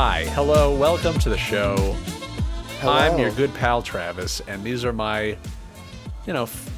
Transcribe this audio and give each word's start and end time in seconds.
Hi, 0.00 0.26
hello, 0.26 0.76
welcome 0.76 1.18
to 1.18 1.28
the 1.28 1.36
show. 1.36 1.74
Hello. 2.78 2.92
I'm 2.92 3.18
your 3.18 3.32
good 3.32 3.52
pal 3.54 3.82
Travis, 3.82 4.40
and 4.46 4.62
these 4.62 4.84
are 4.84 4.92
my, 4.92 5.36
you 6.24 6.32
know, 6.32 6.44
f- 6.44 6.70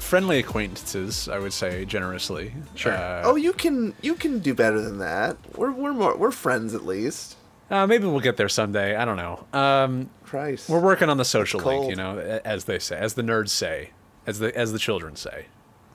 friendly 0.00 0.40
acquaintances. 0.40 1.28
I 1.28 1.38
would 1.38 1.52
say 1.52 1.84
generously. 1.84 2.52
Sure. 2.74 2.94
Uh, 2.94 3.22
Oh, 3.26 3.36
you 3.36 3.52
can 3.52 3.94
you 4.02 4.16
can 4.16 4.40
do 4.40 4.54
better 4.54 4.80
than 4.80 4.98
that. 4.98 5.36
We're 5.56 5.70
we're 5.70 5.92
more 5.92 6.16
we're 6.16 6.32
friends 6.32 6.74
at 6.74 6.84
least. 6.84 7.36
uh, 7.70 7.86
maybe 7.86 8.06
we'll 8.06 8.18
get 8.18 8.36
there 8.36 8.48
someday. 8.48 8.96
I 8.96 9.04
don't 9.04 9.16
know. 9.18 9.46
Um, 9.52 10.10
Christ. 10.24 10.68
we're 10.68 10.80
working 10.80 11.08
on 11.08 11.16
the 11.16 11.24
social 11.24 11.60
link, 11.60 11.88
you 11.88 11.94
know, 11.94 12.18
as 12.44 12.64
they 12.64 12.80
say, 12.80 12.98
as 12.98 13.14
the 13.14 13.22
nerds 13.22 13.50
say, 13.50 13.90
as 14.26 14.40
the 14.40 14.52
as 14.58 14.72
the 14.72 14.80
children 14.80 15.14
say. 15.14 15.46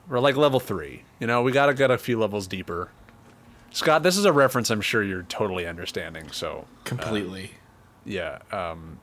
We're 0.08 0.22
like 0.22 0.38
level 0.38 0.61
three. 0.61 1.03
You 1.20 1.27
know, 1.27 1.41
we 1.41 1.52
gotta 1.52 1.73
get 1.73 1.91
a 1.91 1.98
few 1.98 2.17
levels 2.17 2.48
deeper. 2.48 2.89
Scott, 3.73 4.04
this 4.04 4.18
is 4.18 4.26
a 4.26 4.32
reference 4.34 4.70
I'm 4.70 4.82
sure 4.82 5.04
you're 5.04 5.23
totally 5.23 5.68
understanding. 5.68 6.31
So 6.31 6.66
completely. 6.84 7.52
yeah, 8.05 8.40
um, 8.52 9.00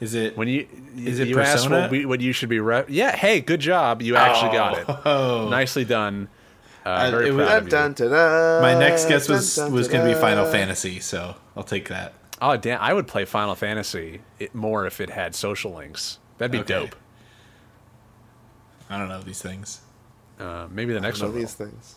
is 0.00 0.14
it 0.14 0.36
when 0.36 0.48
you 0.48 0.66
Is 0.96 1.20
it 1.20 1.28
you 1.28 1.38
asked 1.40 1.64
Persona? 1.64 1.82
what, 1.82 1.90
we, 1.90 2.04
what 2.06 2.20
you 2.20 2.32
should 2.32 2.48
be 2.48 2.58
re- 2.58 2.84
yeah 2.88 3.14
hey 3.14 3.40
good 3.40 3.60
job 3.60 4.02
you 4.02 4.16
actually 4.16 4.50
got 4.52 4.78
it 4.78 4.86
Oh. 5.06 5.48
nicely 5.50 5.84
done 5.84 6.28
uh, 6.84 7.08
very 7.12 7.28
it 7.28 7.32
was- 7.32 7.46
proud 7.46 7.68
Dun, 7.68 7.90
of 7.92 7.98
you. 8.00 8.08
dun, 8.08 8.10
dun, 8.10 8.10
dun, 8.10 8.62
my 8.62 8.74
next 8.76 9.06
guess 9.06 9.28
was 9.28 9.54
dun, 9.54 9.70
was 9.72 9.86
going 9.86 10.04
to 10.04 10.12
be 10.12 10.20
Final. 10.20 10.44
Fantasy, 10.46 10.98
so 10.98 11.36
I'll 11.56 11.62
take 11.62 11.88
that. 11.90 12.14
oh 12.40 12.56
damn 12.56 12.80
I 12.80 12.92
would 12.92 13.06
play 13.06 13.24
Final 13.24 13.54
Fantasy 13.54 14.22
it 14.40 14.52
more 14.56 14.86
if 14.86 15.00
it 15.00 15.10
had 15.10 15.36
social 15.36 15.72
links 15.72 16.18
that'd 16.38 16.50
be 16.50 16.58
Okay. 16.58 16.74
dope 16.86 16.96
I 18.90 18.98
don't 18.98 19.08
know 19.08 19.20
these 19.22 19.40
things. 19.40 19.80
uh, 20.40 20.66
maybe 20.70 20.92
the 20.92 21.00
next 21.00 21.20
Know 21.20 21.28
one 21.28 21.36
will. 21.38 21.46
things. 21.46 21.94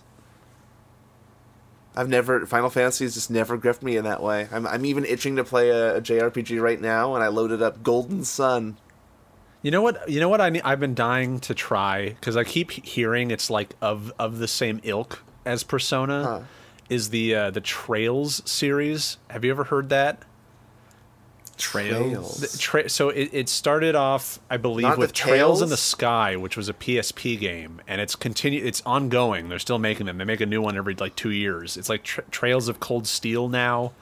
I've 1.97 2.09
never 2.09 2.45
Final 2.45 2.69
Fantasy 2.69 3.05
has 3.05 3.13
just 3.13 3.31
never 3.31 3.57
gripped 3.57 3.81
me 3.83 3.97
in 3.97 4.03
that 4.03 4.21
way. 4.21 4.47
I'm 4.51 4.67
I'm 4.67 4.85
even 4.85 5.05
itching 5.05 5.35
to 5.37 5.43
play 5.43 5.69
a, 5.69 5.97
a 5.97 6.01
JRPG 6.01 6.61
right 6.61 6.79
now, 6.81 7.15
and 7.15 7.23
I 7.23 7.27
loaded 7.27 7.61
up 7.61 7.83
Golden 7.83 8.23
Sun. 8.23 8.77
you 9.61 9.71
know 9.71 9.81
what 9.81 10.09
you 10.09 10.19
know 10.19 10.29
what 10.29 10.41
I 10.41 10.49
ne- 10.49 10.61
I've 10.61 10.79
been 10.79 10.95
dying 10.95 11.39
to 11.41 11.53
try 11.53 12.09
because 12.09 12.35
I 12.37 12.43
keep 12.43 12.71
hearing 12.71 13.31
it's 13.31 13.49
like 13.49 13.75
of 13.81 14.11
of 14.19 14.39
the 14.39 14.47
same 14.47 14.79
ilk 14.83 15.23
as 15.45 15.63
Persona 15.63 16.23
Huh. 16.23 16.39
is 16.89 17.09
the 17.09 17.33
uh, 17.35 17.51
the 17.51 17.61
Trails 17.61 18.41
series 18.49 19.17
have 19.29 19.43
you 19.45 19.51
ever 19.51 19.63
heard 19.65 19.89
that 19.89 20.21
Trails. 21.57 22.37
The 22.37 22.57
tra- 22.57 22.89
so 22.89 23.09
it, 23.09 23.29
it 23.31 23.49
started 23.49 23.95
off, 23.95 24.39
I 24.49 24.57
believe, 24.57 24.83
Not 24.83 24.97
with 24.97 25.13
Trails 25.13 25.61
in 25.61 25.69
the 25.69 25.77
Sky, 25.77 26.35
which 26.35 26.57
was 26.57 26.69
a 26.69 26.73
PSP 26.73 27.39
game, 27.39 27.81
and 27.87 28.01
it's 28.01 28.15
continue. 28.15 28.63
It's 28.63 28.81
ongoing. 28.85 29.49
They're 29.49 29.59
still 29.59 29.79
making 29.79 30.05
them. 30.05 30.17
They 30.17 30.25
make 30.25 30.41
a 30.41 30.45
new 30.45 30.61
one 30.61 30.77
every 30.77 30.95
like 30.95 31.15
two 31.15 31.31
years. 31.31 31.77
It's 31.77 31.89
like 31.89 32.03
tra- 32.03 32.23
Trails 32.31 32.67
of 32.67 32.79
Cold 32.79 33.07
Steel 33.07 33.47
now, 33.47 33.93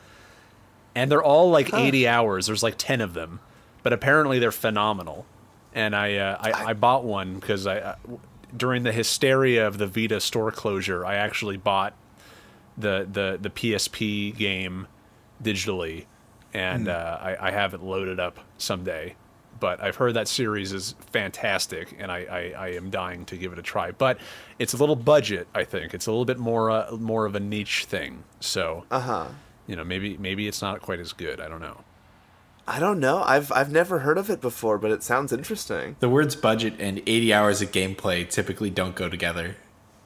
and 0.96 1.12
they're 1.12 1.24
all 1.24 1.50
like 1.50 1.74
eighty 1.74 2.08
hours. 2.08 2.48
There's 2.48 2.64
like 2.64 2.76
ten 2.78 3.02
of 3.02 3.14
them, 3.14 3.40
but 3.84 3.94
apparently 3.94 4.40
they're 4.40 4.52
phenomenal. 4.52 5.26
And 5.74 5.96
I 5.96 6.16
uh, 6.18 6.38
I, 6.40 6.52
I 6.70 6.74
bought 6.74 7.04
one 7.04 7.36
because 7.36 7.68
I 7.68 7.78
uh, 7.80 7.96
during 8.56 8.84
the 8.84 8.92
hysteria 8.92 9.68
of 9.68 9.78
the 9.78 9.88
Vita 9.88 10.20
store 10.20 10.52
closure, 10.52 11.06
I 11.06 11.16
actually 11.16 11.58
bought 11.58 11.94
the 12.78 13.08
the 13.12 13.38
the 13.42 13.50
PSP 13.50 14.36
game 14.36 14.88
digitally, 15.42 16.06
and 16.54 16.88
uh, 16.88 17.18
I, 17.22 17.48
I 17.48 17.52
have 17.52 17.74
it 17.74 17.82
loaded 17.82 18.20
up 18.20 18.40
someday. 18.58 19.16
But 19.60 19.82
I've 19.82 19.96
heard 19.96 20.16
that 20.16 20.28
series 20.28 20.74
is 20.74 20.96
fantastic, 21.12 21.96
and 21.98 22.12
I, 22.12 22.18
I, 22.58 22.66
I 22.66 22.68
am 22.74 22.90
dying 22.90 23.24
to 23.26 23.38
give 23.38 23.54
it 23.54 23.60
a 23.60 23.62
try. 23.62 23.92
But 23.92 24.18
it's 24.60 24.74
a 24.74 24.78
little 24.78 24.96
budget, 24.98 25.48
I 25.56 25.64
think. 25.64 25.94
It's 25.94 26.06
a 26.08 26.12
little 26.12 26.26
bit 26.26 26.38
more 26.38 26.70
uh, 26.70 26.92
more 26.92 27.26
of 27.26 27.34
a 27.36 27.40
niche 27.40 27.86
thing. 27.86 28.24
So 28.42 28.84
Uh 28.92 29.00
huh. 29.00 29.28
you 29.68 29.76
know, 29.78 29.84
maybe 29.86 30.18
maybe 30.18 30.48
it's 30.48 30.62
not 30.62 30.82
quite 30.82 31.00
as 31.00 31.14
good. 31.14 31.40
I 31.40 31.48
don't 31.48 31.62
know. 31.62 31.82
I 32.68 32.80
don't 32.80 33.00
know. 33.00 33.24
I've 33.24 33.52
I've 33.52 33.72
never 33.72 34.00
heard 34.00 34.18
of 34.18 34.30
it 34.30 34.42
before, 34.42 34.78
but 34.78 34.92
it 34.92 35.02
sounds 35.04 35.32
interesting. 35.32 35.96
The 36.00 36.10
words 36.10 36.36
budget 36.36 36.74
and 36.80 37.00
80 37.06 37.34
hours 37.34 37.62
of 37.62 37.72
gameplay 37.72 38.30
typically 38.30 38.70
don't 38.70 38.96
go 38.96 39.08
together. 39.08 39.56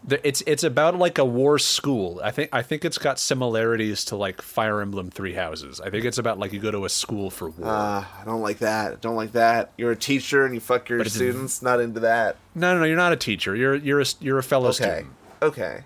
It's 0.09 0.41
it's 0.47 0.63
about 0.63 0.97
like 0.97 1.17
a 1.17 1.25
war 1.25 1.59
school. 1.59 2.21
I 2.23 2.31
think 2.31 2.49
I 2.53 2.61
think 2.61 2.85
it's 2.85 2.97
got 2.97 3.19
similarities 3.19 4.05
to 4.05 4.15
like 4.15 4.41
Fire 4.41 4.79
Emblem 4.81 5.09
Three 5.11 5.33
Houses. 5.33 5.81
I 5.81 5.89
think 5.89 6.05
it's 6.05 6.17
about 6.17 6.39
like 6.39 6.53
you 6.53 6.61
go 6.61 6.71
to 6.71 6.85
a 6.85 6.89
school 6.89 7.29
for 7.29 7.49
war. 7.49 7.67
Ah, 7.69 8.21
I 8.21 8.23
don't 8.23 8.41
like 8.41 8.59
that. 8.59 9.01
Don't 9.01 9.17
like 9.17 9.33
that. 9.33 9.73
You're 9.77 9.91
a 9.91 9.97
teacher 9.97 10.45
and 10.45 10.53
you 10.55 10.61
fuck 10.61 10.87
your 10.87 11.03
students. 11.05 11.61
Not 11.61 11.81
into 11.81 11.99
that. 11.99 12.37
no, 12.55 12.73
no, 12.73 12.79
no. 12.79 12.85
You're 12.85 12.95
not 12.95 13.11
a 13.11 13.17
teacher. 13.17 13.53
You're 13.53 13.75
you're 13.75 13.99
a 13.99 14.05
you're 14.21 14.37
a 14.37 14.43
fellow 14.43 14.69
Okay. 14.69 14.75
student. 14.75 15.07
Okay. 15.41 15.83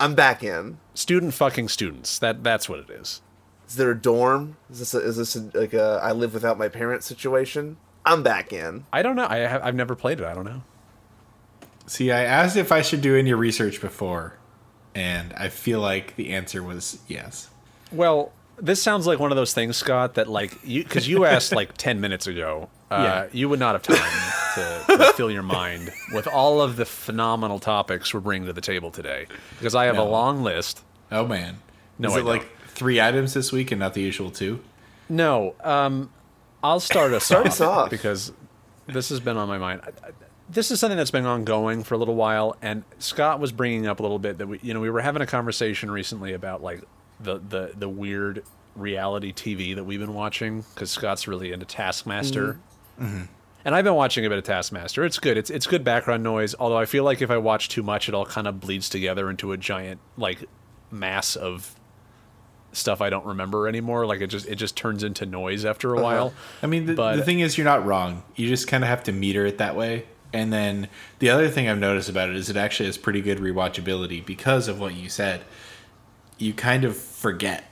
I'm 0.00 0.14
back 0.16 0.42
in. 0.42 0.78
Student 0.94 1.34
fucking 1.34 1.68
students. 1.68 2.18
That 2.18 2.42
that's 2.42 2.68
what 2.68 2.80
it 2.80 2.90
is. 2.90 3.22
Is 3.68 3.76
there 3.76 3.90
a 3.92 3.96
dorm? 3.96 4.56
Is 4.70 4.80
this 4.80 4.94
a, 4.94 4.98
is 4.98 5.16
this 5.16 5.36
a, 5.36 5.40
like 5.54 5.72
a 5.72 6.00
I 6.02 6.12
live 6.12 6.34
without 6.34 6.58
my 6.58 6.68
parents 6.68 7.06
situation? 7.06 7.76
I'm 8.04 8.22
back 8.22 8.52
in. 8.52 8.84
I 8.92 9.02
don't 9.02 9.16
know. 9.16 9.26
I 9.28 9.38
have 9.38 9.62
I've 9.62 9.74
never 9.74 9.94
played 9.94 10.18
it. 10.20 10.26
I 10.26 10.34
don't 10.34 10.44
know. 10.44 10.62
See, 11.86 12.10
I 12.10 12.22
asked 12.24 12.56
if 12.56 12.72
I 12.72 12.82
should 12.82 13.00
do 13.02 13.16
any 13.16 13.32
research 13.34 13.80
before, 13.80 14.38
and 14.94 15.32
I 15.34 15.48
feel 15.48 15.80
like 15.80 16.16
the 16.16 16.30
answer 16.32 16.62
was 16.62 16.98
yes. 17.08 17.50
Well, 17.92 18.32
this 18.56 18.82
sounds 18.82 19.06
like 19.06 19.18
one 19.18 19.30
of 19.32 19.36
those 19.36 19.52
things, 19.52 19.76
Scott, 19.76 20.14
that 20.14 20.28
like 20.28 20.56
you 20.64 20.82
because 20.84 21.06
you 21.08 21.24
asked 21.26 21.52
like 21.52 21.70
ten 21.76 22.00
minutes 22.00 22.26
ago. 22.26 22.68
Uh, 22.90 23.02
Yeah. 23.02 23.26
You 23.32 23.48
would 23.48 23.58
not 23.58 23.74
have 23.74 23.82
time 23.82 24.84
to, 24.86 24.96
to 24.98 25.12
fill 25.14 25.30
your 25.30 25.42
mind 25.42 25.90
with 26.12 26.26
all 26.28 26.60
of 26.62 26.76
the 26.76 26.84
phenomenal 26.84 27.58
topics 27.58 28.14
we're 28.14 28.20
bringing 28.20 28.46
to 28.46 28.52
the 28.52 28.60
table 28.60 28.90
today. 28.90 29.26
Because 29.58 29.74
I 29.74 29.86
have 29.86 29.98
a 29.98 30.04
long 30.04 30.42
list. 30.44 30.82
Oh 31.10 31.26
man, 31.26 31.58
No, 31.98 32.08
is 32.10 32.16
I 32.16 32.20
it 32.20 32.24
like 32.24 32.40
don't. 32.42 32.70
three 32.70 33.00
items 33.00 33.34
this 33.34 33.50
week 33.52 33.72
and 33.72 33.80
not 33.80 33.94
the 33.94 34.02
usual 34.02 34.30
two? 34.30 34.60
No, 35.08 35.54
um, 35.64 36.10
I'll 36.62 36.80
start 36.80 37.12
us 37.12 37.24
Start 37.24 37.46
off, 37.46 37.52
us 37.52 37.60
off. 37.60 37.90
because 37.90 38.32
this 38.86 39.08
has 39.10 39.20
been 39.20 39.36
on 39.36 39.48
my 39.48 39.58
mind. 39.58 39.80
This 40.48 40.70
is 40.70 40.78
something 40.78 40.98
that's 40.98 41.10
been 41.10 41.26
ongoing 41.26 41.84
for 41.84 41.94
a 41.94 41.98
little 41.98 42.16
while, 42.16 42.56
and 42.60 42.84
Scott 42.98 43.40
was 43.40 43.50
bringing 43.50 43.86
up 43.86 43.98
a 43.98 44.02
little 44.02 44.18
bit 44.18 44.38
that 44.38 44.46
we, 44.46 44.60
you 44.62 44.74
know, 44.74 44.80
we 44.80 44.90
were 44.90 45.00
having 45.00 45.22
a 45.22 45.26
conversation 45.26 45.90
recently 45.90 46.32
about 46.32 46.62
like 46.62 46.82
the 47.20 47.38
the 47.38 47.72
the 47.76 47.88
weird 47.88 48.44
reality 48.76 49.32
TV 49.32 49.74
that 49.74 49.84
we've 49.84 50.00
been 50.00 50.14
watching 50.14 50.64
because 50.74 50.90
Scott's 50.90 51.26
really 51.26 51.52
into 51.52 51.66
Taskmaster. 51.66 52.58
Mm-hmm. 52.98 53.04
Mm-hmm. 53.04 53.24
And 53.66 53.74
I've 53.74 53.84
been 53.84 53.94
watching 53.94 54.26
a 54.26 54.28
bit 54.28 54.36
of 54.36 54.44
Taskmaster. 54.44 55.04
It's 55.04 55.18
good. 55.18 55.38
It's 55.38 55.48
it's 55.48 55.66
good 55.66 55.84
background 55.84 56.22
noise. 56.22 56.54
Although 56.58 56.76
I 56.76 56.84
feel 56.84 57.04
like 57.04 57.22
if 57.22 57.30
I 57.30 57.38
watch 57.38 57.70
too 57.70 57.82
much, 57.82 58.08
it 58.08 58.14
all 58.14 58.26
kind 58.26 58.46
of 58.46 58.60
bleeds 58.60 58.88
together 58.88 59.30
into 59.30 59.52
a 59.52 59.56
giant 59.56 60.00
like 60.18 60.44
mass 60.90 61.34
of 61.34 61.74
stuff 62.72 63.00
I 63.00 63.08
don't 63.08 63.24
remember 63.24 63.66
anymore. 63.66 64.04
Like 64.04 64.20
it 64.20 64.26
just 64.26 64.46
it 64.46 64.56
just 64.56 64.76
turns 64.76 65.02
into 65.02 65.24
noise 65.24 65.64
after 65.64 65.94
a 65.94 65.96
uh-huh. 65.96 66.04
while. 66.04 66.34
I 66.62 66.66
mean, 66.66 66.86
the, 66.86 66.94
But- 66.94 67.16
the 67.16 67.24
thing 67.24 67.40
is, 67.40 67.56
you're 67.56 67.64
not 67.64 67.86
wrong. 67.86 68.22
You 68.36 68.48
just 68.48 68.68
kind 68.68 68.84
of 68.84 68.88
have 68.88 69.04
to 69.04 69.12
meter 69.12 69.46
it 69.46 69.58
that 69.58 69.76
way. 69.76 70.04
And 70.34 70.52
then 70.52 70.88
the 71.20 71.30
other 71.30 71.48
thing 71.48 71.68
I've 71.68 71.78
noticed 71.78 72.08
about 72.10 72.28
it 72.28 72.36
is 72.36 72.50
it 72.50 72.56
actually 72.56 72.86
has 72.86 72.98
pretty 72.98 73.22
good 73.22 73.38
rewatchability 73.38 74.24
because 74.26 74.68
of 74.68 74.78
what 74.80 74.94
you 74.94 75.08
said. 75.08 75.42
You 76.38 76.52
kind 76.52 76.84
of 76.84 76.96
forget. 76.96 77.64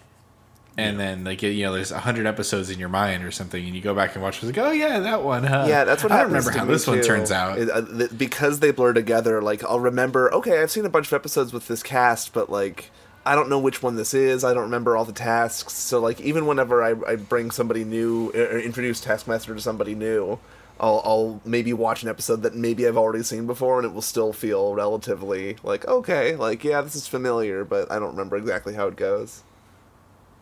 And 0.79 0.99
then, 0.99 1.23
like, 1.25 1.43
you 1.43 1.65
know, 1.67 1.75
there's 1.75 1.93
100 1.93 2.25
episodes 2.27 2.71
in 2.71 2.79
your 2.79 2.89
mind 2.89 3.25
or 3.25 3.31
something, 3.31 3.63
and 3.63 3.75
you 3.77 3.83
go 3.83 3.95
back 3.95 4.15
and 4.15 4.23
watch, 4.23 4.37
it's 4.37 4.45
like, 4.57 4.57
oh, 4.57 4.71
yeah, 4.71 5.01
that 5.01 5.23
one, 5.23 5.45
huh? 5.45 5.67
Yeah, 5.69 5.85
that's 5.85 6.03
what 6.03 6.13
I 6.13 6.23
remember 6.23 6.51
how 6.51 6.65
this 6.65 6.87
one 6.87 7.03
turns 7.03 7.31
out. 7.31 7.59
It- 7.59 7.69
uh, 7.69 7.83
th- 7.83 8.17
because 8.17 8.61
they 8.61 8.71
blur 8.71 8.95
together. 8.95 9.43
Like 9.43 9.63
I'll 9.65 9.81
remember. 9.81 10.33
Okay, 10.33 10.63
I've 10.63 10.71
seen 10.71 10.87
a 10.87 10.89
bunch 10.89 11.09
of 11.09 11.13
episodes 11.13 11.53
with 11.53 11.69
this 11.69 11.83
cast, 11.83 12.33
but 12.33 12.49
like 12.49 12.91
I 13.27 13.35
don't 13.35 13.51
know 13.51 13.59
which 13.59 13.83
one 13.83 13.97
this 13.97 14.15
is. 14.15 14.45
I 14.45 14.55
don't 14.55 14.63
remember 14.63 14.97
all 14.97 15.05
the 15.05 15.13
tasks. 15.13 15.75
So 15.75 16.01
like 16.01 16.21
even 16.23 16.47
whenever 16.47 16.83
I, 16.83 16.95
I 17.07 17.17
bring 17.17 17.51
somebody 17.51 17.85
new 17.85 18.31
or 18.31 18.59
introduce 18.59 19.01
Taskmaster 19.01 19.55
to 19.55 19.61
somebody 19.61 19.95
new. 19.95 20.39
I'll, 20.83 21.01
I'll 21.05 21.41
maybe 21.45 21.73
watch 21.73 22.03
an 22.03 22.09
episode 22.09 22.43
that 22.43 22.57
maybe 22.57 22.87
I've 22.89 22.97
already 22.97 23.23
seen 23.23 23.47
before, 23.47 23.79
and 23.79 23.87
it 23.87 23.95
will 23.95 24.03
still 24.03 24.33
feel 24.33 24.75
relatively 24.75 25.57
like 25.63 25.87
okay, 25.87 26.35
like 26.35 26.65
yeah, 26.65 26.81
this 26.81 26.97
is 26.97 27.07
familiar, 27.07 27.65
but 27.65 27.91
I 27.91 28.01
don't 28.01 28.11
remember 28.11 28.37
exactly 28.37 28.75
how 28.75 28.89
it 28.89 28.97
goes. 28.97 29.45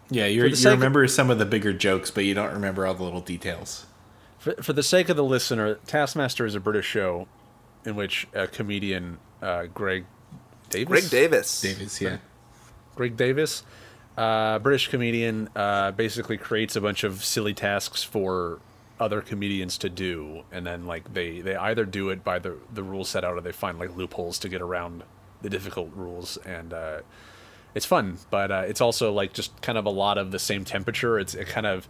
yeah, 0.08 0.24
you're, 0.26 0.46
you 0.46 0.54
sake 0.56 0.72
of- 0.72 0.78
remember 0.78 1.06
some 1.06 1.30
of 1.30 1.38
the 1.38 1.44
bigger 1.44 1.74
jokes, 1.74 2.10
but 2.10 2.24
you 2.24 2.32
don't 2.32 2.52
remember 2.54 2.86
all 2.86 2.94
the 2.94 3.02
little 3.04 3.20
details. 3.20 3.84
For, 4.38 4.54
for 4.62 4.72
the 4.72 4.82
sake 4.82 5.10
of 5.10 5.16
the 5.18 5.24
listener, 5.24 5.74
Taskmaster 5.86 6.46
is 6.46 6.54
a 6.54 6.60
British 6.60 6.86
show 6.86 7.28
in 7.84 7.94
which 7.94 8.26
a 8.32 8.46
comedian, 8.46 9.18
uh, 9.42 9.64
Greg 9.66 10.06
Davies, 10.70 10.86
Greg 10.88 11.10
Davies. 11.10 11.60
Davies, 11.60 12.00
yeah. 12.00 12.16
Greg 12.96 13.18
Davies, 13.18 13.62
uh, 14.16 14.58
British 14.60 14.88
comedian, 14.88 15.50
uh, 15.54 15.90
basically 15.90 16.38
creates 16.38 16.76
a 16.76 16.80
bunch 16.80 17.04
of 17.04 17.22
silly 17.22 17.52
tasks 17.52 18.02
for 18.02 18.60
other 19.00 19.20
comedians 19.22 19.78
to 19.78 19.88
do, 19.88 20.42
and 20.52 20.64
then 20.66 20.86
like 20.86 21.12
they 21.14 21.40
they 21.40 21.56
either 21.56 21.84
do 21.84 22.10
it 22.10 22.22
by 22.22 22.38
the 22.38 22.56
the 22.72 22.82
rules 22.82 23.08
set 23.08 23.24
out, 23.24 23.34
or 23.34 23.40
they 23.40 23.50
find 23.52 23.78
like 23.78 23.96
loopholes 23.96 24.38
to 24.40 24.48
get 24.48 24.60
around 24.62 25.02
the 25.42 25.48
difficult 25.50 25.90
rules, 25.94 26.36
and 26.38 26.72
uh, 26.72 27.00
it's 27.74 27.86
fun. 27.86 28.18
But 28.30 28.50
uh, 28.52 28.64
it's 28.68 28.80
also 28.80 29.12
like 29.12 29.32
just 29.32 29.60
kind 29.62 29.78
of 29.78 29.86
a 29.86 29.90
lot 29.90 30.18
of 30.18 30.30
the 30.30 30.38
same 30.38 30.64
temperature. 30.64 31.18
It's 31.18 31.34
it 31.34 31.48
kind 31.48 31.66
of 31.66 31.88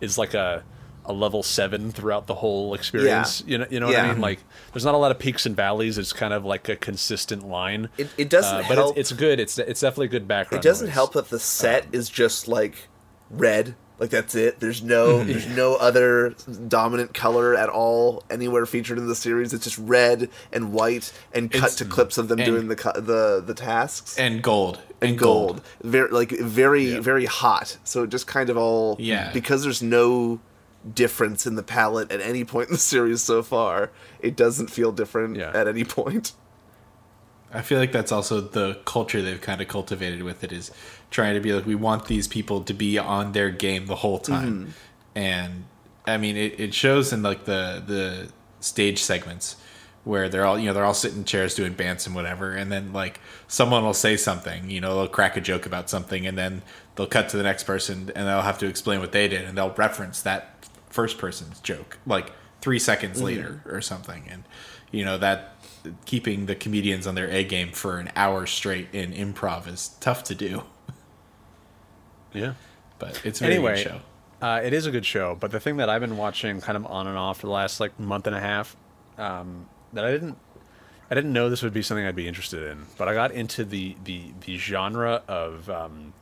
is 0.00 0.16
like 0.16 0.32
a 0.34 0.62
a 1.06 1.12
level 1.12 1.42
seven 1.42 1.90
throughout 1.92 2.26
the 2.26 2.34
whole 2.36 2.72
experience. 2.72 3.42
Yeah. 3.46 3.50
You 3.52 3.58
know, 3.58 3.66
you 3.70 3.80
know 3.80 3.86
what 3.88 3.96
I 3.98 4.12
mean? 4.12 4.22
Like, 4.22 4.38
there's 4.72 4.86
not 4.86 4.94
a 4.94 4.96
lot 4.96 5.10
of 5.10 5.18
peaks 5.18 5.44
and 5.44 5.54
valleys. 5.54 5.98
It's 5.98 6.14
kind 6.14 6.32
of 6.32 6.46
like 6.46 6.66
a 6.70 6.76
consistent 6.76 7.46
line. 7.46 7.90
It, 7.98 8.08
it 8.16 8.30
doesn't 8.30 8.54
Uh, 8.64 8.64
but 8.66 8.78
help. 8.78 8.96
it's, 8.96 9.10
it's 9.10 9.20
good. 9.20 9.38
It's 9.38 9.58
it's 9.58 9.80
definitely 9.80 10.08
good 10.08 10.26
background. 10.26 10.64
it 10.64 10.66
doesn't 10.66 10.86
noise. 10.86 10.94
help 10.94 11.12
that 11.12 11.28
the 11.28 11.38
set 11.38 11.88
is 11.92 12.08
just 12.08 12.48
like 12.48 12.88
red. 13.28 13.74
Like 13.98 14.10
that's 14.10 14.34
it. 14.34 14.58
There's 14.58 14.82
no 14.82 15.18
mm-hmm. 15.18 15.28
there's 15.28 15.46
no 15.46 15.76
other 15.76 16.34
dominant 16.68 17.14
color 17.14 17.54
at 17.54 17.68
all 17.68 18.24
anywhere 18.28 18.66
featured 18.66 18.98
in 18.98 19.06
the 19.06 19.14
series. 19.14 19.52
It's 19.52 19.64
just 19.64 19.78
red 19.78 20.28
and 20.52 20.72
white 20.72 21.12
and 21.32 21.50
cut 21.50 21.58
It's- 21.58 21.76
to 21.76 21.84
clips 21.84 22.18
of 22.18 22.28
them 22.28 22.40
and- 22.40 22.46
doing 22.46 22.68
the 22.68 22.74
the 22.74 23.42
the 23.46 23.54
tasks. 23.54 24.18
and 24.18 24.42
gold 24.42 24.80
and 25.00 25.16
gold. 25.16 25.62
Very 25.82 26.10
like 26.10 26.30
very 26.30 26.98
very 26.98 27.26
hot. 27.26 27.78
So 27.84 28.02
it 28.02 28.10
just 28.10 28.26
kind 28.26 28.50
of 28.50 28.56
all 28.56 28.96
Yeah. 28.98 29.30
because 29.32 29.62
there's 29.62 29.82
no 29.82 30.40
difference 30.92 31.46
in 31.46 31.54
the 31.54 31.62
palette 31.62 32.10
at 32.10 32.20
any 32.20 32.44
point 32.44 32.68
in 32.68 32.74
the 32.74 32.78
series 32.80 33.22
so 33.22 33.42
far. 33.44 33.90
It 34.20 34.34
doesn't 34.36 34.70
feel 34.70 34.90
different 34.90 35.36
Yeah. 35.36 35.52
at 35.54 35.68
any 35.68 35.84
point. 35.84 36.32
I 37.52 37.62
feel 37.62 37.78
like 37.78 37.92
that's 37.92 38.10
also 38.10 38.40
the 38.40 38.80
culture 38.84 39.22
they've 39.22 39.40
kind 39.40 39.60
of 39.60 39.68
cultivated 39.68 40.24
with 40.24 40.42
it 40.42 40.50
is 40.50 40.72
trying 41.14 41.34
to 41.34 41.40
be 41.40 41.52
like 41.52 41.64
we 41.64 41.76
want 41.76 42.06
these 42.06 42.26
people 42.26 42.62
to 42.64 42.74
be 42.74 42.98
on 42.98 43.30
their 43.30 43.48
game 43.48 43.86
the 43.86 43.94
whole 43.94 44.18
time, 44.18 44.52
mm-hmm. 44.52 44.70
and 45.14 45.64
I 46.04 46.16
mean 46.16 46.36
it, 46.36 46.58
it 46.58 46.74
shows 46.74 47.12
in 47.12 47.22
like 47.22 47.44
the 47.44 47.80
the 47.86 48.32
stage 48.58 49.00
segments 49.00 49.54
where 50.02 50.28
they're 50.28 50.44
all 50.44 50.58
you 50.58 50.66
know 50.66 50.74
they're 50.74 50.84
all 50.84 50.92
sitting 50.92 51.18
in 51.18 51.24
chairs 51.24 51.54
doing 51.54 51.72
bands 51.72 52.04
and 52.04 52.16
whatever, 52.16 52.50
and 52.50 52.72
then 52.72 52.92
like 52.92 53.20
someone 53.46 53.84
will 53.84 53.94
say 53.94 54.16
something, 54.16 54.68
you 54.68 54.80
know 54.80 54.96
they'll 54.96 55.08
crack 55.08 55.36
a 55.36 55.40
joke 55.40 55.66
about 55.66 55.88
something, 55.88 56.26
and 56.26 56.36
then 56.36 56.62
they'll 56.96 57.06
cut 57.06 57.28
to 57.28 57.36
the 57.36 57.44
next 57.44 57.62
person 57.62 58.10
and 58.16 58.26
they'll 58.26 58.42
have 58.42 58.58
to 58.58 58.66
explain 58.66 58.98
what 58.98 59.12
they 59.12 59.28
did, 59.28 59.42
and 59.42 59.56
they'll 59.56 59.74
reference 59.74 60.20
that 60.22 60.66
first 60.90 61.16
person's 61.16 61.60
joke 61.60 61.98
like 62.06 62.32
three 62.60 62.80
seconds 62.80 63.18
mm-hmm. 63.18 63.26
later 63.26 63.62
or 63.66 63.80
something, 63.80 64.24
and 64.28 64.42
you 64.90 65.04
know 65.04 65.16
that 65.16 65.54
keeping 66.06 66.46
the 66.46 66.56
comedians 66.56 67.06
on 67.06 67.14
their 67.14 67.30
A 67.30 67.44
game 67.44 67.70
for 67.70 68.00
an 68.00 68.10
hour 68.16 68.46
straight 68.46 68.88
in 68.92 69.12
improv 69.12 69.68
is 69.68 69.90
tough 70.00 70.24
to 70.24 70.34
do. 70.34 70.64
Yeah. 72.34 72.54
But 72.98 73.20
it's 73.24 73.40
a 73.40 73.44
very 73.44 73.54
anyway, 73.54 73.76
good 73.76 73.82
show. 73.90 74.00
Uh, 74.42 74.60
it 74.62 74.72
is 74.72 74.86
a 74.86 74.90
good 74.90 75.06
show, 75.06 75.36
but 75.38 75.50
the 75.50 75.60
thing 75.60 75.78
that 75.78 75.88
I've 75.88 76.00
been 76.02 76.16
watching 76.16 76.60
kind 76.60 76.76
of 76.76 76.84
on 76.86 77.06
and 77.06 77.16
off 77.16 77.40
for 77.40 77.46
the 77.46 77.52
last 77.52 77.80
like 77.80 77.98
month 77.98 78.26
and 78.26 78.36
a 78.36 78.40
half, 78.40 78.76
um, 79.16 79.66
that 79.94 80.04
I 80.04 80.10
didn't, 80.10 80.36
I 81.10 81.14
didn't 81.14 81.32
know 81.32 81.48
this 81.48 81.62
would 81.62 81.72
be 81.72 81.82
something 81.82 82.04
I'd 82.04 82.16
be 82.16 82.28
interested 82.28 82.62
in, 82.70 82.86
but 82.98 83.08
I 83.08 83.14
got 83.14 83.30
into 83.32 83.64
the 83.64 83.96
the 84.04 84.32
the 84.44 84.58
genre 84.58 85.22
of 85.28 85.70
um, 85.70 86.12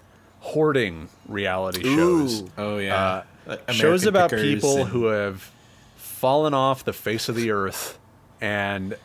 hoarding 0.40 1.08
reality 1.26 1.82
shows. 1.82 2.44
Oh 2.56 2.78
yeah, 2.78 3.24
Uh, 3.46 3.72
shows 3.72 4.06
about 4.06 4.30
people 4.30 4.84
who 4.84 5.06
have 5.06 5.50
fallen 5.96 6.54
off 6.54 6.84
the 6.84 6.92
face 6.92 7.28
of 7.28 7.34
the 7.34 7.50
earth 7.50 7.98
and 8.40 8.96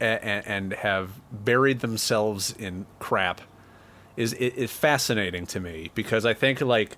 and, 0.00 0.46
and 0.46 0.72
have 0.74 1.10
buried 1.32 1.80
themselves 1.80 2.52
in 2.58 2.84
crap 2.98 3.40
is 4.16 4.32
it 4.34 4.54
is 4.56 4.70
fascinating 4.70 5.46
to 5.46 5.60
me 5.60 5.90
because 5.94 6.24
I 6.24 6.34
think 6.34 6.60
like 6.60 6.96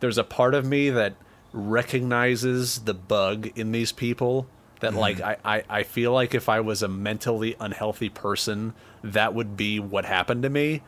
there's 0.00 0.18
a 0.18 0.24
part 0.24 0.54
of 0.54 0.64
me 0.64 0.90
that 0.90 1.14
recognizes 1.52 2.80
the 2.80 2.94
bug 2.94 3.50
in 3.56 3.72
these 3.72 3.92
people 3.92 4.46
that 4.80 4.90
mm-hmm. 4.90 5.00
like 5.00 5.20
I, 5.20 5.36
I, 5.44 5.64
I 5.68 5.82
feel 5.82 6.12
like 6.12 6.34
if 6.34 6.48
I 6.48 6.60
was 6.60 6.82
a 6.82 6.88
mentally 6.88 7.56
unhealthy 7.58 8.08
person 8.08 8.74
that 9.02 9.34
would 9.34 9.56
be 9.56 9.80
what 9.80 10.04
happened 10.04 10.42
to 10.42 10.50
me 10.50 10.82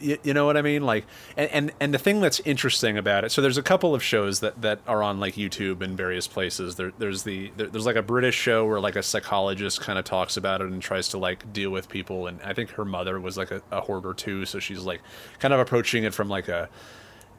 you, 0.00 0.18
you 0.22 0.34
know 0.34 0.46
what 0.46 0.56
I 0.56 0.62
mean? 0.62 0.82
Like, 0.82 1.06
and, 1.36 1.50
and 1.50 1.72
and 1.80 1.94
the 1.94 1.98
thing 1.98 2.20
that's 2.20 2.40
interesting 2.40 2.98
about 2.98 3.24
it. 3.24 3.32
So 3.32 3.42
there's 3.42 3.58
a 3.58 3.62
couple 3.62 3.94
of 3.94 4.02
shows 4.02 4.40
that 4.40 4.60
that 4.62 4.80
are 4.86 5.02
on 5.02 5.20
like 5.20 5.34
YouTube 5.34 5.82
and 5.82 5.96
various 5.96 6.26
places. 6.26 6.76
There, 6.76 6.92
there's 6.98 7.22
the 7.22 7.50
there, 7.56 7.68
there's 7.68 7.86
like 7.86 7.96
a 7.96 8.02
British 8.02 8.34
show 8.34 8.66
where 8.66 8.80
like 8.80 8.96
a 8.96 9.02
psychologist 9.02 9.80
kind 9.80 9.98
of 9.98 10.04
talks 10.04 10.36
about 10.36 10.60
it 10.60 10.68
and 10.68 10.82
tries 10.82 11.08
to 11.10 11.18
like 11.18 11.52
deal 11.52 11.70
with 11.70 11.88
people. 11.88 12.26
And 12.26 12.40
I 12.42 12.52
think 12.52 12.70
her 12.70 12.84
mother 12.84 13.20
was 13.20 13.36
like 13.36 13.50
a, 13.50 13.62
a 13.70 13.80
hoarder 13.80 14.14
too, 14.14 14.44
so 14.44 14.58
she's 14.58 14.80
like 14.80 15.02
kind 15.38 15.54
of 15.54 15.60
approaching 15.60 16.04
it 16.04 16.14
from 16.14 16.28
like 16.28 16.48
a 16.48 16.68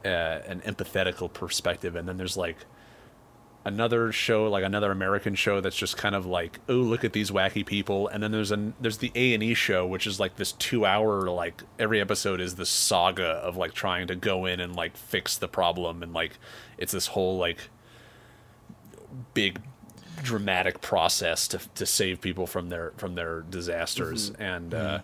uh, 0.06 0.08
an 0.08 0.62
empathetical 0.62 1.32
perspective. 1.32 1.96
And 1.96 2.08
then 2.08 2.18
there's 2.18 2.38
like 2.38 2.58
another 3.68 4.12
show 4.12 4.50
like 4.50 4.64
another 4.64 4.92
american 4.92 5.36
show 5.36 5.60
that's 5.60 5.76
just 5.76 5.98
kind 5.98 6.16
of 6.16 6.26
like 6.26 6.60
oh 6.70 6.74
look 6.74 7.04
at 7.04 7.14
these 7.14 7.32
wacky 7.32 7.66
people. 7.66 8.08
And 8.08 8.24
then 8.24 8.32
there's 8.32 8.52
an 8.52 8.74
there's 8.80 9.00
the 9.00 9.12
a&e 9.14 9.54
show 9.54 9.86
which 9.86 10.08
is 10.08 10.20
like 10.20 10.38
this 10.38 10.54
two 10.54 10.86
hour 10.86 11.30
like 11.30 11.64
every 11.78 12.00
episode 12.00 12.40
is 12.40 12.56
this 12.56 12.70
saga 12.70 13.26
of 13.26 13.58
like 13.58 13.74
trying 13.74 14.08
to 14.08 14.16
go 14.16 14.46
in 14.46 14.60
and 14.60 14.76
like 14.76 14.96
fix 14.96 15.38
the 15.38 15.48
problem. 15.48 16.02
And 16.02 16.14
like 16.14 16.38
it's 16.78 16.94
this 16.94 17.08
whole 17.08 17.38
like 17.38 17.70
big 19.34 19.62
dramatic 20.24 20.82
process 20.82 21.48
to 21.50 21.60
to 21.76 21.86
save 21.86 22.22
people 22.22 22.48
from 22.48 22.70
their 22.70 22.94
from 22.98 23.16
their 23.16 23.42
disasters. 23.42 24.32
And 24.40 24.74
uh 24.74 25.00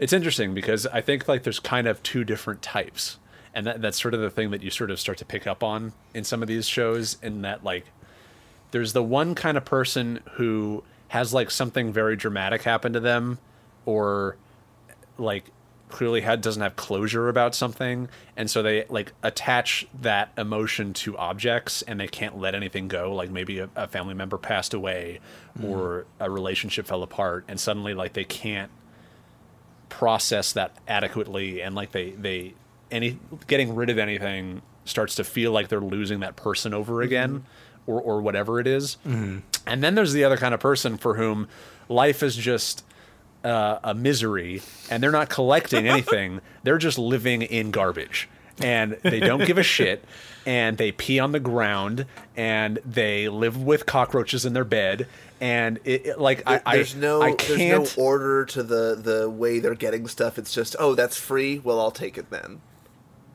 it's 0.00 0.14
interesting 0.14 0.54
because 0.54 0.86
I 0.86 1.02
think 1.02 1.28
like 1.28 1.42
there's 1.44 1.60
kind 1.60 1.86
of 1.86 2.02
two 2.02 2.24
different 2.24 2.62
types, 2.62 3.18
and 3.54 3.66
that 3.66 3.82
that's 3.82 4.00
sort 4.00 4.14
of 4.14 4.20
the 4.20 4.30
thing 4.30 4.50
that 4.50 4.62
you 4.62 4.70
sort 4.70 4.90
of 4.90 5.00
start 5.00 5.18
to 5.18 5.24
pick 5.24 5.46
up 5.46 5.62
on 5.62 5.92
in 6.14 6.24
some 6.24 6.42
of 6.42 6.48
these 6.48 6.66
shows. 6.66 7.18
In 7.22 7.42
that 7.42 7.64
like, 7.64 7.86
there's 8.70 8.92
the 8.92 9.02
one 9.02 9.34
kind 9.34 9.56
of 9.56 9.64
person 9.64 10.20
who 10.32 10.84
has 11.08 11.34
like 11.34 11.50
something 11.50 11.92
very 11.92 12.16
dramatic 12.16 12.62
happen 12.62 12.92
to 12.92 13.00
them, 13.00 13.38
or 13.86 14.36
like 15.18 15.50
clearly 15.88 16.20
had 16.20 16.40
doesn't 16.40 16.62
have 16.62 16.76
closure 16.76 17.28
about 17.28 17.54
something, 17.54 18.08
and 18.36 18.48
so 18.48 18.62
they 18.62 18.84
like 18.88 19.12
attach 19.22 19.86
that 20.00 20.32
emotion 20.38 20.92
to 20.92 21.16
objects, 21.18 21.82
and 21.82 21.98
they 21.98 22.08
can't 22.08 22.38
let 22.38 22.54
anything 22.54 22.86
go. 22.86 23.12
Like 23.12 23.30
maybe 23.30 23.58
a, 23.58 23.68
a 23.74 23.88
family 23.88 24.14
member 24.14 24.38
passed 24.38 24.74
away, 24.74 25.20
hmm. 25.58 25.64
or 25.64 26.06
a 26.20 26.30
relationship 26.30 26.86
fell 26.86 27.02
apart, 27.02 27.44
and 27.48 27.58
suddenly 27.58 27.94
like 27.94 28.12
they 28.12 28.24
can't 28.24 28.70
process 29.90 30.52
that 30.52 30.74
adequately 30.86 31.60
and 31.60 31.74
like 31.74 31.90
they 31.90 32.12
they 32.12 32.54
any 32.90 33.18
getting 33.46 33.74
rid 33.74 33.90
of 33.90 33.98
anything 33.98 34.62
starts 34.84 35.14
to 35.16 35.24
feel 35.24 35.52
like 35.52 35.68
they're 35.68 35.80
losing 35.80 36.20
that 36.20 36.36
person 36.36 36.74
over 36.74 37.02
again 37.02 37.44
or 37.86 38.00
or 38.00 38.20
whatever 38.22 38.60
it 38.60 38.66
is. 38.66 38.96
and 39.04 39.42
then 39.66 39.94
there's 39.94 40.12
the 40.12 40.24
other 40.24 40.36
kind 40.36 40.54
of 40.54 40.60
person 40.60 40.96
for 40.96 41.14
whom 41.16 41.48
life 41.88 42.22
is 42.22 42.36
just 42.36 42.84
uh, 43.44 43.78
a 43.84 43.94
misery 43.94 44.60
and 44.90 45.02
they're 45.02 45.10
not 45.12 45.28
collecting 45.30 45.88
anything 45.94 46.40
they're 46.62 46.78
just 46.78 46.98
living 46.98 47.42
in 47.42 47.70
garbage 47.70 48.28
and 48.62 48.98
they 49.02 49.18
don't 49.20 49.46
give 49.46 49.56
a 49.56 49.62
shit 49.76 50.04
and 50.44 50.76
they 50.76 50.92
pee 50.92 51.18
on 51.18 51.32
the 51.32 51.40
ground 51.40 52.04
and 52.36 52.78
they 52.84 53.28
live 53.30 53.62
with 53.62 53.86
cockroaches 53.86 54.44
in 54.44 54.52
their 54.52 54.64
bed 54.64 55.06
and 55.40 55.78
it, 55.84 56.06
it- 56.06 56.20
like 56.20 56.42
I, 56.46 56.60
I 56.66 56.76
there's 56.76 56.94
no 56.94 57.22
I 57.22 57.34
there's 57.34 57.56
can't 57.56 57.96
no 57.96 58.02
order 58.02 58.44
to 58.46 58.62
the 58.62 58.94
the 59.02 59.30
way 59.30 59.58
they're 59.58 59.74
getting 59.74 60.06
stuff. 60.06 60.38
It's 60.38 60.52
just 60.52 60.76
oh 60.78 60.94
that's 60.94 61.16
free. 61.18 61.58
Well 61.60 61.80
I'll 61.80 61.90
take 61.90 62.18
it 62.18 62.28
then. 62.30 62.60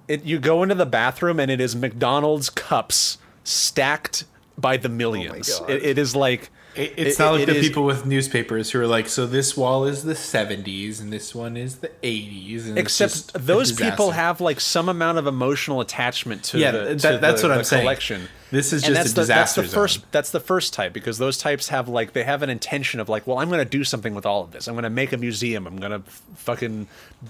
It, 0.08 0.24
you 0.24 0.40
go 0.40 0.64
into 0.64 0.76
the 0.76 0.86
bathroom 0.86 1.40
and 1.40 1.50
it 1.52 1.60
is 1.62 1.76
McDonald's 1.76 2.50
cups 2.50 3.18
stacked 3.44 4.26
by 4.58 4.78
the 4.78 4.90
millions. 4.90 5.50
Oh 5.54 5.60
God. 5.62 5.70
it, 5.72 5.84
it 5.84 5.98
is 5.98 6.16
like 6.16 6.50
It, 6.76 6.94
it's 6.98 7.20
it- 7.20 7.24
not 7.24 7.32
like 7.34 7.42
it 7.42 7.46
the 7.48 7.56
is- 7.58 7.68
people 7.68 7.84
with 7.84 8.06
newspapers 8.06 8.72
who 8.72 8.80
are 8.82 8.88
like, 8.88 9.08
so 9.08 9.26
this 9.26 9.56
wall 9.58 9.86
is 9.86 10.04
the 10.04 10.14
70s 10.14 11.02
and 11.02 11.12
this 11.12 11.34
one 11.36 11.58
is 11.58 11.78
the 11.78 11.90
80s. 12.04 12.76
Except 12.78 13.34
those 13.34 13.72
people 13.74 14.12
have 14.12 14.40
like 14.42 14.60
some 14.60 14.88
amount 14.90 15.18
of 15.18 15.28
emotional 15.28 15.82
attachment 15.82 16.44
to 16.46 16.58
Yeah, 16.60 16.72
the 16.72 16.78
that- 16.80 17.00
to 17.00 17.18
that's 17.20 17.42
the- 17.42 17.48
what 17.48 17.52
I'm 17.54 17.58
the 17.60 17.64
saying. 17.66 17.82
collection. 17.84 18.28
This 18.56 18.72
is 18.72 18.84
just 18.84 19.06
a 19.06 19.10
the, 19.10 19.22
disaster 19.22 19.62
That's 19.62 19.72
the 19.72 19.76
first. 19.78 19.94
zone. 20.00 20.04
That's 20.12 20.30
the 20.32 20.40
first 20.40 20.74
type 20.74 20.94
because 20.94 21.18
those 21.18 21.38
types 21.38 21.68
have 21.70 21.90
like 21.90 22.14
they 22.14 22.24
have 22.24 22.42
an 22.42 22.50
intention 22.50 23.00
of 23.02 23.10
like, 23.10 23.28
well, 23.28 23.40
I'm 23.40 23.50
going 23.50 23.60
to 23.64 23.70
do 23.70 23.84
something 23.84 24.16
with 24.16 24.26
all 24.26 24.42
of 24.44 24.52
this. 24.52 24.68
I'm 24.68 24.76
going 24.76 24.84
to 24.84 24.90
make 24.90 25.12
a 25.12 25.18
museum. 25.18 25.68
I'm 25.68 25.78
going 25.78 25.92
to 25.92 26.10
fucking 26.36 26.88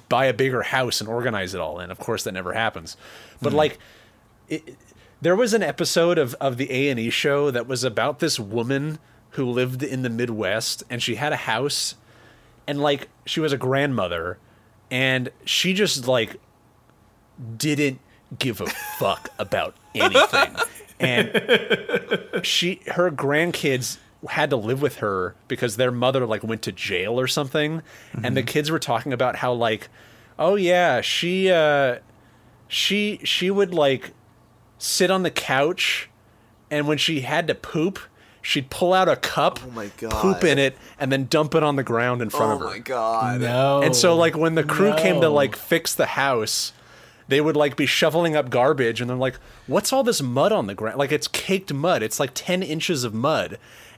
buy 0.07 0.25
a 0.25 0.33
bigger 0.33 0.61
house 0.61 1.01
and 1.01 1.09
organize 1.09 1.55
it 1.55 1.61
all. 1.61 1.79
And 1.79 1.91
of 1.91 1.97
course, 1.97 2.23
that 2.23 2.33
never 2.33 2.53
happens. 2.53 2.95
But 3.41 3.51
Hmm. 3.53 3.57
like, 3.57 3.79
it, 4.49 4.75
there 5.21 5.35
was 5.35 5.53
an 5.55 5.63
episode 5.63 6.17
of 6.19 6.35
of 6.35 6.57
the 6.57 6.71
A 6.71 6.89
and 6.89 6.99
E 6.99 7.09
show 7.09 7.49
that 7.49 7.65
was 7.67 7.83
about 7.83 8.19
this 8.19 8.39
woman 8.39 8.99
who 9.31 9.45
lived 9.49 9.81
in 9.81 10.03
the 10.03 10.09
Midwest 10.09 10.83
and 10.89 11.01
she 11.01 11.15
had 11.15 11.33
a 11.33 11.37
house 11.37 11.95
and 12.67 12.79
like 12.81 13.09
she 13.25 13.39
was 13.39 13.51
a 13.51 13.57
grandmother 13.57 14.37
and 14.91 15.31
she 15.43 15.73
just 15.73 16.07
like 16.07 16.39
didn't 17.57 17.99
give 18.37 18.61
a 18.61 18.65
fuck 18.99 19.29
about 19.39 19.75
anything 19.93 20.55
and 21.05 22.45
she 22.45 22.81
her 22.87 23.11
grandkids 23.11 23.97
had 24.29 24.49
to 24.49 24.55
live 24.55 24.81
with 24.81 24.97
her 24.97 25.35
because 25.47 25.77
their 25.77 25.91
mother 25.91 26.25
like 26.25 26.43
went 26.43 26.61
to 26.63 26.71
jail 26.71 27.19
or 27.19 27.27
something 27.27 27.81
and 28.23 28.35
the 28.35 28.41
kids 28.43 28.71
were 28.71 28.79
talking 28.79 29.13
about 29.13 29.35
how 29.37 29.53
like 29.53 29.87
oh 30.39 30.55
yeah 30.55 30.99
she 31.01 31.51
uh 31.51 31.97
she 32.67 33.19
she 33.23 33.51
would 33.51 33.73
like 33.73 34.11
sit 34.79 35.11
on 35.11 35.23
the 35.23 35.29
couch 35.31 36.09
and 36.71 36.87
when 36.87 36.97
she 36.97 37.21
had 37.21 37.47
to 37.47 37.53
poop 37.55 37.99
she'd 38.41 38.69
pull 38.71 38.93
out 38.93 39.07
a 39.07 39.15
cup 39.15 39.59
Oh 39.65 39.71
my 39.71 39.91
God. 39.97 40.11
poop 40.13 40.43
in 40.43 40.57
it 40.57 40.75
and 40.99 41.11
then 41.11 41.25
dump 41.25 41.53
it 41.55 41.61
on 41.63 41.75
the 41.75 41.83
ground 41.83 42.21
in 42.23 42.29
front 42.31 42.51
Oh 42.51 42.55
of 42.55 42.59
her 42.61 42.67
Oh 42.67 42.69
my 42.71 42.79
god. 42.79 43.41
No. 43.41 43.81
and 43.83 43.95
so 43.95 44.15
like 44.15 44.35
when 44.35 44.55
the 44.55 44.63
crew 44.63 44.95
came 44.95 45.21
to 45.21 45.29
like 45.29 45.55
fix 45.55 45.93
the 45.93 46.05
house, 46.07 46.73
they 47.27 47.41
would 47.41 47.55
like 47.55 47.75
be 47.75 47.85
shoveling 47.85 48.35
up 48.35 48.49
garbage 48.49 49.01
and 49.01 49.09
they're 49.09 49.17
like, 49.17 49.35
"What's 49.67 49.91
all 49.93 50.03
this 50.03 50.21
mud 50.21 50.51
on 50.51 50.67
the 50.67 50.75
ground?" 50.75 50.97
Like 50.97 51.11
it's 51.11 51.27
caked 51.27 51.73
mud. 51.73 52.03
It's 52.03 52.19
like 52.19 52.31
10 52.33 52.61
inches 52.63 53.03
of 53.03 53.13
mud. 53.13 53.57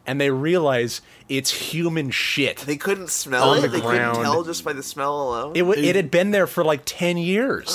And 0.10 0.22
they 0.22 0.32
realize 0.32 1.02
it's 1.28 1.52
human 1.52 2.12
shit. 2.12 2.60
They 2.60 2.78
couldn't 2.78 3.10
smell 3.10 3.50
On 3.50 3.58
it. 3.58 3.62
the 3.64 3.68
They 3.68 3.82
ground. 3.82 4.16
couldn't 4.16 4.32
tell 4.32 4.44
just 4.46 4.64
by 4.64 4.72
the 4.72 4.82
smell 4.82 5.22
alone. 5.22 5.52
It, 5.54 5.60
w- 5.64 5.84
it 5.84 5.98
had 5.98 6.10
been 6.10 6.32
there 6.32 6.48
for 6.48 6.64
like 6.64 6.84
10 6.86 7.18
years. 7.18 7.70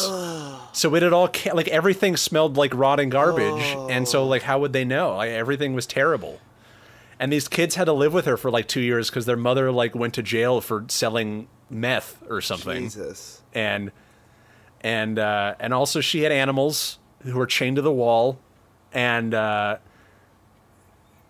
so 0.73 0.95
it 0.95 1.03
had 1.03 1.13
all, 1.13 1.29
ca- 1.29 1.53
like, 1.53 1.69
everything 1.69 2.17
smelled 2.17 2.57
like 2.57 2.73
rotting 2.73 3.11
garbage. 3.11 3.63
And 3.91 4.09
so, 4.09 4.27
like, 4.27 4.41
how 4.45 4.61
would 4.61 4.73
they 4.73 4.87
know? 4.87 5.17
Like, 5.17 5.29
everything 5.29 5.75
was 5.75 5.85
terrible. 5.87 6.41
And 7.21 7.31
these 7.31 7.49
kids 7.49 7.75
had 7.75 7.85
to 7.85 7.93
live 7.93 8.15
with 8.15 8.25
her 8.25 8.39
for 8.39 8.51
like 8.51 8.67
two 8.67 8.81
years 8.81 9.11
because 9.11 9.27
their 9.27 9.37
mother, 9.37 9.71
like, 9.71 9.95
went 9.95 10.15
to 10.15 10.23
jail 10.23 10.63
for 10.63 10.87
selling 10.89 11.49
meth 11.69 12.17
or 12.31 12.41
something. 12.41 12.85
Jesus. 12.85 13.43
And, 13.53 13.93
and, 14.83 15.19
uh, 15.19 15.55
and 15.61 15.73
also 15.73 16.01
she 16.01 16.23
had 16.23 16.33
animals 16.33 16.99
who 17.23 17.37
were 17.37 17.47
chained 17.47 17.77
to 17.77 17.83
the 17.83 17.93
wall. 17.93 18.39
And, 18.93 19.33
uh, 19.33 19.79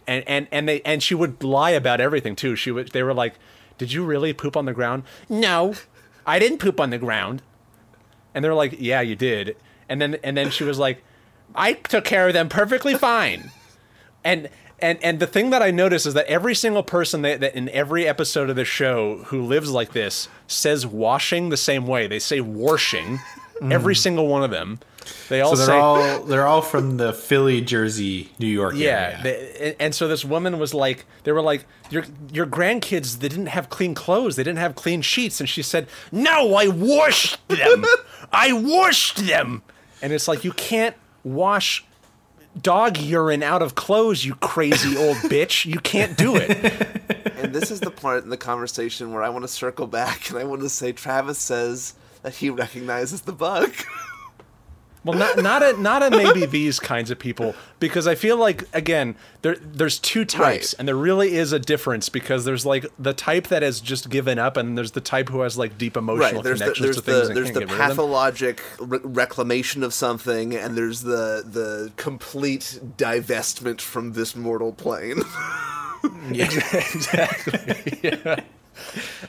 and 0.06 0.24
and 0.26 0.48
and 0.50 0.68
they 0.68 0.82
and 0.82 1.02
she 1.02 1.14
would 1.14 1.42
lie 1.42 1.70
about 1.70 2.00
everything 2.00 2.36
too. 2.36 2.56
She 2.56 2.70
would 2.70 2.88
they 2.88 3.02
were 3.02 3.14
like, 3.14 3.34
"Did 3.78 3.92
you 3.92 4.04
really 4.04 4.32
poop 4.32 4.56
on 4.56 4.66
the 4.66 4.72
ground?" 4.72 5.04
"No. 5.28 5.74
I 6.24 6.38
didn't 6.38 6.58
poop 6.58 6.80
on 6.80 6.90
the 6.90 6.98
ground." 6.98 7.42
And 8.34 8.44
they're 8.44 8.54
like, 8.54 8.76
"Yeah, 8.78 9.00
you 9.00 9.16
did." 9.16 9.56
And 9.88 10.00
then 10.00 10.16
and 10.22 10.36
then 10.36 10.50
she 10.50 10.64
was 10.64 10.78
like, 10.78 11.02
"I 11.54 11.74
took 11.74 12.04
care 12.04 12.28
of 12.28 12.34
them 12.34 12.48
perfectly 12.48 12.94
fine." 12.94 13.50
And 14.24 14.48
and 14.78 14.98
and 15.02 15.20
the 15.20 15.26
thing 15.26 15.50
that 15.50 15.62
I 15.62 15.70
notice 15.70 16.06
is 16.06 16.14
that 16.14 16.26
every 16.26 16.54
single 16.54 16.82
person 16.82 17.22
that, 17.22 17.40
that 17.40 17.54
in 17.54 17.68
every 17.70 18.06
episode 18.06 18.50
of 18.50 18.56
the 18.56 18.64
show 18.64 19.18
who 19.24 19.42
lives 19.42 19.70
like 19.70 19.92
this 19.92 20.28
says 20.46 20.86
washing 20.86 21.48
the 21.48 21.56
same 21.56 21.86
way. 21.86 22.06
They 22.06 22.18
say 22.18 22.40
washing. 22.40 23.20
Mm. 23.62 23.72
Every 23.72 23.94
single 23.94 24.26
one 24.26 24.42
of 24.42 24.50
them. 24.50 24.80
They 25.28 25.40
all 25.40 25.50
So 25.50 25.56
they're 25.56 25.66
say 25.66 25.78
all 25.78 26.22
they're 26.24 26.46
all 26.46 26.62
from 26.62 26.96
the 26.96 27.12
Philly, 27.12 27.60
Jersey, 27.60 28.30
New 28.38 28.46
York 28.46 28.74
yeah, 28.76 28.88
area. 28.88 29.20
they, 29.22 29.66
and- 29.68 29.76
and 29.80 29.94
so 29.94 30.06
this 30.08 30.24
woman 30.24 30.58
was 30.58 30.74
like, 30.74 31.04
they 31.24 31.32
were 31.32 31.42
like, 31.42 31.64
your 31.90 32.04
your 32.32 32.46
grandkids, 32.46 33.18
they 33.18 33.28
didn't 33.28 33.46
have 33.46 33.68
clean 33.68 33.94
clothes, 33.94 34.36
they 34.36 34.44
didn't 34.44 34.58
have 34.58 34.74
clean 34.74 35.02
sheets, 35.02 35.40
and 35.40 35.48
she 35.48 35.62
said, 35.62 35.86
no, 36.12 36.54
I 36.54 36.68
washed 36.68 37.46
them, 37.48 37.84
I 38.32 38.52
washed 38.52 39.18
them, 39.26 39.62
and 40.00 40.12
it's 40.12 40.28
like 40.28 40.44
you 40.44 40.52
can't 40.52 40.94
wash 41.24 41.84
dog 42.60 42.98
urine 42.98 43.42
out 43.42 43.62
of 43.62 43.74
clothes, 43.74 44.24
you 44.24 44.34
crazy 44.36 44.96
old 44.96 45.16
bitch, 45.32 45.64
you 45.66 45.80
can't 45.80 46.16
do 46.16 46.36
it. 46.36 46.98
And 47.42 47.52
this 47.52 47.72
is 47.72 47.80
the 47.80 47.90
part 47.90 48.22
in 48.22 48.30
the 48.30 48.36
conversation 48.36 49.12
where 49.12 49.20
I 49.20 49.28
want 49.28 49.42
to 49.42 49.48
circle 49.48 49.88
back 49.88 50.30
and 50.30 50.38
I 50.38 50.44
want 50.44 50.60
to 50.62 50.68
say 50.68 50.92
Travis 50.92 51.38
says 51.40 51.94
that 52.22 52.34
he 52.36 52.50
recognizes 52.50 53.22
the 53.22 53.32
bug. 53.32 53.72
Well, 55.04 55.18
not 55.18 55.36
not 55.42 55.64
a, 55.64 55.72
not 55.82 56.04
a 56.04 56.10
maybe 56.16 56.46
these 56.46 56.78
kinds 56.78 57.10
of 57.10 57.18
people 57.18 57.56
because 57.80 58.06
I 58.06 58.14
feel 58.14 58.36
like 58.36 58.68
again 58.72 59.16
there 59.40 59.56
there's 59.60 59.98
two 59.98 60.24
types 60.24 60.38
Right. 60.38 60.74
and 60.78 60.86
there 60.86 60.94
really 60.94 61.34
is 61.34 61.50
a 61.52 61.58
difference 61.58 62.08
because 62.08 62.44
there's 62.44 62.64
like 62.64 62.86
the 63.00 63.12
type 63.12 63.48
that 63.48 63.62
has 63.64 63.80
just 63.80 64.10
given 64.10 64.38
up 64.38 64.56
and 64.56 64.78
there's 64.78 64.92
the 64.92 65.00
type 65.00 65.28
who 65.28 65.40
has 65.40 65.58
like 65.58 65.76
deep 65.76 65.96
emotional 65.96 66.34
right. 66.34 66.44
There's 66.44 66.60
the 66.60 66.66
connections 66.66 66.84
there's 66.84 66.96
to 66.98 67.02
things 67.02 67.20
the 67.22 67.26
and 67.26 67.36
there's 67.36 67.46
can't 67.46 67.54
the 67.54 67.60
get 67.62 67.68
rid 67.70 67.72
of 67.72 67.78
them. 67.78 67.88
pathologic 67.96 68.62
re- 68.78 69.00
reclamation 69.02 69.82
of 69.82 69.92
something, 69.92 70.54
and 70.54 70.76
there's 70.76 71.00
the 71.02 71.42
the 71.44 71.90
complete 71.96 72.78
divestment 72.96 73.80
from 73.80 74.12
this 74.12 74.36
mortal 74.36 74.72
plane. 74.72 75.22
Yeah, 76.32 76.46
exactly. 76.72 78.12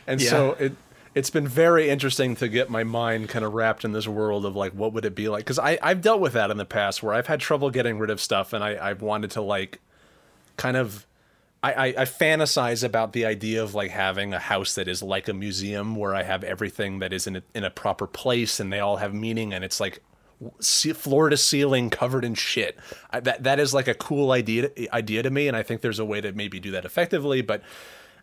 And 0.08 0.20
Yeah. 0.22 0.30
so 0.30 0.52
it 0.54 0.74
it's 1.16 1.30
been 1.30 1.48
very 1.48 1.90
interesting 1.90 2.36
to 2.38 2.48
get 2.48 2.70
my 2.70 2.84
mind 2.84 3.30
kind 3.30 3.46
of 3.46 3.54
wrapped 3.54 3.86
in 3.86 3.92
this 3.92 4.08
world 4.08 4.46
of 4.46 4.56
like 4.56 4.74
what 4.74 4.94
would 4.94 5.06
it 5.06 5.16
be 5.16 5.30
like 5.30 5.44
because 5.44 5.60
I 5.60 5.78
I've 5.82 6.02
dealt 6.02 6.20
with 6.20 6.34
that 6.34 6.52
in 6.52 6.58
the 6.58 6.66
past 6.66 7.04
where 7.04 7.14
I've 7.14 7.28
had 7.28 7.40
trouble 7.40 7.70
getting 7.70 8.00
rid 8.00 8.10
of 8.10 8.20
stuff 8.20 8.54
and 8.54 8.64
I 8.64 8.90
I've 8.90 9.02
wanted 9.02 9.32
to 9.32 9.42
like 9.42 9.80
kind 10.58 10.78
of 10.78 11.06
I, 11.62 11.72
I, 11.72 11.86
I 11.86 12.06
fantasize 12.06 12.84
about 12.84 13.14
the 13.14 13.26
idea 13.26 13.64
of 13.64 13.74
like 13.74 13.92
having 13.92 14.34
a 14.34 14.40
house 14.40 14.76
that 14.76 14.88
is 14.88 15.02
like 15.02 15.30
a 15.30 15.34
museum 15.34 15.96
where 15.96 16.14
I 16.14 16.24
have 16.24 16.44
everything 16.44 17.00
that 17.00 17.14
is 17.14 17.26
in 17.26 17.38
a, 17.38 17.44
in 17.56 17.64
a 17.64 17.70
proper 17.70 18.06
place 18.06 18.60
and 18.60 18.72
they 18.72 18.80
all 18.80 18.98
have 18.98 19.14
meaning 19.14 19.54
and 19.54 19.64
it's 19.64 19.80
like 19.80 20.02
floor 20.60 21.30
to 21.30 21.38
ceiling 21.38 21.90
covered 21.90 22.26
in 22.26 22.34
shit. 22.34 22.78
I, 23.12 23.20
that 23.22 23.44
that 23.44 23.60
is 23.60 23.74
like 23.74 23.88
a 23.88 23.94
cool 23.94 24.32
idea 24.32 24.70
idea 24.92 25.24
to 25.24 25.30
me, 25.30 25.48
and 25.48 25.56
I 25.56 25.64
think 25.64 25.82
there's 25.82 26.00
a 26.00 26.06
way 26.06 26.22
to 26.22 26.34
maybe 26.34 26.60
do 26.60 26.72
that 26.72 26.84
effectively. 26.86 27.42
But 27.42 27.62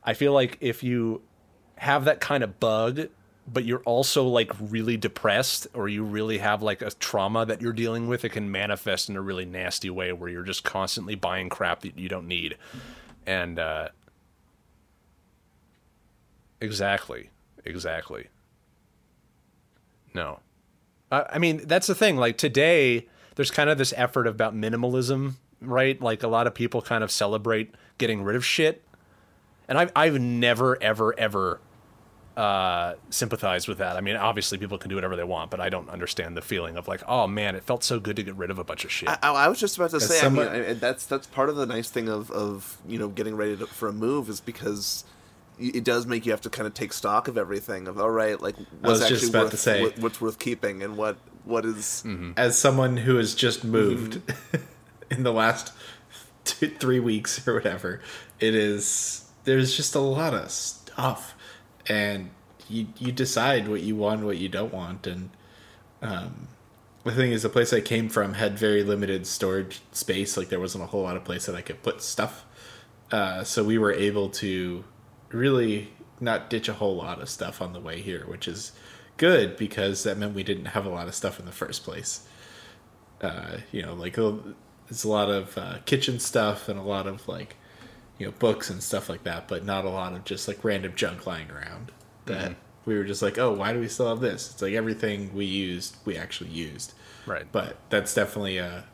I 0.05 0.15
feel 0.15 0.33
like 0.33 0.59
if 0.61 0.83
you 0.83 1.23
have 1.81 2.05
that 2.05 2.21
kind 2.21 2.45
of 2.45 2.61
bug, 2.61 3.09
but 3.51 3.65
you're 3.65 3.81
also 3.85 4.25
like 4.25 4.53
really 4.61 4.99
depressed, 4.99 5.67
or 5.73 5.89
you 5.89 6.05
really 6.05 6.37
have 6.37 6.61
like 6.63 6.83
a 6.83 6.91
trauma 6.91 7.47
that 7.47 7.63
you're 7.63 7.73
dealing 7.73 8.07
with, 8.07 8.23
it 8.23 8.29
can 8.29 8.51
manifest 8.51 9.09
in 9.09 9.17
a 9.17 9.21
really 9.23 9.47
nasty 9.47 9.89
way 9.89 10.13
where 10.13 10.29
you're 10.29 10.43
just 10.43 10.63
constantly 10.63 11.15
buying 11.15 11.49
crap 11.49 11.81
that 11.81 11.99
you 11.99 12.07
don't 12.07 12.29
need, 12.29 12.59
and 13.27 13.59
uh, 13.59 13.89
exactly, 16.61 17.31
exactly. 17.65 18.27
No. 20.13 20.41
I 21.11 21.25
I 21.31 21.39
mean, 21.39 21.63
that's 21.67 21.87
the 21.87 21.95
thing. 21.95 22.19
Like 22.19 22.37
today, 22.37 23.09
there's 23.37 23.51
kind 23.51 23.71
of 23.71 23.79
this 23.79 23.95
effort 23.97 24.27
about 24.27 24.55
minimalism, 24.55 25.37
right? 25.63 25.99
Like 25.99 26.23
a 26.23 26.29
lot 26.29 26.47
of 26.47 26.53
people 26.55 26.83
kind 26.83 27.03
of 27.03 27.11
celebrate 27.11 27.75
getting 27.97 28.23
rid 28.23 28.37
of 28.37 28.45
shit, 28.45 28.85
and 29.67 29.79
I've 29.79 29.93
I've 29.97 30.21
never 30.21 30.77
ever 30.83 31.19
ever 31.19 31.63
uh, 32.37 32.95
sympathized 33.11 33.69
with 33.69 33.79
that. 33.79 33.97
I 33.97 34.01
mean, 34.01 34.17
obviously 34.17 34.57
people 34.59 34.79
can 34.79 34.89
do 34.89 34.95
whatever 34.95 35.17
they 35.17 35.25
want, 35.25 35.51
but 35.51 35.61
I 35.61 35.69
don't 35.69 35.89
understand 35.91 36.37
the 36.37 36.43
feeling 36.43 36.77
of 36.77 36.89
like, 36.89 37.03
oh 37.09 37.27
man, 37.27 37.55
it 37.57 37.65
felt 37.65 37.83
so 37.85 37.99
good 38.01 38.17
to 38.17 38.23
get 38.23 38.35
rid 38.37 38.51
of 38.51 38.59
a 38.59 38.65
bunch 38.65 38.85
of 38.85 38.91
shit. 38.91 39.09
I, 39.09 39.19
I 39.23 39.49
was 39.49 39.59
just 39.61 39.77
about 39.77 39.91
to 39.91 40.01
say. 40.01 40.19
someone- 40.21 40.49
I 40.49 40.53
mean, 40.61 40.71
I, 40.71 40.73
that's 40.75 41.05
that's 41.07 41.27
part 41.27 41.49
of 41.49 41.57
the 41.57 41.67
nice 41.67 41.91
thing 41.91 42.09
of 42.09 42.31
of 42.31 42.79
you 42.87 42.99
know 42.99 43.09
getting 43.09 43.37
ready 43.37 43.57
to, 43.57 43.67
for 43.67 43.89
a 43.89 43.93
move 43.93 44.29
is 44.29 44.41
because 44.41 45.05
it 45.59 45.85
does 45.85 46.07
make 46.07 46.25
you 46.25 46.33
have 46.33 46.41
to 46.41 46.49
kind 46.51 46.67
of 46.67 46.73
take 46.73 46.93
stock 46.93 47.29
of 47.29 47.37
everything. 47.37 47.87
Of 47.89 47.99
all 48.01 48.11
right, 48.11 48.41
like 48.41 48.57
what's 48.57 49.01
was 49.01 49.09
just 49.09 49.13
actually 49.13 49.29
about 49.31 49.43
worth 49.43 49.51
to 49.51 49.57
say. 49.59 49.83
what- 49.83 49.99
what's 49.99 50.21
worth 50.21 50.39
keeping 50.39 50.83
and 50.83 50.97
what 50.97 51.17
what 51.45 51.65
is- 51.65 52.05
As 52.37 52.59
someone 52.59 52.97
who 52.99 53.17
has 53.17 53.35
just 53.35 53.65
moved 53.65 54.21
in 55.11 55.23
the 55.25 55.33
last 55.33 55.73
two, 56.45 56.69
three 56.69 57.01
weeks 57.01 57.47
or 57.47 57.55
whatever, 57.55 58.01
it 58.39 58.55
is 58.55 59.25
there's 59.45 59.77
just 59.77 59.95
a 59.95 60.01
lot 60.01 60.33
of 60.33 60.51
stuff, 60.51 61.35
and 61.89 62.31
you 62.69 62.89
you 62.99 63.13
decide 63.13 63.69
what 63.69 63.83
you 63.83 63.97
want, 63.97 64.23
what 64.23 64.39
you 64.39 64.49
don't 64.49 64.73
want, 64.73 65.07
and 65.07 65.31
um, 66.03 66.49
the 67.05 67.13
thing 67.13 67.33
is, 67.33 67.43
the 67.43 67.49
place 67.49 67.73
I 67.73 67.81
came 67.81 68.09
from 68.09 68.35
had 68.35 68.59
very 68.59 68.83
limited 68.83 69.27
storage 69.27 69.81
space. 69.93 70.37
Like 70.37 70.49
there 70.49 70.61
wasn't 70.61 70.85
a 70.85 70.87
whole 70.89 71.03
lot 71.03 71.17
of 71.17 71.25
place 71.25 71.47
that 71.47 71.55
I 71.55 71.63
could 71.63 71.83
put 71.83 72.03
stuff. 72.03 72.45
Uh, 73.11 73.43
so 73.43 73.65
we 73.65 73.79
were 73.79 73.93
able 73.93 74.29
to 74.31 74.85
really 75.31 75.93
not 76.21 76.51
ditch 76.51 76.69
a 76.69 76.75
whole 76.75 76.97
lot 76.97 77.21
of 77.21 77.29
stuff 77.29 77.63
on 77.63 77.73
the 77.73 77.81
way 77.81 78.01
here, 78.01 78.27
which 78.27 78.47
is 78.47 78.73
good 79.17 79.57
because 79.57 80.03
that 80.05 80.19
meant 80.19 80.35
we 80.35 80.43
didn't 80.43 80.67
have 80.67 80.87
a 80.87 80.91
lot 80.91 81.09
of 81.09 81.15
stuff 81.15 81.41
in 81.41 81.47
the 81.47 81.53
first 81.53 81.85
place. 81.85 82.27
Uh, 83.21 83.59
you 83.73 83.83
know, 83.83 83.95
like 83.95 84.19
it's 84.89 85.05
a 85.05 85.09
lot 85.09 85.31
of 85.31 85.57
uh, 85.57 85.79
kitchen 85.87 86.19
stuff 86.19 86.69
and 86.69 86.79
a 86.79 86.83
lot 86.83 87.07
of 87.07 87.27
like, 87.27 87.57
you 88.21 88.27
know, 88.27 88.33
books 88.39 88.69
and 88.69 88.83
stuff 88.83 89.09
like 89.09 89.25
that, 89.25 89.49
but 89.49 89.65
not 89.65 89.87
a 89.87 89.89
lot 89.89 90.13
of 90.13 90.25
just 90.25 90.47
like 90.47 90.63
random 90.63 90.93
junk 90.95 91.27
lying 91.27 91.51
around. 91.51 91.91
That 92.27 92.51
mm-hmm. 92.51 92.55
we 92.85 92.95
were 92.97 93.05
just 93.05 93.23
like, 93.23 93.39
oh, 93.39 93.55
why 93.55 93.73
do 93.73 93.81
we 93.81 93.89
still 93.89 94.11
have 94.11 94.21
this? 94.21 94.53
It's 94.53 94.61
like 94.63 94.75
everything 94.75 95.35
we 95.35 95.47
used, 95.47 95.97
we 96.05 96.19
actually 96.19 96.51
used. 96.51 96.93
right. 97.25 97.47
But 97.51 97.79
that's 97.89 98.15
definitely 98.15 98.59
a 98.59 98.85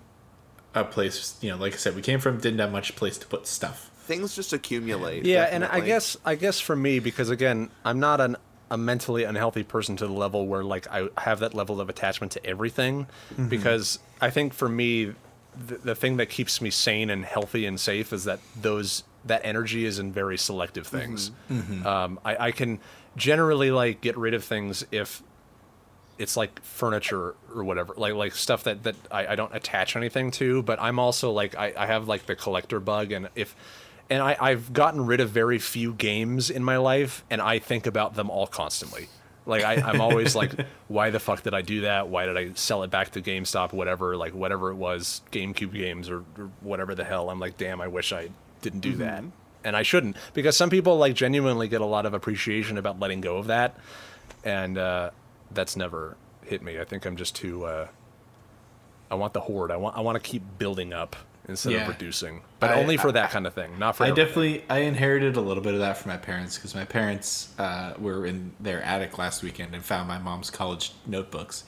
a 0.74 0.84
place. 0.84 1.36
You 1.40 1.50
know, 1.50 1.56
like 1.56 1.74
I 1.74 1.76
said, 1.76 1.96
we 1.96 2.02
came 2.02 2.20
from 2.20 2.38
didn't 2.38 2.60
have 2.60 2.70
much 2.70 2.94
place 2.94 3.18
to 3.18 3.26
put 3.26 3.48
stuff. 3.48 3.90
things 3.98 4.36
just 4.36 4.52
accumulate. 4.52 5.26
Yeah, 5.26 5.42
and 5.50 5.64
I 5.64 5.80
guess 5.80 6.16
I 6.24 6.36
guess 6.36 6.60
for 6.60 6.76
me 6.76 7.00
because 7.00 7.28
again, 7.28 7.70
I'm 7.84 7.98
not 7.98 8.20
an 8.20 8.36
a 8.70 8.78
mentally 8.78 9.24
unhealthy 9.24 9.64
person 9.64 9.96
to 9.96 10.06
the 10.06 10.12
level 10.12 10.46
where 10.46 10.62
like 10.62 10.86
I 10.88 11.08
have 11.18 11.40
that 11.40 11.52
level 11.52 11.80
of 11.80 11.88
attachment 11.88 12.32
to 12.32 12.46
everything 12.46 13.06
mm-hmm. 13.32 13.48
because 13.48 13.98
I 14.20 14.30
think 14.30 14.54
for 14.54 14.68
me 14.68 15.14
the, 15.56 15.76
the 15.76 15.94
thing 15.94 16.16
that 16.18 16.26
keeps 16.26 16.60
me 16.60 16.70
sane 16.70 17.10
and 17.10 17.24
healthy 17.24 17.66
and 17.66 17.78
safe 17.78 18.12
is 18.12 18.24
that 18.24 18.40
those 18.60 19.04
that 19.26 19.42
energy 19.44 19.84
is 19.84 19.98
in 19.98 20.12
very 20.12 20.38
selective 20.38 20.86
things. 20.86 21.30
Um, 21.86 22.18
I, 22.24 22.36
I 22.48 22.50
can 22.52 22.80
generally 23.16 23.70
like 23.70 24.00
get 24.00 24.16
rid 24.16 24.34
of 24.34 24.44
things 24.44 24.84
if 24.92 25.22
it's 26.18 26.36
like 26.36 26.62
furniture 26.62 27.34
or 27.54 27.64
whatever 27.64 27.94
like 27.96 28.14
like 28.14 28.34
stuff 28.34 28.64
that 28.64 28.82
that 28.84 28.96
I, 29.10 29.28
I 29.28 29.34
don't 29.36 29.54
attach 29.54 29.96
anything 29.96 30.30
to 30.32 30.62
but 30.62 30.80
i'm 30.80 30.98
also 30.98 31.30
like 31.32 31.54
I, 31.56 31.72
I 31.76 31.86
have 31.86 32.08
like 32.08 32.26
the 32.26 32.34
collector 32.34 32.80
bug 32.80 33.12
and 33.12 33.28
if 33.34 33.54
and 34.08 34.22
I, 34.22 34.36
i've 34.40 34.72
gotten 34.72 35.04
rid 35.06 35.20
of 35.20 35.30
very 35.30 35.58
few 35.58 35.92
games 35.92 36.48
in 36.50 36.64
my 36.64 36.76
life 36.78 37.24
and 37.30 37.40
i 37.40 37.58
think 37.58 37.86
about 37.86 38.14
them 38.14 38.30
all 38.30 38.46
constantly. 38.46 39.08
Like 39.44 39.62
I, 39.62 39.74
i'm 39.74 40.00
always 40.00 40.34
like 40.34 40.52
why 40.88 41.10
the 41.10 41.20
fuck 41.20 41.42
did 41.42 41.54
i 41.54 41.62
do 41.62 41.82
that? 41.82 42.08
Why 42.08 42.26
did 42.26 42.36
i 42.36 42.52
sell 42.54 42.82
it 42.82 42.90
back 42.90 43.10
to 43.10 43.22
gamestop 43.22 43.72
whatever 43.72 44.16
like 44.16 44.34
whatever 44.34 44.70
it 44.70 44.76
was 44.76 45.22
gamecube 45.30 45.72
games 45.72 46.08
or, 46.10 46.24
or 46.38 46.50
whatever 46.60 46.94
the 46.94 47.04
hell. 47.04 47.30
I'm 47.30 47.38
like 47.38 47.56
damn 47.56 47.80
i 47.80 47.88
wish 47.88 48.12
i 48.12 48.30
didn't 48.62 48.80
do 48.80 48.92
that 48.96 49.22
and 49.64 49.76
i 49.76 49.82
shouldn't 49.82 50.16
because 50.34 50.56
some 50.56 50.70
people 50.70 50.96
like 50.98 51.14
genuinely 51.14 51.68
get 51.68 51.80
a 51.80 51.84
lot 51.86 52.06
of 52.06 52.14
appreciation 52.14 52.78
about 52.78 52.98
letting 53.00 53.20
go 53.20 53.36
of 53.36 53.46
that 53.48 53.76
and 54.44 54.78
uh, 54.78 55.10
that's 55.50 55.76
never 55.76 56.16
hit 56.44 56.62
me. 56.62 56.78
I 56.78 56.84
think 56.84 57.04
I'm 57.04 57.16
just 57.16 57.34
too. 57.34 57.64
Uh, 57.64 57.88
I 59.10 59.14
want 59.16 59.32
the 59.32 59.40
hoard. 59.40 59.70
I 59.72 59.76
want 59.76 59.96
I 59.96 60.00
want 60.00 60.14
to 60.16 60.20
keep 60.30 60.42
building 60.58 60.92
up 60.92 61.16
instead 61.48 61.72
Yeah. 61.72 61.82
of 61.82 61.88
reducing, 61.88 62.42
but 62.60 62.70
I- 62.70 62.74
only 62.80 62.96
for 62.96 63.08
I- 63.08 63.12
that 63.12 63.30
kind 63.30 63.46
of 63.46 63.54
thing, 63.54 63.76
not 63.78 63.96
for. 63.96 64.04
I 64.04 64.08
everything. 64.10 64.26
definitely 64.26 64.64
I 64.70 64.78
inherited 64.80 65.36
a 65.36 65.40
little 65.40 65.62
bit 65.62 65.74
of 65.74 65.80
that 65.80 65.96
from 65.96 66.10
my 66.12 66.16
parents 66.16 66.56
because 66.56 66.74
my 66.74 66.84
parents 66.84 67.52
uh, 67.58 67.94
were 67.98 68.24
in 68.26 68.52
their 68.60 68.82
attic 68.82 69.18
last 69.18 69.42
weekend 69.42 69.74
and 69.74 69.84
found 69.84 70.06
my 70.08 70.18
mom's 70.18 70.50
college 70.50 70.92
notebooks. 71.06 71.64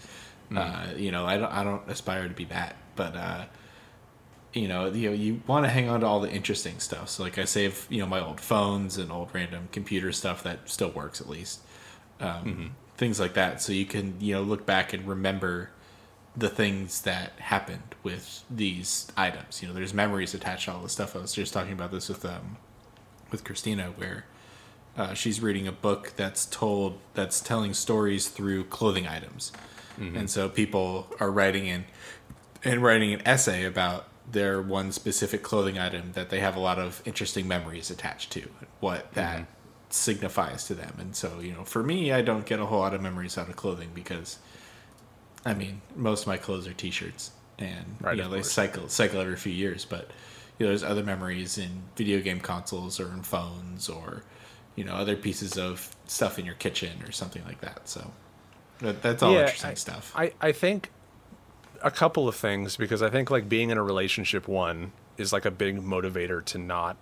Uh, 0.56 0.86
you 0.96 1.10
know, 1.10 1.26
I 1.26 1.36
don't 1.36 1.52
I 1.52 1.64
don't 1.64 1.82
aspire 1.88 2.28
to 2.28 2.34
be 2.34 2.44
that, 2.46 2.76
but 2.96 3.16
uh, 3.16 3.44
you 4.58 4.68
know, 4.68 4.86
you 4.86 5.08
know, 5.10 5.14
you 5.14 5.40
want 5.46 5.64
to 5.64 5.70
hang 5.70 5.88
on 5.88 6.00
to 6.00 6.06
all 6.06 6.20
the 6.20 6.30
interesting 6.30 6.78
stuff. 6.80 7.08
So 7.08 7.22
like 7.22 7.38
I 7.38 7.44
save 7.44 7.86
you 7.88 8.00
know 8.00 8.06
my 8.06 8.20
old 8.20 8.40
phones 8.40 8.98
and 8.98 9.12
old 9.12 9.30
random 9.32 9.68
computer 9.72 10.12
stuff 10.12 10.42
that 10.42 10.68
still 10.68 10.90
works 10.90 11.20
at 11.20 11.28
least, 11.28 11.60
um, 12.20 12.74
things 12.96 13.20
like 13.20 13.34
that. 13.34 13.62
So 13.62 13.72
you 13.72 13.86
can 13.86 14.14
you 14.20 14.34
know 14.34 14.42
look 14.42 14.66
back 14.66 14.92
and 14.92 15.06
remember 15.06 15.70
the 16.36 16.48
things 16.48 17.02
that 17.02 17.32
happened 17.38 17.94
with 18.02 18.44
these 18.50 19.08
items. 19.16 19.62
You 19.62 19.68
know, 19.68 19.74
there's 19.74 19.94
memories 19.94 20.34
attached 20.34 20.66
to 20.66 20.72
all 20.72 20.82
the 20.82 20.88
stuff. 20.88 21.16
I 21.16 21.20
was 21.20 21.32
just 21.32 21.52
talking 21.52 21.72
about 21.72 21.90
this 21.90 22.08
with 22.08 22.24
um 22.24 22.56
with 23.30 23.44
Christina, 23.44 23.92
where 23.96 24.24
uh, 24.96 25.14
she's 25.14 25.40
reading 25.40 25.68
a 25.68 25.72
book 25.72 26.14
that's 26.16 26.46
told 26.46 26.98
that's 27.14 27.40
telling 27.40 27.74
stories 27.74 28.28
through 28.28 28.64
clothing 28.64 29.06
items, 29.06 29.52
and 30.16 30.28
so 30.28 30.48
people 30.48 31.06
are 31.20 31.30
writing 31.30 31.66
in 31.66 31.84
and 32.64 32.82
writing 32.82 33.12
an 33.14 33.22
essay 33.26 33.64
about 33.64 34.07
their 34.30 34.60
one 34.60 34.92
specific 34.92 35.42
clothing 35.42 35.78
item 35.78 36.12
that 36.12 36.30
they 36.30 36.40
have 36.40 36.56
a 36.56 36.60
lot 36.60 36.78
of 36.78 37.02
interesting 37.04 37.48
memories 37.48 37.90
attached 37.90 38.30
to, 38.32 38.48
what 38.80 39.06
mm-hmm. 39.06 39.14
that 39.14 39.46
signifies 39.90 40.64
to 40.66 40.74
them. 40.74 40.94
And 40.98 41.16
so, 41.16 41.40
you 41.40 41.52
know, 41.52 41.64
for 41.64 41.82
me, 41.82 42.12
I 42.12 42.20
don't 42.22 42.44
get 42.44 42.60
a 42.60 42.66
whole 42.66 42.80
lot 42.80 42.94
of 42.94 43.00
memories 43.00 43.38
out 43.38 43.48
of 43.48 43.56
clothing 43.56 43.90
because 43.94 44.38
I 45.44 45.54
mean, 45.54 45.80
most 45.96 46.22
of 46.22 46.26
my 46.26 46.36
clothes 46.36 46.66
are 46.66 46.72
T-shirts, 46.72 47.30
and 47.58 47.96
Right, 48.00 48.16
you 48.16 48.22
know 48.22 48.28
they 48.28 48.38
course. 48.38 48.52
cycle 48.52 48.88
cycle 48.88 49.20
every 49.20 49.36
few 49.36 49.52
years. 49.52 49.84
But 49.84 50.10
you 50.58 50.66
know, 50.66 50.70
there's 50.70 50.82
other 50.82 51.02
memories 51.02 51.58
in 51.58 51.82
video 51.96 52.20
game 52.20 52.40
consoles 52.40 53.00
or 53.00 53.08
in 53.12 53.22
phones 53.22 53.88
or 53.88 54.24
you 54.76 54.84
know 54.84 54.94
other 54.94 55.16
pieces 55.16 55.56
of 55.56 55.94
stuff 56.06 56.38
in 56.38 56.44
your 56.44 56.54
kitchen 56.56 57.02
or 57.06 57.12
something 57.12 57.42
like 57.44 57.60
that. 57.60 57.88
So 57.88 58.10
that's 58.80 59.22
all 59.22 59.32
Yeah, 59.32 59.40
interesting 59.40 59.70
I- 59.70 59.74
stuff. 59.74 60.12
I, 60.14 60.32
I 60.40 60.52
think 60.52 60.90
a 61.82 61.90
couple 61.90 62.28
of 62.28 62.34
things 62.34 62.76
because 62.76 63.02
I 63.02 63.10
think 63.10 63.30
like 63.30 63.48
being 63.48 63.70
in 63.70 63.78
a 63.78 63.82
relationship 63.82 64.48
one 64.48 64.92
is 65.16 65.32
like 65.32 65.44
a 65.44 65.50
big 65.50 65.80
motivator 65.80 66.44
to 66.46 66.58
not 66.58 66.96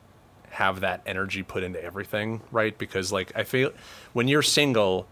have 0.51 0.81
that 0.81 1.03
energy 1.07 1.43
put 1.43 1.63
into 1.63 1.83
everything, 1.83 2.41
right? 2.51 2.77
Because 2.77 3.13
like 3.13 3.33
I 3.35 3.45
feel 3.45 3.73
when 4.13 4.29
you're 4.29 4.43
single, 4.43 5.07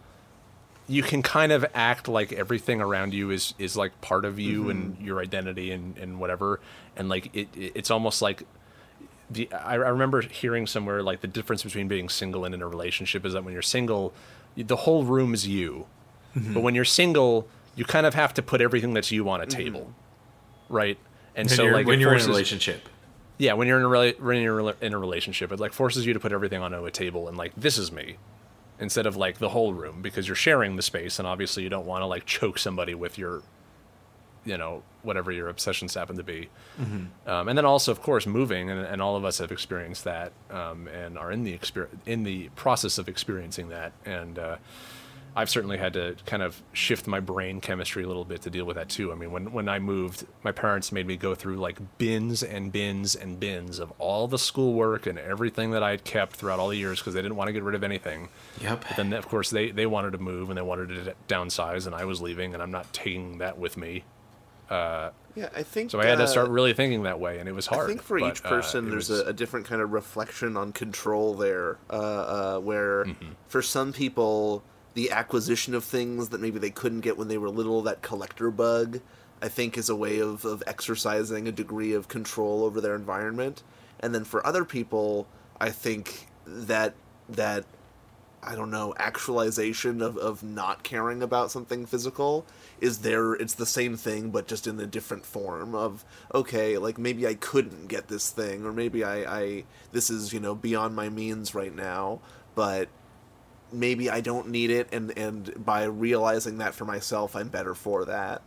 you 0.89 1.03
can 1.03 1.23
kind 1.23 1.53
of 1.53 1.65
act 1.75 2.09
like 2.09 2.33
everything 2.33 2.81
around 2.81 3.15
you 3.15 3.31
is 3.31 3.55
is 3.59 3.77
like 3.77 3.99
part 4.01 4.25
of 4.25 4.39
you 4.39 4.71
and 4.71 4.95
mm-hmm. 4.95 5.05
your 5.05 5.21
identity 5.21 5.71
and 5.71 5.97
and 5.99 6.19
whatever, 6.19 6.61
and 6.97 7.09
like 7.09 7.35
it, 7.35 7.49
it 7.55 7.73
it's 7.75 7.91
almost 7.91 8.23
like 8.23 8.45
the 9.31 9.51
I, 9.53 9.73
I 9.73 9.89
remember 9.89 10.23
hearing 10.23 10.67
somewhere 10.67 11.03
like 11.03 11.21
the 11.21 11.29
difference 11.29 11.63
between 11.63 11.89
being 11.89 12.09
single 12.09 12.45
and 12.45 12.55
in 12.55 12.63
a 12.63 12.69
relationship 12.69 13.25
is 13.25 13.33
that 13.33 13.45
when 13.45 13.53
you're 13.53 13.63
single, 13.63 14.13
the 14.57 14.77
whole 14.77 15.05
room 15.05 15.35
is 15.35 15.47
you, 15.47 15.87
mm-hmm. 16.37 16.55
but 16.55 16.63
when 16.63 16.75
you're 16.75 16.85
single, 16.85 17.49
you 17.77 17.85
kind 17.85 18.07
of 18.07 18.15
have 18.15 18.35
to 18.35 18.43
put 18.43 18.61
everything 18.61 18.95
that's 18.95 19.11
you 19.11 19.29
on 19.29 19.41
a 19.41 19.47
table, 19.47 19.93
right? 20.69 20.99
And 21.35 21.49
when 21.49 21.57
so 21.57 21.65
like 21.65 21.87
when 21.87 22.01
you're 22.01 22.15
in 22.15 22.21
a 22.21 22.27
relationship, 22.27 22.89
yeah, 23.39 23.55
when 23.55 23.67
you're 23.67 23.79
in 23.79 23.85
a 23.85 24.23
when 24.23 24.43
you're 24.43 24.75
in 24.81 24.93
a 24.95 24.99
relationship, 24.99 25.51
it 25.51 25.59
like 25.59 25.73
forces 25.73 26.07
you 26.07 26.13
to 26.15 26.21
put 26.21 26.33
everything 26.33 26.63
onto 26.63 26.85
a 26.85 26.91
table 26.91 27.27
and 27.29 27.37
like 27.37 27.53
this 27.57 27.77
is 27.79 27.91
me, 27.91 28.17
instead 28.79 29.07
of 29.07 29.17
like 29.17 29.39
the 29.39 29.49
whole 29.49 29.73
room 29.75 30.03
because 30.03 30.29
you're 30.29 30.37
sharing 30.37 30.77
the 30.77 30.83
space 30.83 31.19
and 31.19 31.27
obviously 31.27 31.63
you 31.63 31.69
don't 31.69 31.87
want 31.87 32.03
to 32.03 32.07
like 32.07 32.25
choke 32.27 32.59
somebody 32.59 32.95
with 32.95 33.19
your, 33.19 33.43
you 34.45 34.57
know, 34.57 34.83
whatever 35.03 35.33
your 35.33 35.49
obsessions 35.49 35.95
happen 35.95 36.17
to 36.17 36.23
be, 36.23 36.49
um, 37.27 37.49
and 37.49 37.59
then 37.59 37.65
also 37.65 37.91
of 37.91 38.01
course 38.01 38.27
moving 38.27 38.71
and, 38.71 38.81
and 38.87 39.03
all 39.03 39.17
of 39.17 39.25
us 39.25 39.39
have 39.39 39.51
experienced 39.51 40.05
that 40.05 40.33
um, 40.51 40.87
and 40.89 41.19
are 41.19 41.33
in 41.33 41.43
the 41.43 41.59
exper- 41.59 41.89
in 42.07 42.23
the 42.23 42.49
process 42.51 42.99
of 42.99 43.09
experiencing 43.09 43.69
that 43.71 43.93
and. 44.05 44.39
Uh, 44.39 44.57
I've 45.37 45.51
certainly 45.51 45.79
had 45.79 45.95
to 45.95 46.15
kind 46.27 46.43
of 46.45 46.63
shift 46.73 47.09
my 47.09 47.19
brain 47.19 47.61
chemistry 47.61 48.05
a 48.05 48.07
little 48.07 48.25
bit 48.25 48.43
to 48.43 48.51
deal 48.51 48.65
with 48.65 48.77
that 48.77 48.89
too. 48.89 49.11
I 49.11 49.17
mean, 49.17 49.33
when 49.33 49.53
when 49.53 49.69
I 49.69 49.79
moved, 49.81 50.27
my 50.45 50.53
parents 50.53 50.93
made 50.93 51.07
me 51.09 51.17
go 51.17 51.35
through 51.35 51.57
like 51.57 51.79
bins 51.99 52.43
and 52.45 52.71
bins 52.71 53.17
and 53.17 53.41
bins 53.41 53.79
of 53.81 53.93
all 53.99 54.29
the 54.29 54.39
schoolwork 54.39 55.07
and 55.07 55.19
everything 55.19 55.73
that 55.73 55.83
I 55.83 55.91
had 55.91 56.05
kept 56.05 56.37
throughout 56.37 56.61
all 56.61 56.69
the 56.69 56.77
years 56.77 57.01
because 57.01 57.15
they 57.15 57.23
didn't 57.23 57.37
want 57.37 57.49
to 57.49 57.53
get 57.53 57.65
rid 57.65 57.75
of 57.75 57.83
anything. 57.83 58.29
yep. 58.61 58.85
But 58.87 58.97
then, 58.97 59.13
of 59.13 59.27
course, 59.29 59.51
they 59.51 59.71
they 59.73 59.87
wanted 59.87 60.13
to 60.13 60.19
move 60.19 60.51
and 60.51 60.57
they 60.57 60.63
wanted 60.63 60.89
to 61.05 61.15
downsize, 61.29 61.87
and 61.87 61.95
I 61.97 62.05
was 62.05 62.23
leaving, 62.23 62.55
and 62.55 62.63
I'm 62.63 62.71
not 62.71 62.93
taking 62.93 63.39
that 63.39 63.59
with 63.59 63.77
me. 63.77 64.05
Yeah, 65.37 65.49
I 65.57 65.65
think 65.65 65.91
So 65.91 66.01
I 66.01 66.07
had 66.07 66.19
to 66.19 66.25
uh, 66.25 66.27
start 66.29 66.49
really 66.49 66.75
thinking 66.75 67.03
that 67.05 67.19
way, 67.19 67.39
and 67.39 67.49
it 67.49 67.53
was 67.53 67.67
hard. 67.67 67.85
I 67.85 67.87
think 67.89 68.03
for 68.03 68.21
but, 68.21 68.31
each 68.31 68.45
uh, 68.45 68.49
person, 68.49 68.87
it 68.87 68.91
there's 68.91 69.09
was- 69.11 69.21
a, 69.21 69.27
a 69.31 69.33
different 69.33 69.67
kind 69.67 69.83
of 69.83 69.93
reflection 69.93 70.57
on 70.57 70.73
control 70.73 71.35
there. 71.35 71.79
Uh, 71.91 71.95
uh, 71.95 72.59
where 72.61 73.05
Mm-hmm. 73.05 73.33
for 73.49 73.61
some 73.61 73.93
people, 73.93 74.63
the 74.95 75.11
acquisition 75.11 75.75
of 75.75 75.85
things 75.85 76.31
that 76.31 76.41
maybe 76.41 76.59
they 76.59 76.71
couldn't 76.71 77.01
get 77.01 77.19
when 77.19 77.29
they 77.29 77.39
were 77.39 77.51
little, 77.51 77.83
that 77.83 78.03
collector 78.03 78.51
bug, 78.51 79.01
I 79.43 79.49
think 79.49 79.77
is 79.77 79.89
a 79.89 79.97
way 79.97 80.21
of, 80.21 80.45
of 80.45 80.63
exercising 80.67 81.47
a 81.47 81.53
degree 81.53 81.93
of 81.93 82.09
control 82.09 82.65
over 82.65 82.81
their 82.81 82.95
environment. 82.95 83.63
And 84.01 84.15
then 84.15 84.25
for 84.25 84.47
other 84.47 84.65
people, 84.65 85.27
I 85.61 85.71
think 85.71 86.29
that 86.47 86.95
that 87.29 87.65
I 88.47 88.55
don't 88.55 88.71
know, 88.71 88.93
actualization 88.99 90.03
of, 90.03 90.19
of 90.19 90.43
not 90.43 90.83
caring 90.83 91.23
about 91.23 91.51
something 91.51 91.87
physical 91.87 92.45
is 92.81 92.99
there 92.99 93.33
it's 93.33 93.55
the 93.55 93.65
same 93.65 93.97
thing 93.97 94.31
but 94.31 94.47
just 94.47 94.67
in 94.67 94.79
a 94.79 94.87
different 94.87 95.25
form 95.25 95.75
of 95.75 96.05
okay, 96.35 96.77
like 96.77 96.99
maybe 96.99 97.27
I 97.27 97.35
couldn't 97.35 97.87
get 97.87 98.09
this 98.09 98.31
thing 98.31 98.67
or 98.67 98.73
maybe 98.73 99.03
I, 99.03 99.41
I 99.41 99.65
this 99.93 100.11
is, 100.11 100.33
you 100.33 100.41
know, 100.41 100.55
beyond 100.55 100.95
my 100.95 101.09
means 101.09 101.55
right 101.55 101.75
now, 101.75 102.21
but 102.55 102.89
maybe 103.73 104.09
I 104.09 104.21
don't 104.21 104.49
need 104.49 104.71
it 104.71 104.89
and, 104.93 105.17
and 105.19 105.65
by 105.65 105.85
realizing 105.85 106.59
that 106.59 106.75
for 106.75 106.85
myself 106.85 107.35
I'm 107.35 107.49
better 107.49 107.75
for 107.75 108.05
that. 108.05 108.43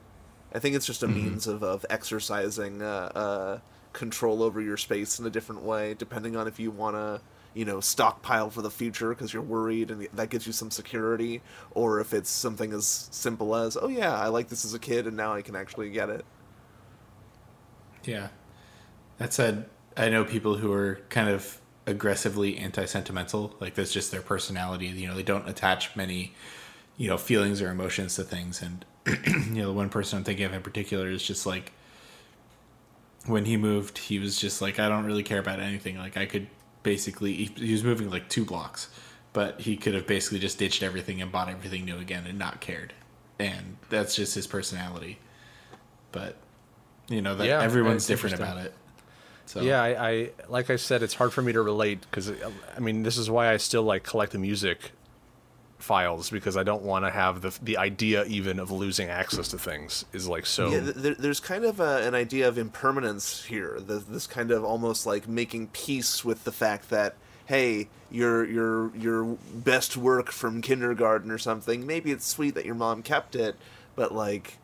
I 0.53 0.59
think 0.59 0.75
it's 0.75 0.85
just 0.85 1.03
a 1.03 1.07
means 1.07 1.45
of, 1.45 1.61
of 1.61 1.85
exercising 1.89 2.81
uh, 2.81 3.11
uh, 3.13 3.59
control 3.91 4.41
over 4.41 4.61
your 4.61 4.77
space 4.77 5.19
in 5.19 5.25
a 5.25 5.29
different 5.29 5.61
way, 5.61 5.93
depending 5.93 6.35
on 6.37 6.47
if 6.47 6.59
you 6.59 6.71
want 6.71 6.95
to, 6.95 7.21
you 7.53 7.65
know, 7.65 7.81
stockpile 7.81 8.49
for 8.49 8.61
the 8.61 8.71
future 8.71 9.09
because 9.09 9.33
you're 9.33 9.43
worried 9.43 9.91
and 9.91 10.07
that 10.13 10.29
gives 10.29 10.47
you 10.47 10.53
some 10.53 10.71
security, 10.71 11.41
or 11.71 11.99
if 11.99 12.13
it's 12.13 12.29
something 12.29 12.71
as 12.71 12.87
simple 13.11 13.55
as, 13.55 13.77
oh 13.79 13.89
yeah, 13.89 14.15
I 14.15 14.27
like 14.27 14.47
this 14.47 14.63
as 14.63 14.73
a 14.73 14.79
kid 14.79 15.05
and 15.05 15.17
now 15.17 15.33
I 15.33 15.41
can 15.41 15.55
actually 15.55 15.89
get 15.89 16.09
it. 16.09 16.23
Yeah. 18.05 18.29
That 19.17 19.33
said, 19.33 19.67
I 19.97 20.09
know 20.09 20.23
people 20.23 20.57
who 20.57 20.71
are 20.71 21.01
kind 21.09 21.29
of 21.29 21.59
aggressively 21.87 22.57
anti-sentimental. 22.57 23.55
Like 23.59 23.73
that's 23.73 23.91
just 23.91 24.11
their 24.11 24.21
personality. 24.21 24.87
You 24.87 25.07
know, 25.07 25.15
they 25.15 25.23
don't 25.23 25.47
attach 25.49 25.95
many, 25.95 26.33
you 26.97 27.07
know, 27.07 27.17
feelings 27.17 27.61
or 27.61 27.71
emotions 27.71 28.15
to 28.17 28.23
things. 28.23 28.61
And 28.61 28.85
you 29.25 29.61
know, 29.61 29.67
the 29.67 29.73
one 29.73 29.89
person 29.89 30.19
I'm 30.19 30.23
thinking 30.23 30.45
of 30.45 30.53
in 30.53 30.61
particular 30.61 31.09
is 31.09 31.23
just 31.23 31.45
like 31.45 31.71
when 33.25 33.45
he 33.45 33.57
moved, 33.57 33.97
he 33.97 34.19
was 34.19 34.39
just 34.39 34.61
like, 34.61 34.79
I 34.79 34.89
don't 34.89 35.05
really 35.05 35.23
care 35.23 35.39
about 35.39 35.59
anything. 35.59 35.97
Like 35.97 36.17
I 36.17 36.25
could 36.25 36.47
basically, 36.83 37.33
he, 37.33 37.45
he 37.55 37.71
was 37.71 37.83
moving 37.83 38.09
like 38.09 38.29
two 38.29 38.45
blocks, 38.45 38.89
but 39.33 39.61
he 39.61 39.77
could 39.77 39.93
have 39.95 40.05
basically 40.05 40.39
just 40.39 40.59
ditched 40.59 40.83
everything 40.83 41.21
and 41.21 41.31
bought 41.31 41.49
everything 41.49 41.85
new 41.85 41.97
again 41.97 42.25
and 42.27 42.37
not 42.37 42.61
cared. 42.61 42.93
And 43.39 43.77
that's 43.89 44.15
just 44.15 44.35
his 44.35 44.47
personality. 44.47 45.19
But 46.11 46.37
you 47.09 47.21
know 47.21 47.35
that 47.35 47.45
Yeah, 47.45 47.61
everyone's 47.61 48.07
different 48.07 48.35
about 48.35 48.57
it. 48.57 48.73
So 49.47 49.61
Yeah, 49.61 49.81
I, 49.81 50.09
I 50.09 50.29
like 50.49 50.69
I 50.69 50.75
said, 50.75 51.03
it's 51.03 51.13
hard 51.13 51.33
for 51.33 51.41
me 51.41 51.53
to 51.53 51.61
relate 51.61 52.01
because 52.01 52.31
I 52.75 52.79
mean, 52.79 53.03
this 53.03 53.17
is 53.17 53.29
why 53.29 53.51
I 53.51 53.57
still 53.57 53.83
like 53.83 54.03
collect 54.03 54.33
the 54.33 54.39
music 54.39 54.91
files 55.77 56.29
because 56.29 56.57
I 56.57 56.63
don't 56.63 56.81
want 56.81 57.05
to 57.05 57.11
have 57.11 57.41
the 57.41 57.57
the 57.61 57.77
idea 57.77 58.25
even 58.25 58.59
of 58.59 58.71
losing 58.71 59.09
access 59.09 59.47
to 59.49 59.57
things 59.57 60.05
is 60.11 60.27
like 60.27 60.45
so. 60.45 60.71
Yeah, 60.71 60.79
there, 60.95 61.15
there's 61.15 61.39
kind 61.39 61.65
of 61.65 61.79
a, 61.79 62.05
an 62.05 62.13
idea 62.13 62.47
of 62.47 62.57
impermanence 62.57 63.45
here. 63.45 63.79
This, 63.79 64.03
this 64.03 64.27
kind 64.27 64.51
of 64.51 64.63
almost 64.63 65.05
like 65.05 65.27
making 65.27 65.67
peace 65.67 66.25
with 66.25 66.43
the 66.43 66.51
fact 66.51 66.89
that 66.89 67.15
hey, 67.45 67.87
your 68.11 68.45
your 68.45 68.95
your 68.95 69.37
best 69.53 69.97
work 69.97 70.31
from 70.31 70.61
kindergarten 70.61 71.31
or 71.31 71.37
something. 71.37 71.87
Maybe 71.87 72.11
it's 72.11 72.25
sweet 72.25 72.55
that 72.55 72.65
your 72.65 72.75
mom 72.75 73.01
kept 73.01 73.35
it, 73.35 73.55
but 73.95 74.13
like, 74.13 74.57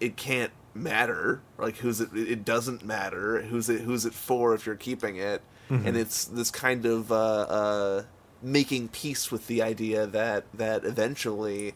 it 0.00 0.16
can't 0.16 0.52
matter. 0.74 1.42
Like, 1.56 1.76
who's 1.78 2.00
it? 2.00 2.10
It 2.14 2.44
doesn't 2.44 2.84
matter. 2.84 3.42
Who's 3.42 3.68
it? 3.68 3.82
Who's 3.82 4.04
it 4.06 4.14
for? 4.14 4.54
If 4.54 4.66
you're 4.66 4.76
keeping 4.76 5.16
it, 5.16 5.42
and 5.68 5.96
it's 5.96 6.24
this 6.24 6.50
kind 6.50 6.86
of 6.86 7.12
uh, 7.12 7.14
uh, 7.14 8.02
making 8.42 8.88
peace 8.88 9.30
with 9.30 9.46
the 9.46 9.62
idea 9.62 10.06
that 10.06 10.44
that 10.54 10.84
eventually 10.84 11.74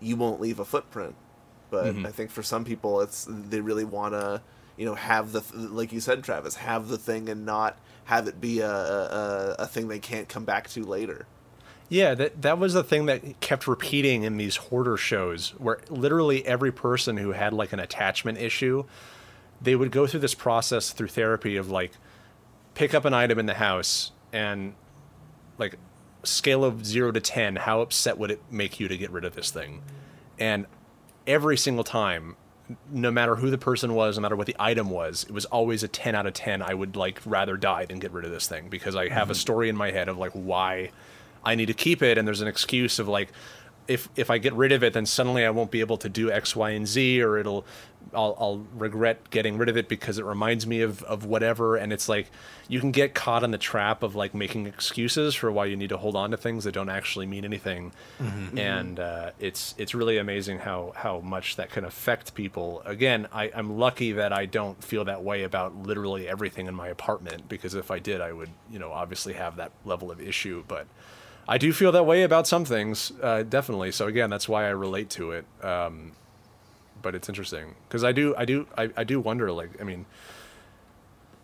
you 0.00 0.16
won't 0.16 0.40
leave 0.40 0.58
a 0.58 0.64
footprint 0.64 1.14
but 1.72 1.96
I 2.06 2.10
think 2.10 2.30
for 2.30 2.42
some 2.42 2.64
people 2.64 3.00
it's 3.00 3.26
they 3.28 3.60
really 3.60 3.84
want 3.84 4.12
to 4.12 4.42
you 4.76 4.84
know 4.84 4.94
have 4.94 5.32
the 5.32 5.42
like 5.54 5.90
you 5.90 6.00
said 6.00 6.22
Travis 6.22 6.56
have 6.56 6.88
the 6.88 6.98
thing 6.98 7.28
and 7.28 7.46
not 7.46 7.78
have 8.04 8.28
it 8.28 8.40
be 8.40 8.60
a, 8.60 8.70
a 8.70 9.56
a 9.60 9.66
thing 9.66 9.88
they 9.88 9.98
can't 9.98 10.28
come 10.28 10.44
back 10.44 10.68
to 10.70 10.84
later. 10.84 11.26
Yeah, 11.92 12.14
that 12.14 12.40
that 12.40 12.58
was 12.58 12.72
the 12.72 12.82
thing 12.82 13.04
that 13.04 13.40
kept 13.40 13.68
repeating 13.68 14.22
in 14.22 14.38
these 14.38 14.56
hoarder 14.56 14.96
shows, 14.96 15.50
where 15.58 15.78
literally 15.90 16.42
every 16.46 16.72
person 16.72 17.18
who 17.18 17.32
had 17.32 17.52
like 17.52 17.74
an 17.74 17.80
attachment 17.80 18.38
issue, 18.38 18.84
they 19.60 19.76
would 19.76 19.90
go 19.90 20.06
through 20.06 20.20
this 20.20 20.34
process 20.34 20.92
through 20.92 21.08
therapy 21.08 21.58
of 21.58 21.70
like 21.70 21.92
pick 22.72 22.94
up 22.94 23.04
an 23.04 23.12
item 23.12 23.38
in 23.38 23.44
the 23.44 23.52
house 23.52 24.10
and 24.32 24.72
like 25.58 25.76
scale 26.22 26.64
of 26.64 26.86
zero 26.86 27.12
to 27.12 27.20
ten, 27.20 27.56
how 27.56 27.82
upset 27.82 28.16
would 28.16 28.30
it 28.30 28.40
make 28.50 28.80
you 28.80 28.88
to 28.88 28.96
get 28.96 29.10
rid 29.10 29.26
of 29.26 29.34
this 29.34 29.50
thing? 29.50 29.82
And 30.38 30.64
every 31.26 31.58
single 31.58 31.84
time, 31.84 32.36
no 32.90 33.10
matter 33.10 33.36
who 33.36 33.50
the 33.50 33.58
person 33.58 33.92
was, 33.92 34.16
no 34.16 34.22
matter 34.22 34.36
what 34.36 34.46
the 34.46 34.56
item 34.58 34.88
was, 34.88 35.24
it 35.24 35.32
was 35.32 35.44
always 35.44 35.82
a 35.82 35.88
ten 35.88 36.14
out 36.14 36.24
of 36.24 36.32
ten. 36.32 36.62
I 36.62 36.72
would 36.72 36.96
like 36.96 37.20
rather 37.26 37.58
die 37.58 37.84
than 37.84 37.98
get 37.98 38.12
rid 38.12 38.24
of 38.24 38.30
this 38.30 38.46
thing 38.46 38.70
because 38.70 38.96
I 38.96 39.10
have 39.10 39.28
a 39.28 39.34
mm-hmm. 39.34 39.40
story 39.40 39.68
in 39.68 39.76
my 39.76 39.90
head 39.90 40.08
of 40.08 40.16
like 40.16 40.32
why 40.32 40.90
I 41.44 41.54
need 41.54 41.66
to 41.66 41.74
keep 41.74 42.02
it, 42.02 42.18
and 42.18 42.26
there's 42.26 42.40
an 42.40 42.48
excuse 42.48 42.98
of 42.98 43.08
like 43.08 43.28
if 43.88 44.08
if 44.16 44.30
I 44.30 44.38
get 44.38 44.52
rid 44.54 44.72
of 44.72 44.84
it, 44.84 44.92
then 44.92 45.06
suddenly 45.06 45.44
I 45.44 45.50
won't 45.50 45.70
be 45.70 45.80
able 45.80 45.98
to 45.98 46.08
do 46.08 46.30
X, 46.30 46.54
Y, 46.54 46.70
and 46.70 46.86
Z, 46.86 47.20
or 47.20 47.36
it'll 47.36 47.64
I'll, 48.14 48.36
I'll 48.38 48.66
regret 48.74 49.30
getting 49.30 49.58
rid 49.58 49.68
of 49.68 49.76
it 49.76 49.88
because 49.88 50.18
it 50.18 50.24
reminds 50.24 50.66
me 50.66 50.82
of 50.82 51.02
of 51.04 51.24
whatever. 51.24 51.76
And 51.76 51.92
it's 51.92 52.08
like 52.08 52.30
you 52.68 52.78
can 52.78 52.92
get 52.92 53.14
caught 53.14 53.42
in 53.42 53.50
the 53.50 53.58
trap 53.58 54.02
of 54.02 54.14
like 54.14 54.34
making 54.34 54.66
excuses 54.66 55.34
for 55.34 55.50
why 55.50 55.66
you 55.66 55.76
need 55.76 55.88
to 55.88 55.96
hold 55.96 56.14
on 56.14 56.30
to 56.30 56.36
things 56.36 56.64
that 56.64 56.72
don't 56.72 56.88
actually 56.88 57.26
mean 57.26 57.44
anything. 57.44 57.92
And 58.58 59.00
uh, 59.00 59.30
it's 59.40 59.74
it's 59.78 59.94
really 59.94 60.18
amazing 60.18 60.60
how 60.60 60.92
how 60.94 61.18
much 61.20 61.56
that 61.56 61.70
can 61.70 61.84
affect 61.84 62.34
people. 62.34 62.82
Again, 62.84 63.26
I, 63.32 63.50
I'm 63.54 63.78
lucky 63.78 64.12
that 64.12 64.32
I 64.32 64.46
don't 64.46 64.82
feel 64.82 65.04
that 65.06 65.24
way 65.24 65.42
about 65.42 65.74
literally 65.74 66.28
everything 66.28 66.66
in 66.66 66.74
my 66.74 66.88
apartment 66.88 67.48
because 67.48 67.74
if 67.74 67.90
I 67.90 67.98
did, 67.98 68.20
I 68.20 68.32
would 68.32 68.50
you 68.70 68.78
know 68.78 68.92
obviously 68.92 69.32
have 69.34 69.56
that 69.56 69.72
level 69.84 70.10
of 70.12 70.20
issue, 70.20 70.62
but. 70.68 70.86
I 71.48 71.58
do 71.58 71.72
feel 71.72 71.92
that 71.92 72.06
way 72.06 72.22
about 72.22 72.46
some 72.46 72.64
things, 72.64 73.12
uh, 73.22 73.42
definitely. 73.42 73.92
So 73.92 74.06
again, 74.06 74.30
that's 74.30 74.48
why 74.48 74.66
I 74.66 74.70
relate 74.70 75.10
to 75.10 75.32
it. 75.32 75.44
Um, 75.62 76.12
but 77.00 77.14
it's 77.14 77.28
interesting 77.28 77.74
because 77.88 78.04
I 78.04 78.12
do, 78.12 78.34
I 78.36 78.44
do, 78.44 78.66
I, 78.78 78.90
I 78.96 79.04
do 79.04 79.20
wonder. 79.20 79.50
Like, 79.50 79.80
I 79.80 79.84
mean, 79.84 80.06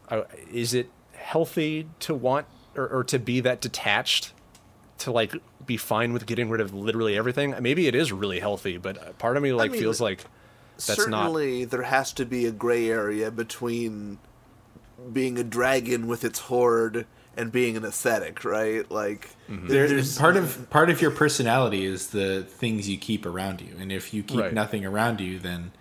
I, 0.09 0.25
is 0.53 0.73
it 0.73 0.91
healthy 1.13 1.89
to 2.01 2.15
want 2.15 2.47
or, 2.77 2.87
or 2.89 3.05
to 3.05 3.19
be 3.19 3.41
that 3.41 3.61
detached 3.61 4.33
to 4.99 5.11
like 5.11 5.35
be 5.67 5.77
fine 5.77 6.13
with 6.13 6.27
getting 6.27 6.49
rid 6.49 6.61
of 6.61 6.73
literally 6.73 7.17
everything? 7.17 7.55
Maybe 7.61 7.89
it 7.89 7.95
is 7.95 8.13
really 8.13 8.41
healthy, 8.41 8.77
but 8.77 9.19
part 9.19 9.37
of 9.37 9.43
me 9.43 9.53
like 9.53 9.73
mean, 9.73 9.81
feels 9.81 10.01
like 10.01 10.25
that's 10.77 11.09
not. 11.09 11.27
Certainly, 11.27 11.65
there 11.67 11.83
has 11.83 12.13
to 12.15 12.25
be 12.25 12.47
a 12.47 12.53
gray 12.53 12.89
area 12.89 13.33
between 13.33 14.19
being 15.13 15.39
a 15.39 15.45
dragon 15.45 16.07
with 16.07 16.25
its 16.25 16.39
hoard 16.41 17.07
and 17.37 17.53
being 17.53 17.77
an 17.77 17.85
ascetic, 17.85 18.45
right? 18.45 18.89
Like, 18.91 19.31
Mm-hmm. 19.49 19.69
there- 19.69 19.89
There's 19.89 20.19
part 20.19 20.37
of 20.37 20.69
part 20.71 20.91
of 20.91 21.01
your 21.01 21.11
personality 21.11 21.85
is 21.87 22.09
the 22.09 22.43
things 22.45 22.89
you 22.89 22.99
keep 22.99 23.25
around 23.25 23.61
you, 23.63 23.75
and 23.81 23.91
if 23.91 24.13
you 24.13 24.23
keep 24.23 24.41
Right. 24.41 24.53
nothing 24.53 24.85
around 24.85 25.21
you, 25.21 25.39
then 25.39 25.73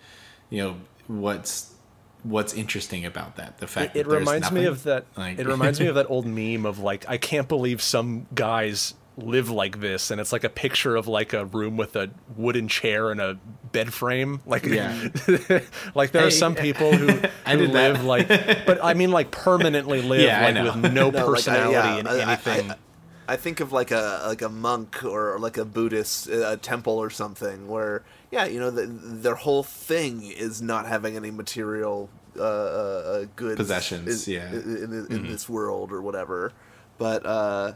you 0.50 0.62
know 0.62 0.76
what's 1.06 1.74
what's 2.22 2.52
interesting 2.54 3.04
about 3.04 3.36
that. 3.36 3.58
The 3.58 3.66
fact 3.66 3.94
it 3.94 4.04
that 4.04 4.10
there's 4.10 4.20
reminds 4.20 4.50
me 4.50 4.64
of 4.64 4.82
that 4.84 5.04
like- 5.16 5.38
it 5.38 5.46
reminds 5.46 5.78
me 5.80 5.86
of 5.92 5.94
that 5.96 6.06
old 6.08 6.26
meme 6.26 6.64
of 6.66 6.78
like 6.80 7.04
i 7.08 7.16
can't 7.16 7.46
believe 7.48 7.80
some 7.80 8.26
guys 8.34 8.94
live 9.18 9.50
like 9.50 9.80
this 9.80 10.10
and 10.10 10.20
it's 10.20 10.32
like 10.32 10.44
a 10.44 10.48
picture 10.48 10.94
of 10.96 11.08
like 11.08 11.32
a 11.32 11.44
room 11.44 11.76
with 11.76 11.96
a 11.96 12.08
wooden 12.36 12.68
chair 12.68 13.10
and 13.10 13.20
a 13.20 13.38
bed 13.72 13.92
frame 13.92 14.40
like 14.46 14.64
Yeah. 14.64 15.08
like 15.94 16.12
there 16.12 16.26
are 16.26 16.30
some 16.30 16.54
people 16.54 16.92
who, 16.92 17.08
I 17.46 17.52
who 17.56 17.66
did 17.66 17.72
that. 17.72 17.92
live 17.94 18.04
like 18.04 18.28
but 18.66 18.78
i 18.82 18.94
mean 18.94 19.10
like 19.10 19.30
permanently 19.30 20.02
live 20.12 20.20
Yeah, 20.20 20.44
like 20.44 20.82
with 20.82 20.82
no, 20.84 20.90
No, 20.90 21.08
like, 21.08 21.16
I- 21.16 21.26
personality 21.26 21.72
yeah, 21.72 21.96
in 21.98 22.06
I- 22.06 22.32
anything 22.32 22.70
I, 22.70 22.76
I 23.30 23.36
think 23.36 23.60
of 23.60 23.72
like 23.72 23.90
a 23.90 24.22
like 24.26 24.40
a 24.40 24.48
monk 24.48 25.04
or 25.04 25.38
like 25.38 25.58
a 25.58 25.64
Buddhist 25.66 26.30
uh, 26.30 26.56
temple 26.62 26.94
or 26.94 27.10
something 27.10 27.68
where 27.68 28.02
yeah, 28.30 28.46
you 28.46 28.58
know, 28.58 28.70
the, 28.70 28.86
their 28.86 29.34
whole 29.34 29.62
thing 29.62 30.22
is 30.22 30.62
not 30.62 30.86
having 30.86 31.14
any 31.16 31.30
material 31.30 32.08
uh, 32.38 32.42
uh, 32.42 33.24
goods 33.36 33.56
Possessions, 33.56 34.26
in, 34.28 34.34
yeah. 34.34 34.48
in, 34.48 34.56
in, 34.62 34.82
in 34.92 35.06
Mm-hmm. 35.08 35.28
this 35.28 35.46
world 35.48 35.92
or 35.92 36.00
whatever. 36.00 36.52
But 36.96 37.26
uh, 37.26 37.72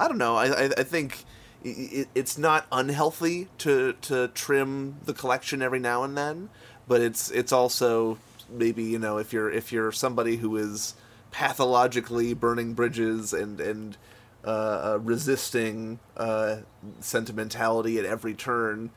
I 0.00 0.08
don't 0.08 0.18
know. 0.18 0.34
I 0.36 0.46
I, 0.46 0.64
I 0.78 0.82
think. 0.82 1.24
i- 1.64 1.68
i 1.68 2.06
it's 2.14 2.36
not 2.38 2.66
unhealthy 2.72 3.48
to, 3.58 3.92
to 4.08 4.28
trim 4.28 4.96
the 5.04 5.12
collection 5.12 5.60
every 5.60 5.78
now 5.78 6.02
and 6.04 6.16
then, 6.16 6.48
but 6.88 7.00
it's 7.02 7.30
it's 7.30 7.52
also 7.52 8.16
maybe 8.48 8.82
you 8.82 8.98
know 8.98 9.18
if 9.18 9.32
you're 9.34 9.50
if 9.50 9.70
you're 9.70 9.92
somebody 9.92 10.36
who 10.36 10.56
is 10.56 10.94
pathologically 11.32 12.32
burning 12.34 12.72
bridges 12.74 13.32
and 13.34 13.60
and 13.60 13.96
uh, 14.44 14.48
uh, 14.94 14.98
resisting 15.02 15.98
uh, 16.16 16.56
sentimentality 17.00 17.98
at 17.98 18.04
every 18.06 18.32
turn, 18.34 18.90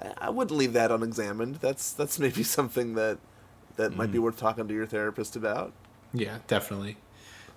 I, 0.00 0.12
I 0.26 0.30
wouldn't 0.30 0.58
leave 0.58 0.72
that 0.72 0.90
unexamined. 0.90 1.56
That's 1.56 1.92
that's 1.92 2.18
maybe 2.18 2.42
something 2.58 2.94
that 2.94 3.18
that 3.76 3.94
might 3.96 4.10
be 4.10 4.18
worth 4.18 4.38
talking 4.38 4.66
to 4.66 4.74
your 4.74 4.86
therapist 4.86 5.36
about. 5.36 5.72
Yeah, 6.12 6.38
definitely. 6.48 6.96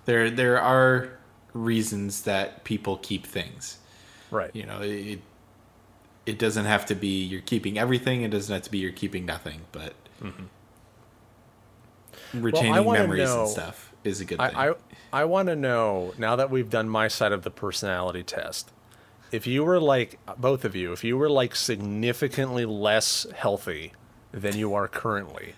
There 0.04 0.30
there 0.30 0.60
are 0.60 1.18
reasons 1.54 2.22
that 2.22 2.64
people 2.64 2.96
keep 2.98 3.26
things. 3.26 3.78
right 4.30 4.50
You 4.54 4.66
know, 4.66 4.80
it 4.82 5.20
it 6.24 6.38
doesn't 6.38 6.66
have 6.66 6.86
to 6.86 6.94
be 6.94 7.22
you're 7.22 7.40
keeping 7.40 7.78
everything. 7.78 8.22
It 8.22 8.30
doesn't 8.30 8.52
have 8.52 8.62
to 8.62 8.70
be 8.70 8.78
you're 8.78 8.92
keeping 8.92 9.26
nothing. 9.26 9.62
But 9.72 9.94
mm-hmm. 10.22 10.44
retaining 12.40 12.84
wanna 12.84 13.00
memories 13.00 13.28
know- 13.28 13.42
and 13.42 13.50
stuff 13.50 13.92
is 14.04 14.20
a 14.20 14.24
good 14.24 14.38
thing. 14.38 14.50
I, 14.54 14.70
I, 14.70 14.74
I 15.12 15.24
want 15.24 15.48
to 15.48 15.56
know 15.56 16.14
now 16.18 16.36
that 16.36 16.50
we've 16.50 16.70
done 16.70 16.88
my 16.88 17.08
side 17.08 17.32
of 17.32 17.42
the 17.42 17.50
personality 17.50 18.22
test. 18.22 18.70
If 19.30 19.46
you 19.46 19.64
were 19.64 19.80
like 19.80 20.18
both 20.36 20.64
of 20.64 20.76
you, 20.76 20.92
if 20.92 21.04
you 21.04 21.16
were 21.16 21.30
like 21.30 21.54
significantly 21.54 22.66
less 22.66 23.26
healthy 23.34 23.92
than 24.30 24.56
you 24.56 24.74
are 24.74 24.88
currently, 24.88 25.54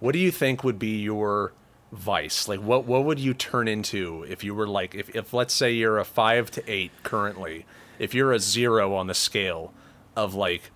what 0.00 0.12
do 0.12 0.18
you 0.18 0.30
think 0.30 0.64
would 0.64 0.78
be 0.78 1.00
your 1.00 1.52
vice? 1.92 2.48
Like 2.48 2.60
what 2.60 2.84
what 2.84 3.04
would 3.04 3.18
you 3.18 3.34
turn 3.34 3.68
into 3.68 4.24
if 4.28 4.44
you 4.44 4.54
were 4.54 4.68
like 4.68 4.94
if, 4.94 5.14
if 5.14 5.32
let's 5.32 5.54
say 5.54 5.72
you're 5.72 5.98
a 5.98 6.04
five 6.04 6.50
to 6.52 6.70
eight 6.70 6.92
currently, 7.02 7.66
if 7.98 8.14
you're 8.14 8.32
a 8.32 8.38
zero 8.38 8.94
on 8.94 9.06
the 9.06 9.14
scale 9.14 9.72
of 10.16 10.34
like 10.34 10.70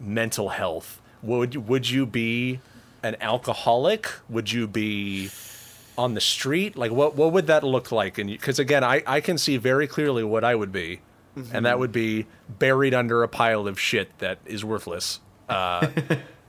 mental 0.00 0.50
health, 0.50 1.00
would 1.22 1.68
would 1.68 1.90
you 1.90 2.06
be 2.06 2.60
an 3.02 3.16
alcoholic? 3.20 4.10
Would 4.28 4.52
you 4.52 4.66
be 4.66 5.30
on 5.98 6.14
the 6.14 6.20
street? 6.20 6.76
Like 6.76 6.92
what 6.92 7.14
what 7.14 7.32
would 7.32 7.46
that 7.46 7.64
look 7.64 7.92
like? 7.92 8.18
And 8.18 8.30
because 8.30 8.58
again, 8.58 8.84
I 8.84 9.02
I 9.06 9.20
can 9.20 9.38
see 9.38 9.56
very 9.56 9.86
clearly 9.86 10.24
what 10.24 10.44
I 10.44 10.54
would 10.54 10.72
be, 10.72 11.00
and 11.52 11.66
that 11.66 11.78
would 11.78 11.92
be 11.92 12.26
buried 12.48 12.94
under 12.94 13.22
a 13.22 13.28
pile 13.28 13.66
of 13.66 13.78
shit 13.78 14.16
that 14.18 14.38
is 14.46 14.64
worthless. 14.64 15.20
Uh, 15.48 15.88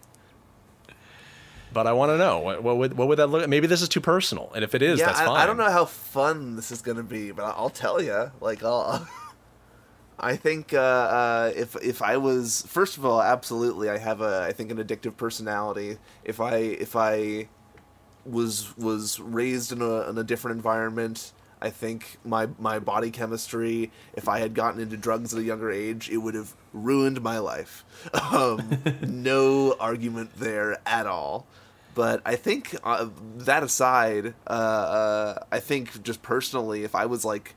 but 1.74 1.88
I 1.88 1.94
want 1.94 2.12
to 2.12 2.18
know 2.18 2.40
what, 2.40 2.64
what 2.64 2.78
would 2.78 2.98
what 2.98 3.08
would 3.08 3.20
that 3.20 3.28
look? 3.28 3.42
Like? 3.42 3.50
Maybe 3.50 3.68
this 3.68 3.82
is 3.82 3.90
too 3.90 4.02
personal, 4.02 4.52
and 4.56 4.64
if 4.64 4.76
it 4.76 4.82
is, 4.82 5.00
yeah, 5.00 5.08
that's 5.08 5.20
I, 5.20 5.26
fine. 5.26 5.42
I 5.42 5.46
don't 5.46 5.58
know 5.58 5.72
how 5.72 5.86
fun 5.86 6.56
this 6.56 6.72
is 6.72 6.82
gonna 6.82 7.04
be, 7.04 7.32
but 7.32 7.44
I'll 7.44 7.70
tell 7.70 8.02
you. 8.02 8.32
Like, 8.40 8.64
I'll, 8.64 9.08
I 10.20 10.36
think 10.36 10.74
uh, 10.74 10.78
uh, 10.78 11.52
if 11.56 11.76
if 11.82 12.02
I 12.02 12.18
was 12.18 12.64
first 12.68 12.98
of 12.98 13.06
all, 13.06 13.22
absolutely, 13.22 13.90
I 13.90 13.98
have 13.98 14.22
a 14.22 14.44
I 14.44 14.54
think 14.54 14.72
an 14.72 14.78
addictive 14.78 15.18
personality. 15.18 15.98
If 16.24 16.40
I 16.40 16.56
if 16.56 16.96
I 16.96 17.50
was 18.26 18.76
was 18.78 19.20
raised 19.20 19.72
in 19.72 19.82
a 19.82 20.10
in 20.10 20.18
a 20.18 20.24
different 20.24 20.58
environment, 20.58 21.34
I 21.62 21.70
think 21.70 22.18
my 22.24 22.48
my 22.60 22.80
body 22.80 23.10
chemistry. 23.10 23.92
If 24.14 24.28
I 24.28 24.40
had 24.40 24.54
gotten 24.54 24.82
into 24.82 24.98
drugs 24.98 25.34
at 25.34 25.40
a 25.40 25.44
younger 25.44 25.72
age, 25.72 26.10
it 26.10 26.18
would 26.18 26.36
have 26.36 26.54
ruined 26.74 27.22
my 27.22 27.40
life. 27.40 27.86
Um, 28.34 28.82
no 29.08 29.76
argument 29.80 30.32
there 30.38 30.80
at 30.86 31.06
all. 31.06 31.46
But 31.96 32.22
I 32.26 32.36
think 32.36 32.76
uh, 32.84 33.10
that 33.38 33.64
aside, 33.64 34.34
uh, 34.48 34.50
uh, 34.50 35.44
I 35.52 35.60
think 35.60 36.04
just 36.04 36.22
personally, 36.22 36.84
if 36.84 36.96
I 36.96 37.06
was 37.06 37.24
like 37.24 37.56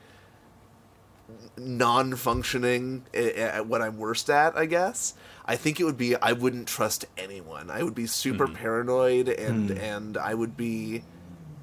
non-functioning 1.56 3.04
at 3.14 3.66
what 3.66 3.82
I'm 3.82 3.98
worst 3.98 4.30
at, 4.30 4.56
I 4.56 4.66
guess. 4.66 5.14
I 5.44 5.56
think 5.56 5.80
it 5.80 5.84
would 5.84 5.96
be 5.96 6.16
I 6.16 6.32
wouldn't 6.32 6.68
trust 6.68 7.06
anyone. 7.16 7.70
I 7.70 7.82
would 7.82 7.94
be 7.94 8.06
super 8.06 8.46
paranoid 8.48 9.28
and 9.28 9.70
and 9.70 10.16
I 10.16 10.34
would 10.34 10.56
be 10.56 11.02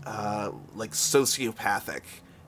uh, 0.06 0.52
like 0.76 0.92
sociopathic 0.92 2.02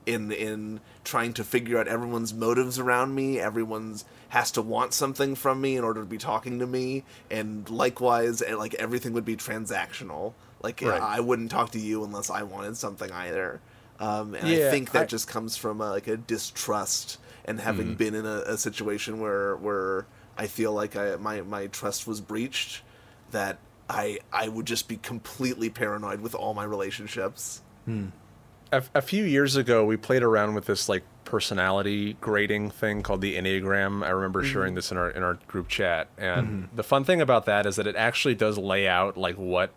in 0.06 0.32
in 0.32 0.80
trying 1.04 1.32
to 1.34 1.44
figure 1.44 1.78
out 1.78 1.88
everyone's 1.88 2.34
motives 2.34 2.78
around 2.78 3.14
me. 3.14 3.38
Everyone's 3.38 4.04
has 4.36 4.50
to 4.52 4.62
want 4.62 4.92
something 4.92 5.34
from 5.34 5.60
me 5.60 5.76
in 5.78 5.84
order 5.84 6.00
to 6.00 6.06
be 6.06 6.18
talking 6.18 6.58
to 6.58 6.66
me, 6.66 7.04
and 7.30 7.68
likewise, 7.70 8.42
like 8.64 8.74
everything 8.74 9.12
would 9.14 9.24
be 9.24 9.36
transactional. 9.36 10.34
Like 10.62 10.82
Right. 10.82 11.00
I 11.00 11.20
wouldn't 11.20 11.50
talk 11.50 11.70
to 11.72 11.78
you 11.78 12.04
unless 12.04 12.28
I 12.30 12.42
wanted 12.42 12.76
something 12.76 13.10
either. 13.10 13.60
Um, 13.98 14.34
and 14.34 14.46
Yeah, 14.48 14.68
I 14.68 14.70
think 14.70 14.92
that 14.92 15.02
I- 15.02 15.06
just 15.06 15.26
comes 15.26 15.56
from 15.56 15.80
uh, 15.80 15.90
like 15.90 16.06
a 16.06 16.16
distrust 16.18 17.18
and 17.46 17.60
having 17.60 17.94
been 17.94 18.14
in 18.14 18.26
a, 18.26 18.42
a 18.54 18.58
situation 18.58 19.20
where 19.20 19.56
where 19.56 20.06
I 20.36 20.46
feel 20.48 20.72
like 20.72 20.96
I, 20.96 21.16
my 21.16 21.40
my 21.42 21.68
trust 21.68 22.06
was 22.06 22.20
breached. 22.20 22.82
That 23.30 23.58
I 23.88 24.18
I 24.32 24.48
would 24.48 24.66
just 24.66 24.86
be 24.88 24.96
completely 24.98 25.70
paranoid 25.70 26.20
with 26.20 26.34
all 26.34 26.52
my 26.54 26.64
relationships. 26.64 27.62
a, 27.88 28.82
a 28.94 29.00
few 29.02 29.24
years 29.24 29.56
ago 29.56 29.84
we 29.86 29.96
played 29.96 30.22
around 30.22 30.54
with 30.54 30.66
this 30.66 30.88
like 30.88 31.04
personality 31.26 32.16
grading 32.20 32.70
thing 32.70 33.02
called 33.02 33.20
the 33.20 33.36
Enneagram. 33.36 34.02
I 34.02 34.10
remember 34.10 34.42
mm-hmm. 34.42 34.52
sharing 34.52 34.74
this 34.74 34.90
in 34.90 34.96
our 34.96 35.10
in 35.10 35.22
our 35.22 35.34
group 35.46 35.68
chat, 35.68 36.08
and 36.16 36.46
mm-hmm. 36.46 36.76
the 36.76 36.82
fun 36.82 37.04
thing 37.04 37.20
about 37.20 37.44
that 37.44 37.66
is 37.66 37.76
that 37.76 37.86
it 37.86 37.96
actually 37.96 38.34
does 38.34 38.56
lay 38.56 38.88
out 38.88 39.18
like 39.18 39.36
what 39.36 39.74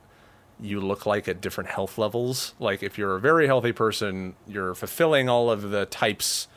you 0.62 0.80
look 0.80 1.06
like 1.06 1.28
at 1.28 1.42
different 1.42 1.70
health 1.70 1.98
levels. 1.98 2.54
Like 2.60 2.84
if 2.84 2.98
you're 2.98 3.16
a 3.16 3.20
very 3.20 3.48
healthy 3.48 3.72
person, 3.72 4.36
you're 4.48 4.76
fulfilling 4.76 5.28
all 5.30 5.50
of 5.52 5.70
the 5.70 5.86
types 5.86 6.48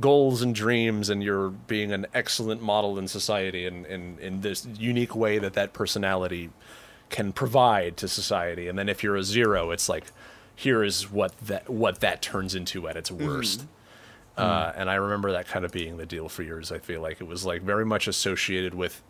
goals 0.00 0.40
and 0.40 0.54
dreams 0.54 1.10
and 1.10 1.22
you're 1.22 1.50
being 1.50 1.92
an 1.92 2.06
excellent 2.14 2.62
model 2.62 2.98
in 2.98 3.06
society 3.06 3.66
and 3.66 3.84
in, 3.86 4.18
in 4.20 4.40
this 4.40 4.66
unique 4.78 5.14
way 5.14 5.38
that 5.38 5.52
that 5.52 5.74
personality 5.74 6.50
can 7.10 7.30
provide 7.30 7.96
to 7.98 8.08
society. 8.08 8.68
And 8.68 8.78
then 8.78 8.88
if 8.88 9.02
you're 9.02 9.16
a 9.16 9.22
zero 9.22 9.70
it's 9.70 9.88
like 9.88 10.06
here 10.54 10.82
is 10.82 11.10
what 11.10 11.36
that 11.38 11.68
what 11.68 12.00
that 12.00 12.22
turns 12.22 12.54
into 12.54 12.88
at 12.88 12.96
its 12.96 13.10
mm-hmm. 13.10 13.26
worst 13.26 13.66
uh, 14.36 14.72
and 14.76 14.90
i 14.90 14.94
remember 14.94 15.32
that 15.32 15.46
kind 15.46 15.64
of 15.64 15.72
being 15.72 15.96
the 15.96 16.06
deal 16.06 16.28
for 16.28 16.42
yours 16.42 16.72
i 16.72 16.78
feel 16.78 17.00
like. 17.00 17.20
It 17.20 17.26
was 17.26 17.44
like 17.44 17.62
very 17.62 17.84
much 17.84 18.08
associated 18.08 18.74
with 18.74 19.02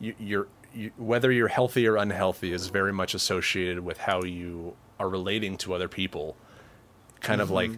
you, 0.00 0.14
you're 0.18 0.48
you, 0.74 0.90
whether 0.98 1.32
you're 1.32 1.48
healthy 1.48 1.86
or 1.86 1.96
unhealthy 1.96 2.52
is 2.52 2.68
very 2.68 2.92
much 2.92 3.14
associated 3.14 3.80
with 3.80 3.98
how 3.98 4.22
you 4.22 4.76
are 5.00 5.08
relating 5.08 5.56
to 5.58 5.74
other 5.74 5.88
people. 5.88 6.36
Kind 7.20 7.40
of 7.40 7.50
like 7.50 7.72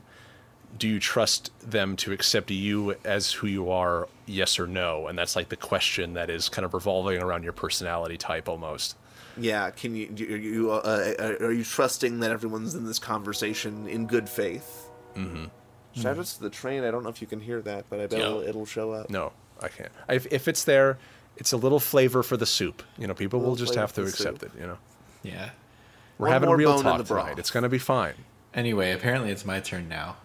do 0.76 0.87
you 0.87 1.00
trust 1.00 1.50
them 1.61 1.96
to 1.96 2.12
accept 2.12 2.50
you 2.50 2.94
as 3.04 3.32
who 3.32 3.46
you 3.46 3.70
are 3.70 4.08
yes 4.26 4.58
or 4.58 4.66
no? 4.66 5.06
And 5.06 5.18
that's 5.18 5.34
like 5.34 5.48
the 5.48 5.56
question 5.56 6.14
that 6.14 6.28
is 6.28 6.48
kind 6.48 6.64
of 6.64 6.74
revolving 6.74 7.22
around 7.22 7.42
your 7.42 7.54
personality 7.54 8.18
type 8.18 8.48
almost. 8.48 8.96
Yeah, 9.37 9.70
can 9.70 9.94
you 9.94 10.08
do 10.08 10.24
you 10.24 10.72
uh, 10.72 11.14
uh, 11.18 11.44
are 11.44 11.52
you 11.52 11.64
trusting 11.64 12.20
that 12.20 12.32
everyone's 12.32 12.74
in 12.74 12.84
this 12.84 12.98
conversation 12.98 13.87
in 13.88 14.06
good 14.06 14.28
faith? 14.28 14.88
Mm-hmm. 15.14 15.44
Shout 16.02 16.18
outs 16.18 16.34
to 16.37 16.42
the 16.42 16.50
train. 16.50 16.84
I 16.84 16.90
don't 16.90 17.02
know 17.02 17.08
if 17.11 17.20
you 17.20 17.26
can 17.26 17.40
hear 17.40 17.61
that, 17.62 17.87
but 17.90 18.00
I 18.00 18.06
bet 18.06 18.18
Yeah. 18.20 18.26
it'll, 18.26 18.40
it'll 18.42 18.66
show 18.66 18.92
up. 18.92 19.11
no 19.11 19.32
i 19.61 19.66
can't 19.68 19.90
if, 20.08 20.24
if 20.32 20.46
it's 20.46 20.62
there 20.64 20.98
it's 21.37 21.50
a 21.52 21.56
little 21.56 21.80
flavor 21.80 22.22
for 22.22 22.37
the 22.37 22.46
soup 22.46 22.82
you 22.96 23.06
know 23.08 23.14
people 23.14 23.40
will 23.40 23.56
just 23.56 23.74
have 23.74 23.92
to 23.92 24.02
accept 24.02 24.40
soup. 24.40 24.54
it 24.54 24.61
you 24.61 24.66
know 24.68 24.78
Yeah. 25.24 25.50
we're 26.16 26.26
One 26.28 26.32
having 26.32 26.46
more 26.46 26.56
real 26.56 26.74
bone 26.74 26.82
talk 26.84 27.04
tonight 27.04 27.38
it's 27.40 27.50
going 27.50 27.64
to 27.64 27.68
be 27.68 27.78
fine 27.78 28.14
Anyway, 28.54 28.92
apparently 28.92 29.30
it's 29.30 29.44
my 29.44 29.61
turn 29.61 29.88
now. 29.88 30.16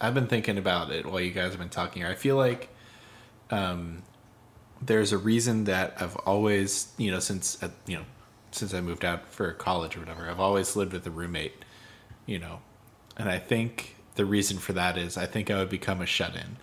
I've 0.00 0.14
been 0.14 0.26
thinking 0.26 0.58
about 0.58 0.90
it 0.90 1.06
while 1.06 1.20
you 1.20 1.30
guys 1.30 1.50
have 1.50 1.58
been 1.58 1.68
talking. 1.68 2.04
I 2.04 2.14
feel 2.14 2.36
like 2.36 2.68
um, 3.50 4.02
there's 4.82 5.12
a 5.12 5.18
reason 5.18 5.64
that 5.64 5.96
I've 6.00 6.16
always, 6.16 6.92
you 6.96 7.10
know, 7.10 7.18
since 7.20 7.62
uh, 7.62 7.68
you 7.86 7.96
know, 7.98 8.04
since 8.50 8.74
I 8.74 8.80
moved 8.80 9.04
out 9.04 9.28
for 9.28 9.52
college 9.52 9.96
or 9.96 10.00
whatever, 10.00 10.28
I've 10.30 10.40
always 10.40 10.74
lived 10.76 10.92
with 10.92 11.06
a 11.06 11.10
roommate, 11.10 11.64
you 12.26 12.38
know, 12.38 12.60
and 13.16 13.28
I 13.28 13.38
think 13.38 13.96
the 14.14 14.24
reason 14.24 14.58
for 14.58 14.72
that 14.74 14.96
is 14.96 15.16
I 15.16 15.26
think 15.26 15.50
I 15.50 15.58
would 15.58 15.70
become 15.70 16.00
a 16.00 16.06
shut-in. 16.06 16.56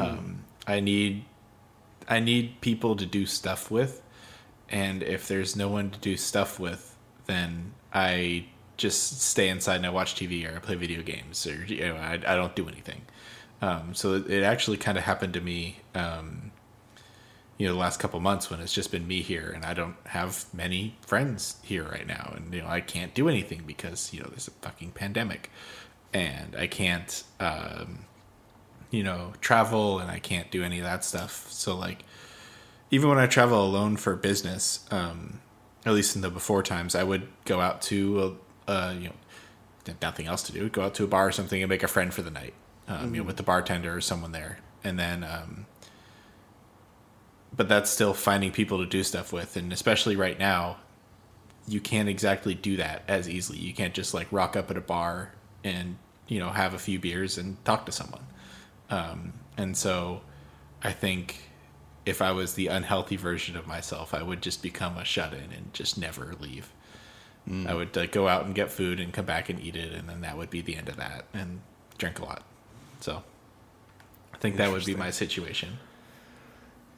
Um, 0.00 0.44
I 0.66 0.80
need, 0.80 1.24
I 2.08 2.20
need 2.20 2.60
people 2.60 2.96
to 2.96 3.06
do 3.06 3.26
stuff 3.26 3.70
with, 3.70 4.02
and 4.68 5.02
if 5.02 5.28
there's 5.28 5.56
no 5.56 5.68
one 5.68 5.90
to 5.90 5.98
do 5.98 6.16
stuff 6.16 6.58
with, 6.60 6.96
then 7.26 7.72
I 7.92 8.46
just 8.76 9.20
stay 9.20 9.48
inside 9.48 9.76
and 9.76 9.86
I 9.86 9.90
watch 9.90 10.14
TV 10.14 10.50
or 10.50 10.56
I 10.56 10.60
play 10.60 10.76
video 10.76 11.02
games 11.02 11.46
or 11.46 11.64
you 11.64 11.80
know 11.80 11.96
I, 11.96 12.14
I 12.14 12.36
don't 12.36 12.54
do 12.54 12.68
anything. 12.68 13.02
Um, 13.60 13.94
so 13.94 14.14
it, 14.14 14.30
it 14.30 14.42
actually 14.44 14.76
kind 14.76 14.96
of 14.96 15.04
happened 15.04 15.34
to 15.34 15.40
me, 15.40 15.78
um, 15.94 16.47
you 17.58 17.66
know, 17.66 17.74
the 17.74 17.78
last 17.78 17.98
couple 17.98 18.20
months 18.20 18.50
when 18.50 18.60
it's 18.60 18.72
just 18.72 18.92
been 18.92 19.06
me 19.06 19.20
here 19.20 19.52
and 19.54 19.64
I 19.64 19.74
don't 19.74 19.96
have 20.06 20.46
many 20.54 20.96
friends 21.00 21.56
here 21.62 21.84
right 21.84 22.06
now, 22.06 22.32
and 22.36 22.54
you 22.54 22.62
know 22.62 22.68
I 22.68 22.80
can't 22.80 23.12
do 23.14 23.28
anything 23.28 23.64
because 23.66 24.12
you 24.12 24.20
know 24.20 24.28
there's 24.30 24.48
a 24.48 24.52
fucking 24.52 24.92
pandemic, 24.92 25.50
and 26.12 26.56
I 26.56 26.66
can't, 26.66 27.22
um, 27.40 28.06
you 28.90 29.02
know, 29.02 29.32
travel 29.40 29.98
and 29.98 30.10
I 30.10 30.18
can't 30.18 30.50
do 30.50 30.64
any 30.64 30.78
of 30.78 30.84
that 30.84 31.04
stuff. 31.04 31.50
So 31.50 31.76
like, 31.76 32.04
even 32.90 33.08
when 33.08 33.18
I 33.18 33.26
travel 33.26 33.64
alone 33.64 33.96
for 33.96 34.16
business, 34.16 34.86
um, 34.90 35.40
at 35.84 35.92
least 35.92 36.16
in 36.16 36.22
the 36.22 36.30
before 36.30 36.62
times, 36.62 36.94
I 36.94 37.04
would 37.04 37.28
go 37.44 37.60
out 37.60 37.82
to 37.82 38.38
a, 38.66 38.70
uh, 38.70 38.94
you 38.98 39.08
know, 39.08 39.94
nothing 40.02 40.26
else 40.26 40.42
to 40.44 40.52
do, 40.52 40.68
go 40.68 40.82
out 40.82 40.94
to 40.94 41.04
a 41.04 41.06
bar 41.06 41.28
or 41.28 41.32
something 41.32 41.62
and 41.62 41.68
make 41.68 41.82
a 41.82 41.88
friend 41.88 42.12
for 42.12 42.22
the 42.22 42.30
night, 42.30 42.54
um, 42.88 43.14
you 43.14 43.20
know, 43.20 43.26
with 43.26 43.36
the 43.36 43.42
bartender 43.42 43.96
or 43.96 44.00
someone 44.00 44.32
there, 44.32 44.58
and 44.84 44.98
then, 44.98 45.24
um, 45.24 45.66
but 47.56 47.68
that's 47.68 47.90
still 47.90 48.14
finding 48.14 48.52
people 48.52 48.78
to 48.78 48.86
do 48.86 49.02
stuff 49.02 49.32
with, 49.32 49.56
and 49.56 49.72
especially 49.72 50.16
right 50.16 50.38
now, 50.38 50.78
you 51.66 51.80
can't 51.80 52.08
exactly 52.08 52.54
do 52.54 52.76
that 52.76 53.02
as 53.08 53.28
easily. 53.28 53.58
You 53.58 53.74
can't 53.74 53.94
just 53.94 54.14
like 54.14 54.28
rock 54.30 54.56
up 54.56 54.70
at 54.70 54.76
a 54.76 54.80
bar 54.80 55.32
and 55.64 55.96
you 56.26 56.38
know 56.38 56.50
have 56.50 56.74
a 56.74 56.78
few 56.78 56.98
beers 56.98 57.38
and 57.38 57.62
talk 57.64 57.86
to 57.86 57.92
someone. 57.92 58.26
Um, 58.90 59.34
and 59.56 59.76
so, 59.76 60.22
I 60.82 60.92
think 60.92 61.42
if 62.06 62.22
I 62.22 62.32
was 62.32 62.54
the 62.54 62.68
unhealthy 62.68 63.16
version 63.16 63.56
of 63.56 63.66
myself, 63.66 64.14
I 64.14 64.22
would 64.22 64.42
just 64.42 64.62
become 64.62 64.96
a 64.96 65.04
shut 65.04 65.32
in 65.34 65.52
and 65.52 65.72
just 65.74 65.98
never 65.98 66.34
leave. 66.40 66.72
I 67.66 67.72
would 67.72 67.96
like 67.96 68.12
go 68.12 68.28
out 68.28 68.44
and 68.44 68.54
get 68.54 68.70
food 68.70 69.00
and 69.00 69.10
come 69.10 69.24
back 69.24 69.48
and 69.48 69.58
eat 69.58 69.74
it, 69.74 69.94
and 69.94 70.06
then 70.06 70.20
that 70.20 70.36
would 70.36 70.50
be 70.50 70.60
the 70.60 70.76
end 70.76 70.90
of 70.90 70.96
that. 70.96 71.24
And 71.32 71.60
drink 71.96 72.18
a 72.18 72.24
lot. 72.24 72.42
So, 73.00 73.22
I 74.34 74.36
think 74.36 74.56
that 74.56 74.70
would 74.70 74.84
be 74.84 74.94
my 74.94 75.10
situation. 75.10 75.78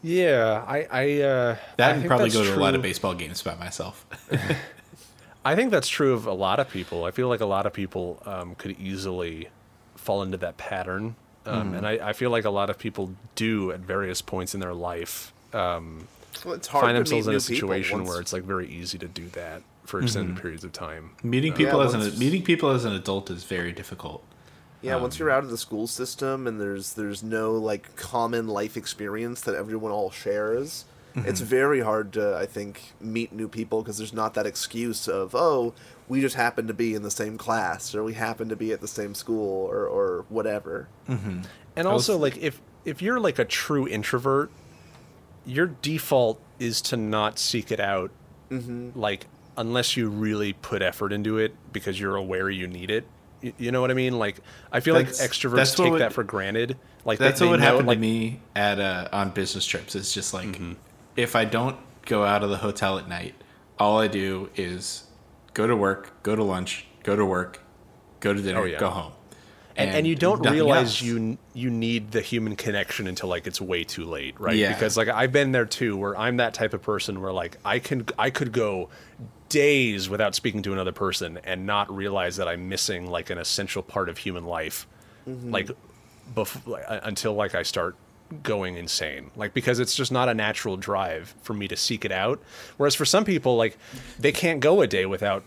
Yeah 0.02 0.64
i 0.66 0.86
i 0.90 1.20
uh 1.22 1.56
That 1.76 1.96
I 1.98 2.06
probably 2.06 2.30
go 2.30 2.42
to 2.44 2.54
a 2.54 2.60
lot 2.60 2.74
of 2.74 2.82
baseball 2.82 3.14
games 3.14 3.42
by 3.42 3.54
myself. 3.56 4.06
I 5.44 5.54
think 5.56 5.70
that's 5.70 5.88
true 5.88 6.12
of 6.12 6.26
a 6.26 6.32
lot 6.34 6.60
of 6.60 6.68
people. 6.68 7.04
I 7.04 7.12
feel 7.12 7.28
like 7.28 7.40
a 7.40 7.46
lot 7.46 7.64
of 7.64 7.72
people 7.72 8.22
um, 8.26 8.54
could 8.56 8.78
easily 8.78 9.48
fall 9.96 10.22
into 10.22 10.36
that 10.38 10.58
pattern, 10.58 11.16
um, 11.46 11.72
and 11.74 11.86
I, 11.86 12.10
I 12.10 12.12
feel 12.12 12.28
like 12.30 12.44
a 12.44 12.50
lot 12.50 12.68
of 12.68 12.78
people 12.78 13.14
do 13.36 13.72
at 13.72 13.80
various 13.80 14.20
points 14.20 14.52
in 14.54 14.60
their 14.60 14.74
life 14.74 15.32
um, 15.54 16.06
Well, 16.44 16.54
it's 16.54 16.68
hard 16.68 16.82
find 16.84 16.94
to 16.94 16.98
themselves 17.10 17.26
meet 17.26 17.32
in 17.32 17.36
a 17.38 17.40
people 17.40 17.68
situation 17.68 17.98
once- 18.00 18.08
where 18.10 18.20
it's 18.20 18.32
like 18.34 18.42
very 18.44 18.68
easy 18.68 18.98
to 18.98 19.08
do 19.08 19.28
that 19.30 19.62
for 19.84 20.02
extended 20.02 20.36
periods 20.36 20.62
of 20.62 20.72
time. 20.72 21.10
meeting 21.22 21.52
people 21.54 21.80
Yeah, 21.80 21.86
as 21.86 21.94
an 21.94 22.18
meeting 22.18 22.42
people 22.42 22.70
as 22.70 22.84
an 22.84 22.92
adult 22.92 23.30
is 23.30 23.44
very 23.44 23.72
difficult. 23.72 24.22
Yeah, 24.82 24.96
once 24.96 25.16
um, 25.16 25.18
you're 25.18 25.30
out 25.30 25.44
of 25.44 25.50
the 25.50 25.58
school 25.58 25.86
system 25.86 26.46
and 26.46 26.60
there's 26.60 26.94
there's 26.94 27.22
no 27.22 27.52
like 27.52 27.94
common 27.96 28.48
life 28.48 28.76
experience 28.76 29.42
that 29.42 29.54
everyone 29.54 29.92
all 29.92 30.10
shares, 30.10 30.84
it's 31.14 31.40
mm-hmm. 31.40 31.48
very 31.48 31.80
hard 31.80 32.12
to 32.14 32.36
I 32.36 32.46
think 32.46 32.92
meet 33.00 33.32
new 33.32 33.48
people 33.48 33.82
because 33.82 33.98
there's 33.98 34.12
not 34.14 34.34
that 34.34 34.46
excuse 34.46 35.08
of 35.08 35.34
oh 35.34 35.74
we 36.10 36.20
just 36.20 36.34
happen 36.34 36.66
to 36.66 36.74
be 36.74 36.94
in 36.94 37.02
the 37.02 37.10
same 37.10 37.38
class 37.38 37.94
or 37.94 38.02
we 38.02 38.14
happen 38.14 38.48
to 38.48 38.56
be 38.56 38.72
at 38.72 38.80
the 38.80 38.88
same 38.88 39.14
school 39.14 39.66
or 39.66 39.86
or 39.86 40.24
whatever. 40.28 40.88
Mm-hmm. 41.08 41.42
And 41.76 41.86
also, 41.86 42.18
like 42.18 42.36
if 42.38 42.60
if 42.84 43.00
you're 43.00 43.20
like 43.20 43.38
a 43.38 43.44
true 43.44 43.86
introvert, 43.86 44.50
your 45.46 45.66
default 45.66 46.40
is 46.58 46.82
to 46.82 46.96
not 46.96 47.38
seek 47.38 47.70
it 47.70 47.80
out, 47.80 48.10
mm-hmm. 48.50 48.98
like 48.98 49.26
unless 49.56 49.96
you 49.96 50.08
really 50.08 50.52
put 50.52 50.82
effort 50.82 51.12
into 51.12 51.38
it 51.38 51.54
because 51.72 52.00
you're 52.00 52.16
aware 52.16 52.50
you 52.50 52.66
need 52.66 52.90
it. 52.90 53.06
You 53.42 53.72
know 53.72 53.80
what 53.80 53.90
I 53.90 53.94
mean? 53.94 54.18
Like 54.18 54.40
I 54.70 54.80
feel 54.80 54.94
That's- 54.94 55.20
like 55.20 55.30
extroverts 55.30 55.76
take 55.76 55.92
would- 55.92 56.00
that 56.00 56.12
for 56.12 56.24
granted. 56.24 56.76
Like 57.04 57.18
That's 57.18 57.40
they 57.40 57.46
what 57.46 57.52
would 57.52 57.60
know, 57.60 57.66
happen 57.66 57.86
like, 57.86 57.96
to 57.96 58.00
me 58.00 58.40
at 58.54 58.78
uh, 58.78 59.08
on 59.12 59.30
business 59.30 59.64
trips. 59.64 59.94
It's 59.94 60.12
just 60.12 60.34
like 60.34 60.60
if 61.16 61.34
I 61.34 61.44
don't 61.46 61.76
go 62.04 62.24
out 62.24 62.42
of 62.44 62.50
the 62.50 62.58
hotel 62.58 62.98
at 62.98 63.08
night, 63.08 63.34
all 63.78 63.98
I 63.98 64.06
do 64.08 64.50
is 64.56 65.04
go 65.54 65.66
to 65.66 65.74
work, 65.74 66.22
go 66.22 66.36
to 66.36 66.42
lunch, 66.44 66.84
go 67.02 67.16
to 67.16 67.24
work, 67.24 67.60
go 68.20 68.34
to 68.34 68.42
dinner, 68.42 68.60
Oh, 68.60 68.64
yeah. 68.64 68.78
go 68.78 68.90
home. 68.90 69.12
and, 69.76 69.90
and 69.90 70.06
you 70.06 70.14
don't 70.14 70.42
realize 70.50 70.88
else. 70.88 71.02
you 71.02 71.38
you 71.54 71.70
need 71.70 72.10
the 72.10 72.20
human 72.20 72.54
connection 72.56 73.06
until 73.06 73.30
like 73.30 73.46
it's 73.46 73.60
way 73.62 73.82
too 73.84 74.04
late 74.04 74.38
right 74.38 74.56
Yeah. 74.56 74.72
because 74.74 74.96
like 74.98 75.08
i've 75.08 75.32
been 75.32 75.52
there 75.52 75.64
too 75.64 75.96
where 75.96 76.14
i'm 76.18 76.36
that 76.38 76.52
type 76.54 76.74
of 76.74 76.82
person 76.82 77.20
where 77.22 77.32
like 77.32 77.56
i 77.64 77.78
can 77.78 78.04
i 78.18 78.28
could 78.30 78.52
go 78.52 78.90
days 79.50 80.08
without 80.08 80.34
speaking 80.34 80.62
to 80.62 80.72
another 80.72 80.92
person 80.92 81.38
and 81.44 81.66
not 81.66 81.94
realize 81.94 82.36
that 82.36 82.48
i'm 82.48 82.68
missing 82.68 83.10
like 83.10 83.28
an 83.28 83.36
essential 83.36 83.82
part 83.82 84.08
of 84.08 84.16
human 84.16 84.46
life 84.46 84.86
mm-hmm. 85.28 85.50
like 85.50 85.70
before 86.34 86.80
until 86.88 87.34
like 87.34 87.54
i 87.54 87.62
start 87.62 87.96
going 88.42 88.76
insane. 88.76 89.30
Like 89.36 89.54
because 89.54 89.78
it's 89.78 89.94
just 89.94 90.12
not 90.12 90.28
a 90.28 90.34
natural 90.34 90.76
drive 90.76 91.34
for 91.42 91.54
me 91.54 91.68
to 91.68 91.76
seek 91.76 92.04
it 92.04 92.12
out. 92.12 92.40
Whereas 92.76 92.94
for 92.94 93.04
some 93.04 93.24
people 93.24 93.56
like 93.56 93.76
they 94.18 94.32
can't 94.32 94.60
go 94.60 94.80
a 94.80 94.86
day 94.86 95.06
without 95.06 95.44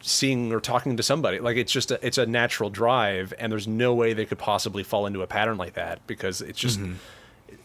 seeing 0.00 0.52
or 0.52 0.60
talking 0.60 0.96
to 0.96 1.02
somebody. 1.02 1.40
Like 1.40 1.56
it's 1.56 1.72
just 1.72 1.90
a, 1.90 2.04
it's 2.06 2.18
a 2.18 2.26
natural 2.26 2.70
drive 2.70 3.32
and 3.38 3.50
there's 3.50 3.68
no 3.68 3.94
way 3.94 4.12
they 4.12 4.26
could 4.26 4.38
possibly 4.38 4.82
fall 4.82 5.06
into 5.06 5.22
a 5.22 5.26
pattern 5.26 5.56
like 5.56 5.74
that 5.74 6.06
because 6.06 6.40
it's 6.40 6.58
just 6.58 6.78
mm-hmm. 6.78 6.94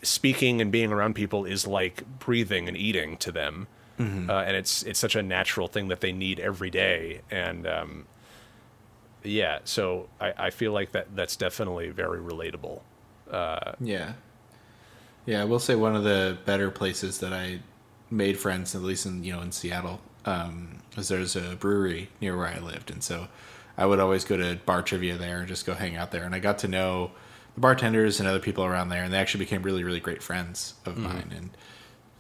speaking 0.02 0.62
and 0.62 0.72
being 0.72 0.92
around 0.92 1.16
people 1.16 1.46
is 1.46 1.68
like 1.68 2.04
breathing 2.20 2.68
and 2.68 2.78
eating 2.78 3.18
to 3.18 3.32
them 3.32 3.68
uh, 3.98 4.04
and 4.04 4.56
it's 4.58 4.84
it's 4.84 5.00
such 5.00 5.16
a 5.16 5.24
natural 5.24 5.68
thing 5.68 5.88
that 5.88 6.02
they 6.02 6.12
need 6.12 6.40
every 6.40 6.70
day 6.70 7.22
and 7.32 7.66
um, 7.66 8.06
yeah 9.24 9.60
so 9.64 10.08
I, 10.20 10.34
I 10.38 10.50
feel 10.50 10.72
like 10.74 10.92
that 10.92 11.16
that's 11.16 11.36
definitely 11.36 11.90
very 11.90 12.20
relatable 12.20 12.82
Yeah. 13.80 14.14
Yeah, 15.26 15.42
I 15.42 15.46
will 15.46 15.60
say 15.60 15.74
one 15.76 15.96
of 15.96 16.04
the 16.04 16.38
better 16.46 16.70
places 16.70 17.20
that 17.20 17.34
I 17.34 17.62
made 18.12 18.38
friends, 18.38 18.76
at 18.76 18.82
least 18.84 19.06
in 19.06 19.24
you 19.24 19.34
know 19.34 19.42
in 19.42 19.52
Seattle, 19.52 20.00
um, 20.26 20.80
was 20.96 21.08
there's 21.08 21.36
a 21.36 21.56
brewery 21.56 22.10
near 22.22 22.38
where 22.38 22.48
I 22.48 22.60
lived, 22.60 22.92
and 22.92 23.04
so 23.04 23.28
I 23.78 23.86
would 23.88 24.00
always 24.00 24.24
go 24.24 24.38
to 24.38 24.60
bar 24.66 24.84
trivia 24.84 25.18
there 25.18 25.40
and 25.40 25.48
just 25.48 25.66
go 25.66 25.74
hang 25.74 25.96
out 25.96 26.12
there. 26.12 26.24
And 26.24 26.36
I 26.36 26.40
got 26.40 26.60
to 26.60 26.68
know 26.68 27.12
the 27.56 27.62
bartenders 27.62 28.20
and 28.20 28.30
other 28.30 28.40
people 28.40 28.64
around 28.64 28.90
there, 28.90 29.04
and 29.04 29.12
they 29.12 29.18
actually 29.18 29.44
became 29.46 29.64
really, 29.64 29.84
really 29.84 30.00
great 30.00 30.22
friends 30.22 30.76
of 30.86 30.98
mine. 30.98 31.34
And 31.36 31.50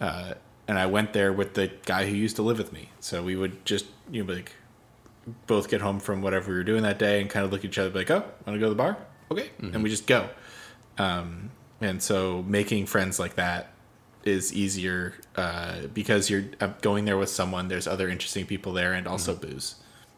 uh, 0.01 0.33
and 0.67 0.79
I 0.79 0.85
went 0.85 1.13
there 1.13 1.31
with 1.31 1.53
the 1.53 1.71
guy 1.85 2.05
who 2.05 2.15
used 2.15 2.35
to 2.37 2.41
live 2.41 2.57
with 2.57 2.73
me. 2.73 2.89
So 2.99 3.23
we 3.23 3.35
would 3.35 3.65
just 3.65 3.85
you 4.11 4.23
know 4.23 4.33
like 4.33 4.51
both 5.47 5.69
get 5.69 5.81
home 5.81 5.99
from 5.99 6.21
whatever 6.21 6.51
we 6.51 6.57
were 6.57 6.63
doing 6.63 6.83
that 6.83 6.99
day 6.99 7.21
and 7.21 7.29
kind 7.29 7.45
of 7.45 7.51
look 7.51 7.61
at 7.61 7.65
each 7.65 7.79
other 7.79 7.89
like, 7.89 8.11
oh, 8.11 8.23
want 8.45 8.55
to 8.55 8.59
go 8.59 8.65
to 8.65 8.69
the 8.69 8.75
bar? 8.75 8.97
Okay, 9.31 9.49
and 9.59 9.81
we 9.81 9.89
just 9.89 10.07
go. 10.07 10.29
Um, 10.97 11.51
and 11.81 12.01
so 12.01 12.43
making 12.47 12.85
friends 12.85 13.19
like 13.19 13.35
that 13.35 13.71
is 14.23 14.53
easier 14.53 15.15
uh, 15.35 15.87
because 15.93 16.29
you're 16.29 16.45
uh, 16.61 16.67
going 16.81 17.05
there 17.05 17.17
with 17.17 17.29
someone. 17.29 17.67
There's 17.67 17.87
other 17.87 18.07
interesting 18.09 18.45
people 18.45 18.73
there, 18.73 18.93
and 18.93 19.07
also 19.07 19.35
booze. 19.35 19.75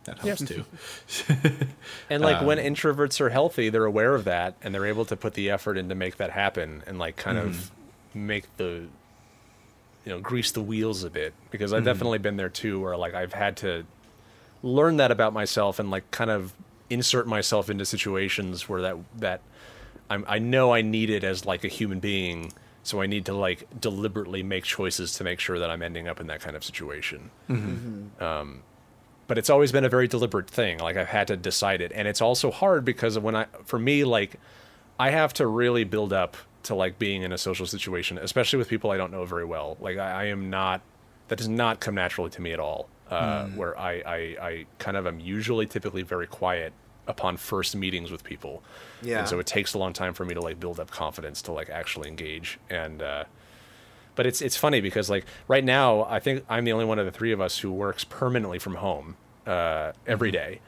That 0.07 0.19
helps 0.19 0.45
too. 0.45 0.63
And 2.09 2.23
like 2.23 2.41
when 2.41 2.57
introverts 2.57 3.19
are 3.19 3.29
healthy, 3.29 3.69
they're 3.69 3.83
aware 3.83 4.15
of 4.15 4.23
that 4.23 4.55
and 4.61 4.73
they're 4.73 4.85
able 4.85 5.03
to 5.05 5.17
put 5.17 5.33
the 5.33 5.49
effort 5.49 5.77
in 5.77 5.89
to 5.89 5.95
make 5.95 6.15
that 6.17 6.31
happen 6.31 6.81
and 6.87 6.97
like 6.97 7.17
kind 7.17 7.37
of 7.37 7.71
make 8.13 8.55
the 8.55 8.87
you 10.07 10.13
know 10.13 10.21
grease 10.21 10.51
the 10.51 10.61
wheels 10.61 11.03
a 11.03 11.09
bit 11.09 11.33
because 11.51 11.73
I've 11.73 11.79
mm-hmm. 11.79 11.87
definitely 11.87 12.19
been 12.19 12.37
there 12.37 12.47
too 12.47 12.79
where 12.79 12.95
like 12.95 13.13
I've 13.13 13.33
had 13.33 13.57
to 13.57 13.83
learn 14.63 14.95
that 14.97 15.11
about 15.11 15.33
myself 15.33 15.79
and 15.79 15.91
like 15.91 16.09
kind 16.11 16.31
of 16.31 16.53
insert 16.89 17.27
myself 17.27 17.69
into 17.69 17.83
situations 17.83 18.69
where 18.69 18.81
that 18.83 18.95
that 19.17 19.41
I'm, 20.09 20.23
I 20.25 20.39
know 20.39 20.73
I 20.73 20.81
need 20.81 21.09
it 21.09 21.25
as 21.25 21.45
like 21.45 21.65
a 21.65 21.67
human 21.67 21.99
being 21.99 22.53
so 22.83 23.01
I 23.01 23.05
need 23.05 23.25
to 23.25 23.33
like 23.33 23.67
deliberately 23.81 24.43
make 24.43 24.63
choices 24.63 25.11
to 25.15 25.25
make 25.25 25.41
sure 25.41 25.59
that 25.59 25.69
I'm 25.69 25.81
ending 25.81 26.07
up 26.07 26.21
in 26.21 26.27
that 26.27 26.39
kind 26.39 26.55
of 26.55 26.63
situation. 26.63 27.29
Mm-hmm. 27.49 27.71
Mm-hmm. 27.71 28.23
Um, 28.23 28.63
but 29.27 29.37
it's 29.37 29.49
always 29.49 29.73
been 29.73 29.83
a 29.83 29.89
very 29.89 30.07
deliberate 30.07 30.49
thing. 30.49 30.77
Like 30.77 30.95
I've 30.95 31.09
had 31.09 31.27
to 31.27 31.35
decide 31.35 31.81
it, 31.81 31.91
and 31.93 32.07
it's 32.07 32.21
also 32.21 32.49
hard 32.49 32.85
because 32.85 33.19
when 33.19 33.35
I, 33.35 33.47
for 33.65 33.77
me, 33.77 34.05
like 34.05 34.39
I 34.97 35.09
have 35.09 35.33
to 35.33 35.47
really 35.47 35.83
build 35.83 36.13
up 36.13 36.37
to 36.67 36.75
like 36.75 36.97
being 36.99 37.23
in 37.23 37.31
a 37.31 37.37
social 37.37 37.65
situation, 37.65 38.17
especially 38.17 38.57
with 38.57 38.69
people 38.69 38.91
I 38.91 38.97
don't 38.97 39.11
know 39.11 39.25
very 39.25 39.45
well. 39.45 39.77
Like 39.79 39.97
I, 39.97 40.11
I 40.11 40.25
am 40.25 40.49
not, 40.49 40.81
that 41.27 41.37
does 41.37 41.47
not 41.49 41.79
come 41.79 41.95
naturally 41.95 42.29
to 42.31 42.41
me 42.41 42.51
at 42.53 42.59
all. 42.59 42.87
Uh, 43.09 43.47
Where 43.47 43.77
I, 43.79 43.91
I, 44.05 44.17
I 44.49 44.65
kind 44.79 44.97
of 44.97 45.07
am 45.07 45.19
usually 45.19 45.65
typically 45.65 46.03
very 46.03 46.27
quiet 46.27 46.73
upon 47.07 47.37
first 47.37 47.75
meetings 47.75 48.11
with 48.11 48.23
people. 48.23 48.63
Yeah. 49.01 49.19
And 49.19 49.27
so 49.29 49.39
it 49.39 49.45
takes 49.45 49.73
a 49.73 49.77
long 49.77 49.93
time 49.93 50.13
for 50.13 50.25
me 50.25 50.33
to 50.33 50.41
like 50.41 50.59
build 50.59 50.79
up 50.79 50.91
confidence 50.91 51.41
to 51.43 51.51
like 51.53 51.69
actually 51.69 52.07
engage 52.09 52.59
and. 52.69 53.01
uh 53.01 53.23
but 54.15 54.25
it's 54.25 54.41
it's 54.41 54.57
funny 54.57 54.81
because 54.81 55.11
like 55.11 55.25
right 55.47 55.63
now 55.63 56.03
I 56.09 56.19
think 56.19 56.43
I'm 56.49 56.65
the 56.65 56.71
only 56.73 56.85
one 56.85 56.97
of 56.97 57.05
the 57.05 57.11
three 57.11 57.31
of 57.31 57.39
us 57.39 57.59
who 57.59 57.71
works 57.71 58.03
permanently 58.03 58.57
from 58.57 58.73
home 58.75 59.15
uh, 59.45 59.91
every 60.07 60.31
day. 60.31 60.59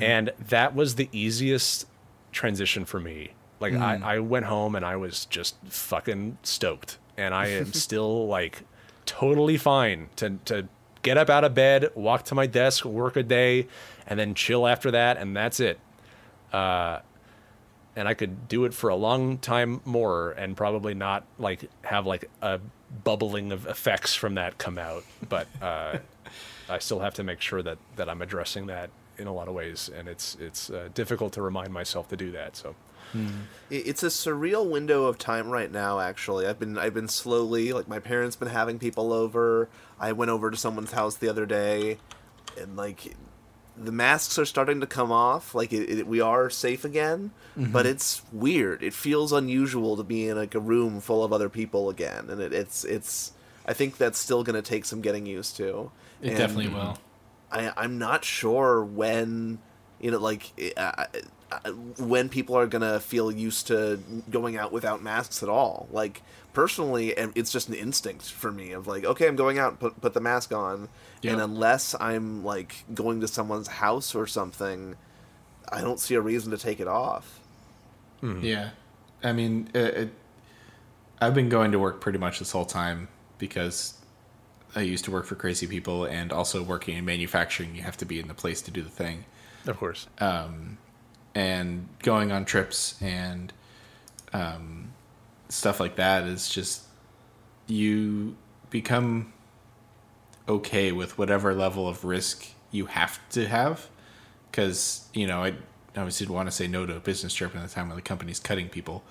and 0.00 0.32
that 0.48 0.74
was 0.74 0.96
the 0.96 1.08
easiest 1.12 1.86
transition 2.32 2.84
for 2.84 2.98
me. 2.98 3.30
Like 3.60 3.74
I, 3.74 4.00
I 4.02 4.18
went 4.18 4.46
home 4.46 4.74
and 4.74 4.84
I 4.84 4.96
was 4.96 5.24
just 5.26 5.56
fucking 5.68 6.38
stoked, 6.42 6.98
and 7.16 7.34
I 7.34 7.48
am 7.48 7.72
still 7.72 8.26
like 8.26 8.62
totally 9.06 9.56
fine 9.56 10.08
to 10.16 10.38
to 10.46 10.68
get 11.02 11.16
up 11.16 11.30
out 11.30 11.44
of 11.44 11.54
bed, 11.54 11.90
walk 11.94 12.24
to 12.26 12.34
my 12.34 12.46
desk, 12.46 12.84
work 12.84 13.16
a 13.16 13.22
day, 13.22 13.68
and 14.06 14.18
then 14.18 14.34
chill 14.34 14.66
after 14.66 14.90
that, 14.90 15.16
and 15.16 15.36
that's 15.36 15.60
it 15.60 15.78
and 17.96 18.06
I 18.06 18.14
could 18.14 18.46
do 18.46 18.66
it 18.66 18.74
for 18.74 18.90
a 18.90 18.94
long 18.94 19.38
time 19.38 19.80
more 19.84 20.32
and 20.32 20.54
probably 20.56 20.94
not 20.94 21.24
like 21.38 21.68
have 21.82 22.06
like 22.06 22.28
a 22.42 22.60
bubbling 23.02 23.52
of 23.52 23.66
effects 23.66 24.14
from 24.14 24.34
that 24.34 24.58
come 24.58 24.78
out. 24.78 25.04
But 25.26 25.48
uh, 25.62 25.98
I 26.68 26.78
still 26.78 27.00
have 27.00 27.14
to 27.14 27.24
make 27.24 27.40
sure 27.40 27.62
that 27.62 27.78
that 27.96 28.08
I'm 28.08 28.20
addressing 28.20 28.66
that 28.66 28.90
in 29.18 29.26
a 29.26 29.32
lot 29.32 29.48
of 29.48 29.54
ways, 29.54 29.90
and 29.96 30.08
it's 30.08 30.36
it's 30.38 30.68
uh, 30.68 30.90
difficult 30.94 31.32
to 31.32 31.42
remind 31.42 31.72
myself 31.72 32.06
to 32.08 32.16
do 32.16 32.30
that. 32.32 32.54
So 32.54 32.76
It- 33.14 33.86
It's 33.88 34.02
a 34.02 34.06
surreal 34.08 34.68
window 34.68 35.04
of 35.04 35.18
time 35.18 35.50
right 35.50 35.70
now. 35.70 36.00
Actually, 36.00 36.46
I've 36.46 36.58
been 36.58 36.78
I've 36.78 36.94
been 36.94 37.08
slowly 37.08 37.72
like 37.72 37.88
my 37.88 37.98
parents 37.98 38.36
been 38.36 38.48
having 38.48 38.78
people 38.78 39.12
over. 39.12 39.68
I 39.98 40.12
went 40.12 40.30
over 40.30 40.50
to 40.50 40.56
someone's 40.56 40.92
house 40.92 41.16
the 41.16 41.28
other 41.28 41.46
day, 41.46 41.98
and 42.60 42.76
like 42.76 43.14
the 43.78 43.92
masks 43.92 44.38
are 44.38 44.44
starting 44.46 44.80
to 44.80 44.86
come 44.86 45.12
off. 45.12 45.54
Like 45.54 45.72
it, 45.72 45.90
it, 45.98 46.06
we 46.06 46.20
are 46.20 46.48
safe 46.48 46.84
again, 46.84 47.30
but 47.56 47.84
it's 47.86 48.22
weird. 48.32 48.82
It 48.82 48.94
feels 48.94 49.32
unusual 49.32 49.96
to 49.96 50.02
be 50.02 50.28
in 50.28 50.36
like 50.36 50.54
a 50.54 50.60
room 50.60 51.00
full 51.00 51.22
of 51.24 51.32
other 51.32 51.48
people 51.48 51.90
again, 51.90 52.28
and 52.30 52.40
it, 52.40 52.52
it's 52.52 52.84
it's. 52.84 53.32
I 53.68 53.72
think 53.72 53.96
that's 53.96 54.18
still 54.18 54.44
going 54.44 54.54
to 54.54 54.62
take 54.62 54.84
some 54.84 55.00
getting 55.00 55.26
used 55.26 55.56
to. 55.56 55.90
It 56.22 56.28
And- 56.28 56.38
definitely 56.38 56.68
will. 56.68 56.98
I, 57.50 57.72
I'm 57.76 57.98
not 57.98 58.24
sure 58.24 58.82
when, 58.84 59.58
you 60.00 60.10
know, 60.10 60.18
like 60.18 60.52
uh, 60.76 61.06
when 61.98 62.28
people 62.28 62.56
are 62.56 62.66
gonna 62.66 63.00
feel 63.00 63.30
used 63.30 63.66
to 63.68 64.00
going 64.30 64.56
out 64.56 64.72
without 64.72 65.02
masks 65.02 65.42
at 65.42 65.48
all. 65.48 65.88
Like 65.90 66.22
personally, 66.52 67.16
em- 67.16 67.32
it's 67.34 67.52
just 67.52 67.68
an 67.68 67.74
instinct 67.74 68.30
for 68.30 68.50
me 68.50 68.72
of 68.72 68.86
like, 68.86 69.04
okay, 69.04 69.26
I'm 69.28 69.36
going 69.36 69.58
out, 69.58 69.78
put 69.78 70.00
put 70.00 70.12
the 70.14 70.20
mask 70.20 70.52
on, 70.52 70.88
Yep. 71.22 71.32
and 71.32 71.42
unless 71.42 71.94
I'm 72.00 72.44
like 72.44 72.84
going 72.94 73.20
to 73.20 73.28
someone's 73.28 73.68
house 73.68 74.14
or 74.14 74.26
something, 74.26 74.96
I 75.70 75.80
don't 75.80 75.98
see 76.00 76.14
a 76.14 76.20
reason 76.20 76.50
to 76.52 76.58
take 76.58 76.80
it 76.80 76.88
off. 76.88 77.40
Hmm. 78.20 78.40
Yeah, 78.42 78.70
I 79.22 79.32
mean, 79.32 79.68
it, 79.74 79.94
it, 79.96 80.10
I've 81.20 81.34
been 81.34 81.48
going 81.48 81.72
to 81.72 81.78
work 81.78 82.00
pretty 82.00 82.18
much 82.18 82.38
this 82.38 82.50
whole 82.52 82.64
time 82.66 83.08
because 83.38 83.94
I 84.74 84.80
used 84.80 85.04
to 85.06 85.10
work 85.10 85.24
for 85.26 85.34
crazy 85.34 85.66
people, 85.66 86.04
and 86.04 86.32
also 86.32 86.62
working 86.62 86.96
in 86.96 87.04
manufacturing, 87.04 87.74
you 87.74 87.82
have 87.82 87.96
to 87.98 88.04
be 88.04 88.18
in 88.20 88.28
the 88.28 88.34
place 88.34 88.60
to 88.62 88.70
do 88.70 88.82
the 88.82 88.90
thing. 88.90 89.24
of 89.66 89.76
course, 89.78 90.06
um, 90.18 90.78
and 91.36 91.86
going 91.98 92.32
on 92.32 92.46
trips 92.46 93.00
and 93.02 93.52
um, 94.32 94.92
stuff 95.50 95.78
like 95.78 95.96
that 95.96 96.24
is 96.24 96.48
just 96.48 96.82
you 97.66 98.36
become 98.70 99.32
okay 100.48 100.92
with 100.92 101.18
whatever 101.18 101.54
level 101.54 101.86
of 101.86 102.04
risk 102.04 102.48
you 102.70 102.86
have 102.86 103.20
to 103.30 103.46
have. 103.46 103.88
Because 104.50 105.06
you 105.12 105.26
know 105.26 105.44
i 105.44 105.54
obviously 105.96 106.26
want 106.26 106.46
to 106.46 106.52
say 106.52 106.66
no 106.66 106.86
to 106.86 106.96
a 106.96 107.00
business 107.00 107.34
trip 107.34 107.54
in 107.54 107.60
the 107.60 107.68
time 107.68 107.88
when 107.88 107.96
the 107.96 108.02
company's 108.02 108.38
cutting 108.38 108.68
people 108.68 109.02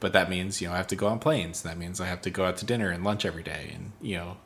but 0.00 0.12
that 0.12 0.30
means 0.30 0.60
you 0.60 0.68
know 0.68 0.74
i 0.74 0.76
have 0.78 0.86
to 0.86 0.96
go 0.96 1.06
on 1.06 1.18
planes 1.18 1.62
that 1.62 1.76
means 1.76 2.00
i 2.00 2.06
have 2.06 2.22
to 2.22 2.30
go 2.30 2.44
out 2.44 2.56
to 2.56 2.64
dinner 2.66 2.90
and 2.90 3.04
lunch 3.04 3.24
every 3.24 3.42
day 3.42 3.70
and 3.74 3.92
you 4.00 4.14
know 4.14 4.36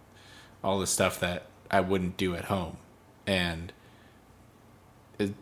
all 0.65 0.79
the 0.79 0.87
stuff 0.87 1.19
that 1.21 1.47
i 1.73 1.81
wouldn't 1.81 2.17
do 2.17 2.35
at 2.35 2.45
home. 2.47 2.77
And 3.27 3.73
it, 5.19 5.33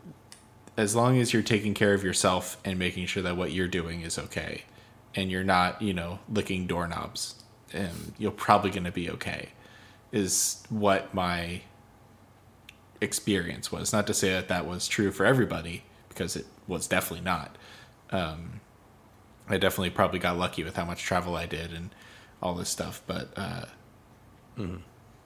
as 0.77 0.95
long 0.97 1.19
as 1.19 1.33
you're 1.33 1.43
taking 1.43 1.75
care 1.75 1.95
of 1.95 2.03
yourself 2.03 2.57
and 2.65 2.79
making 2.79 3.07
sure 3.07 3.23
that 3.23 3.37
what 3.37 3.53
you're 3.53 3.69
doing 3.69 4.03
is 4.03 4.19
okay 4.19 4.63
and 5.15 5.31
you're 5.31 5.45
not 5.45 5.81
you 5.83 5.93
know 5.93 6.19
licking 6.29 6.67
doorknobs 6.67 7.35
and 7.73 8.13
you're 8.19 8.31
probably 8.31 8.71
going 8.71 8.85
to 8.85 8.93
be 8.93 9.11
okay 9.11 9.51
is 10.13 10.63
what 10.71 11.15
my 11.15 11.63
experience 13.01 13.71
was. 13.71 13.93
Not 13.93 14.07
to 14.09 14.15
say 14.15 14.31
that 14.31 14.49
that 14.49 14.67
was 14.67 14.89
true 14.89 15.13
for 15.13 15.25
everybody 15.25 15.85
because 16.09 16.35
it 16.35 16.47
was 16.67 16.89
definitely 16.89 17.25
not. 17.25 17.57
Um, 18.11 18.61
i 19.51 19.59
definitely 19.59 19.91
probably 19.91 20.19
got 20.19 20.39
lucky 20.39 20.63
with 20.65 20.77
how 20.77 20.85
much 20.85 21.03
travel 21.03 21.37
i 21.37 21.45
did 21.45 21.73
and 21.73 21.91
all 22.43 22.55
this 22.55 22.69
stuff 22.69 23.03
but 23.07 23.29
uh, 23.37 23.65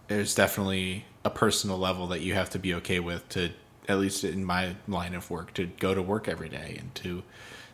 there's 0.09 0.35
definitely 0.35 1.05
a 1.25 1.31
personal 1.31 1.79
level 1.79 2.07
that 2.07 2.21
you 2.21 2.35
have 2.35 2.51
to 2.51 2.59
be 2.59 2.75
okay 2.75 3.01
with 3.01 3.29
to 3.29 3.51
at 3.89 3.99
least 3.99 4.25
in 4.25 4.45
my 4.45 4.77
line 4.89 5.15
of 5.15 5.31
work 5.31 5.53
to 5.55 5.67
go 5.67 5.95
to 5.95 6.03
work 6.03 6.29
every 6.29 6.49
day 6.49 6.77
and 6.79 6.95
to 6.97 7.23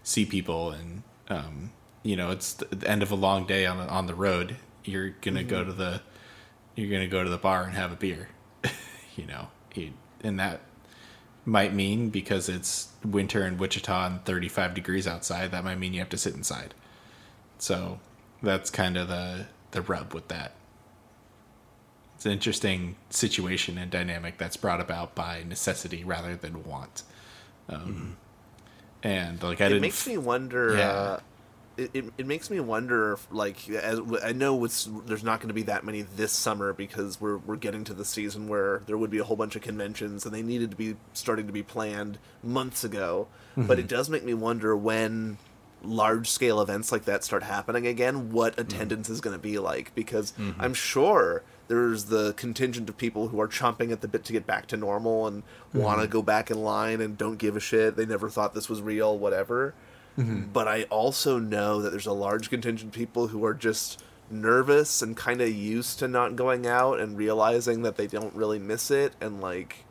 see 0.02 0.24
people. 0.24 0.70
And 0.70 1.02
um, 1.28 1.72
you 2.02 2.16
know 2.16 2.30
it's 2.30 2.54
the 2.54 2.88
end 2.88 3.02
of 3.02 3.10
a 3.10 3.14
long 3.14 3.46
day 3.46 3.66
on 3.66 3.78
on 3.78 4.06
the 4.06 4.14
road 4.14 4.56
you're 4.84 5.10
gonna 5.20 5.44
go 5.44 5.62
to 5.62 5.72
the 5.72 6.00
you're 6.74 6.90
gonna 6.90 7.06
go 7.06 7.22
to 7.22 7.30
the 7.30 7.38
bar 7.38 7.64
and 7.64 7.74
have 7.74 7.92
a 7.92 7.96
beer 7.96 8.28
you 9.16 9.26
know. 9.26 9.48
You, 9.74 9.92
and 10.22 10.38
that 10.40 10.62
might 11.44 11.72
mean 11.72 12.10
because 12.10 12.48
it's 12.48 12.88
winter 13.04 13.46
in 13.46 13.56
Wichita 13.56 14.06
and 14.06 14.24
35 14.24 14.74
degrees 14.74 15.06
outside 15.06 15.52
that 15.52 15.64
might 15.64 15.78
mean 15.78 15.92
you 15.92 16.00
have 16.00 16.08
to 16.10 16.18
sit 16.18 16.34
inside. 16.34 16.74
So 17.58 18.00
that's 18.42 18.70
kind 18.70 18.96
of 18.96 19.08
the 19.08 19.46
the 19.70 19.82
rub 19.82 20.12
with 20.14 20.28
that 20.28 20.52
it's 22.20 22.26
an 22.26 22.32
interesting 22.32 22.96
situation 23.08 23.78
and 23.78 23.90
dynamic 23.90 24.36
that's 24.36 24.58
brought 24.58 24.78
about 24.78 25.14
by 25.14 25.42
necessity 25.48 26.04
rather 26.04 26.36
than 26.36 26.64
want. 26.64 27.02
Um, 27.70 28.18
And 29.02 29.42
like 29.42 29.62
I 29.62 29.68
it 29.68 29.80
makes 29.80 30.06
me 30.06 30.18
wonder. 30.18 30.76
Yeah. 30.76 30.90
Uh, 30.90 31.20
it, 31.78 31.90
it, 31.94 32.04
it 32.18 32.26
makes 32.26 32.50
me 32.50 32.60
wonder, 32.60 33.14
if, 33.14 33.26
like, 33.32 33.70
as 33.70 33.98
I 34.22 34.32
know 34.32 34.62
it's 34.66 34.86
there's 35.06 35.24
not 35.24 35.40
going 35.40 35.48
to 35.48 35.54
be 35.54 35.62
that 35.62 35.82
many 35.82 36.02
this 36.02 36.32
summer 36.32 36.74
because 36.74 37.18
we're 37.22 37.38
we're 37.38 37.56
getting 37.56 37.84
to 37.84 37.94
the 37.94 38.04
season 38.04 38.48
where 38.48 38.82
there 38.84 38.98
would 38.98 39.08
be 39.08 39.16
a 39.16 39.24
whole 39.24 39.36
bunch 39.36 39.56
of 39.56 39.62
conventions 39.62 40.26
and 40.26 40.34
they 40.34 40.42
needed 40.42 40.72
to 40.72 40.76
be 40.76 40.96
starting 41.14 41.46
to 41.46 41.54
be 41.54 41.62
planned 41.62 42.18
months 42.42 42.84
ago. 42.84 43.28
But 43.56 43.78
it 43.78 43.88
does 43.88 44.10
make 44.10 44.24
me 44.24 44.34
wonder 44.34 44.76
when 44.76 45.38
large 45.82 46.28
scale 46.28 46.60
events 46.60 46.92
like 46.92 47.06
that 47.06 47.24
start 47.24 47.44
happening 47.44 47.86
again, 47.86 48.30
what 48.30 48.60
attendance 48.60 49.08
is 49.08 49.22
going 49.22 49.34
to 49.34 49.42
be 49.42 49.58
like 49.58 49.94
because 49.94 50.34
I'm 50.58 50.74
sure 50.74 51.42
there's 51.70 52.06
the 52.06 52.32
contingent 52.32 52.88
of 52.88 52.96
people 52.96 53.28
who 53.28 53.40
are 53.40 53.46
chomping 53.46 53.92
at 53.92 54.00
the 54.00 54.08
bit 54.08 54.24
to 54.24 54.32
get 54.32 54.44
back 54.44 54.66
to 54.66 54.76
normal 54.76 55.28
and 55.28 55.44
want 55.72 56.00
to 56.00 56.06
mm-hmm. 56.06 56.12
go 56.12 56.20
back 56.20 56.50
in 56.50 56.60
line 56.64 57.00
and 57.00 57.16
don't 57.16 57.36
give 57.36 57.54
a 57.54 57.60
shit. 57.60 57.94
They 57.94 58.04
never 58.04 58.28
thought 58.28 58.54
this 58.54 58.68
was 58.68 58.82
real, 58.82 59.16
whatever. 59.16 59.72
Mm-hmm. 60.18 60.46
But 60.52 60.66
I 60.66 60.82
also 60.90 61.38
know 61.38 61.80
that 61.80 61.90
there's 61.90 62.06
a 62.06 62.12
large 62.12 62.50
contingent 62.50 62.88
of 62.88 62.98
people 62.98 63.28
who 63.28 63.44
are 63.44 63.54
just 63.54 64.02
nervous 64.28 65.00
and 65.00 65.16
kind 65.16 65.40
of 65.40 65.48
used 65.48 66.00
to 66.00 66.08
not 66.08 66.34
going 66.34 66.66
out 66.66 66.98
and 66.98 67.16
realizing 67.16 67.82
that 67.82 67.94
they 67.94 68.08
don't 68.08 68.34
really 68.34 68.58
miss 68.58 68.90
it 68.90 69.12
and 69.20 69.40
like 69.40 69.84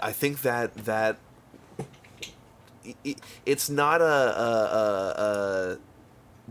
I 0.00 0.10
think 0.10 0.42
that 0.42 0.74
that 0.86 1.18
i- 3.04 3.16
it's 3.46 3.70
not 3.70 4.00
a, 4.00 4.04
a, 4.04 4.50
a, 4.72 5.22
a 5.22 5.78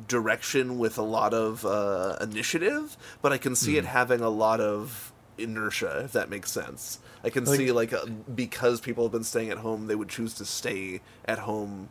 direction 0.07 0.77
with 0.79 0.97
a 0.97 1.01
lot 1.03 1.33
of 1.33 1.65
uh, 1.65 2.17
initiative, 2.21 2.97
but 3.21 3.31
I 3.31 3.37
can 3.37 3.55
see 3.55 3.77
it 3.77 3.85
having 3.85 4.21
a 4.21 4.29
lot 4.29 4.59
of 4.59 5.11
inertia, 5.37 6.01
if 6.05 6.11
that 6.13 6.29
makes 6.29 6.51
sense. 6.51 6.99
I 7.23 7.29
can 7.29 7.45
Like- 7.45 7.57
see 7.57 7.71
like 7.71 7.93
uh 7.93 8.05
because 8.35 8.81
people 8.81 9.03
have 9.05 9.11
been 9.11 9.23
staying 9.23 9.49
at 9.49 9.59
home, 9.59 9.87
they 9.87 9.95
would 9.95 10.09
choose 10.09 10.33
to 10.35 10.45
stay 10.45 11.01
at 11.25 11.39
home 11.39 11.89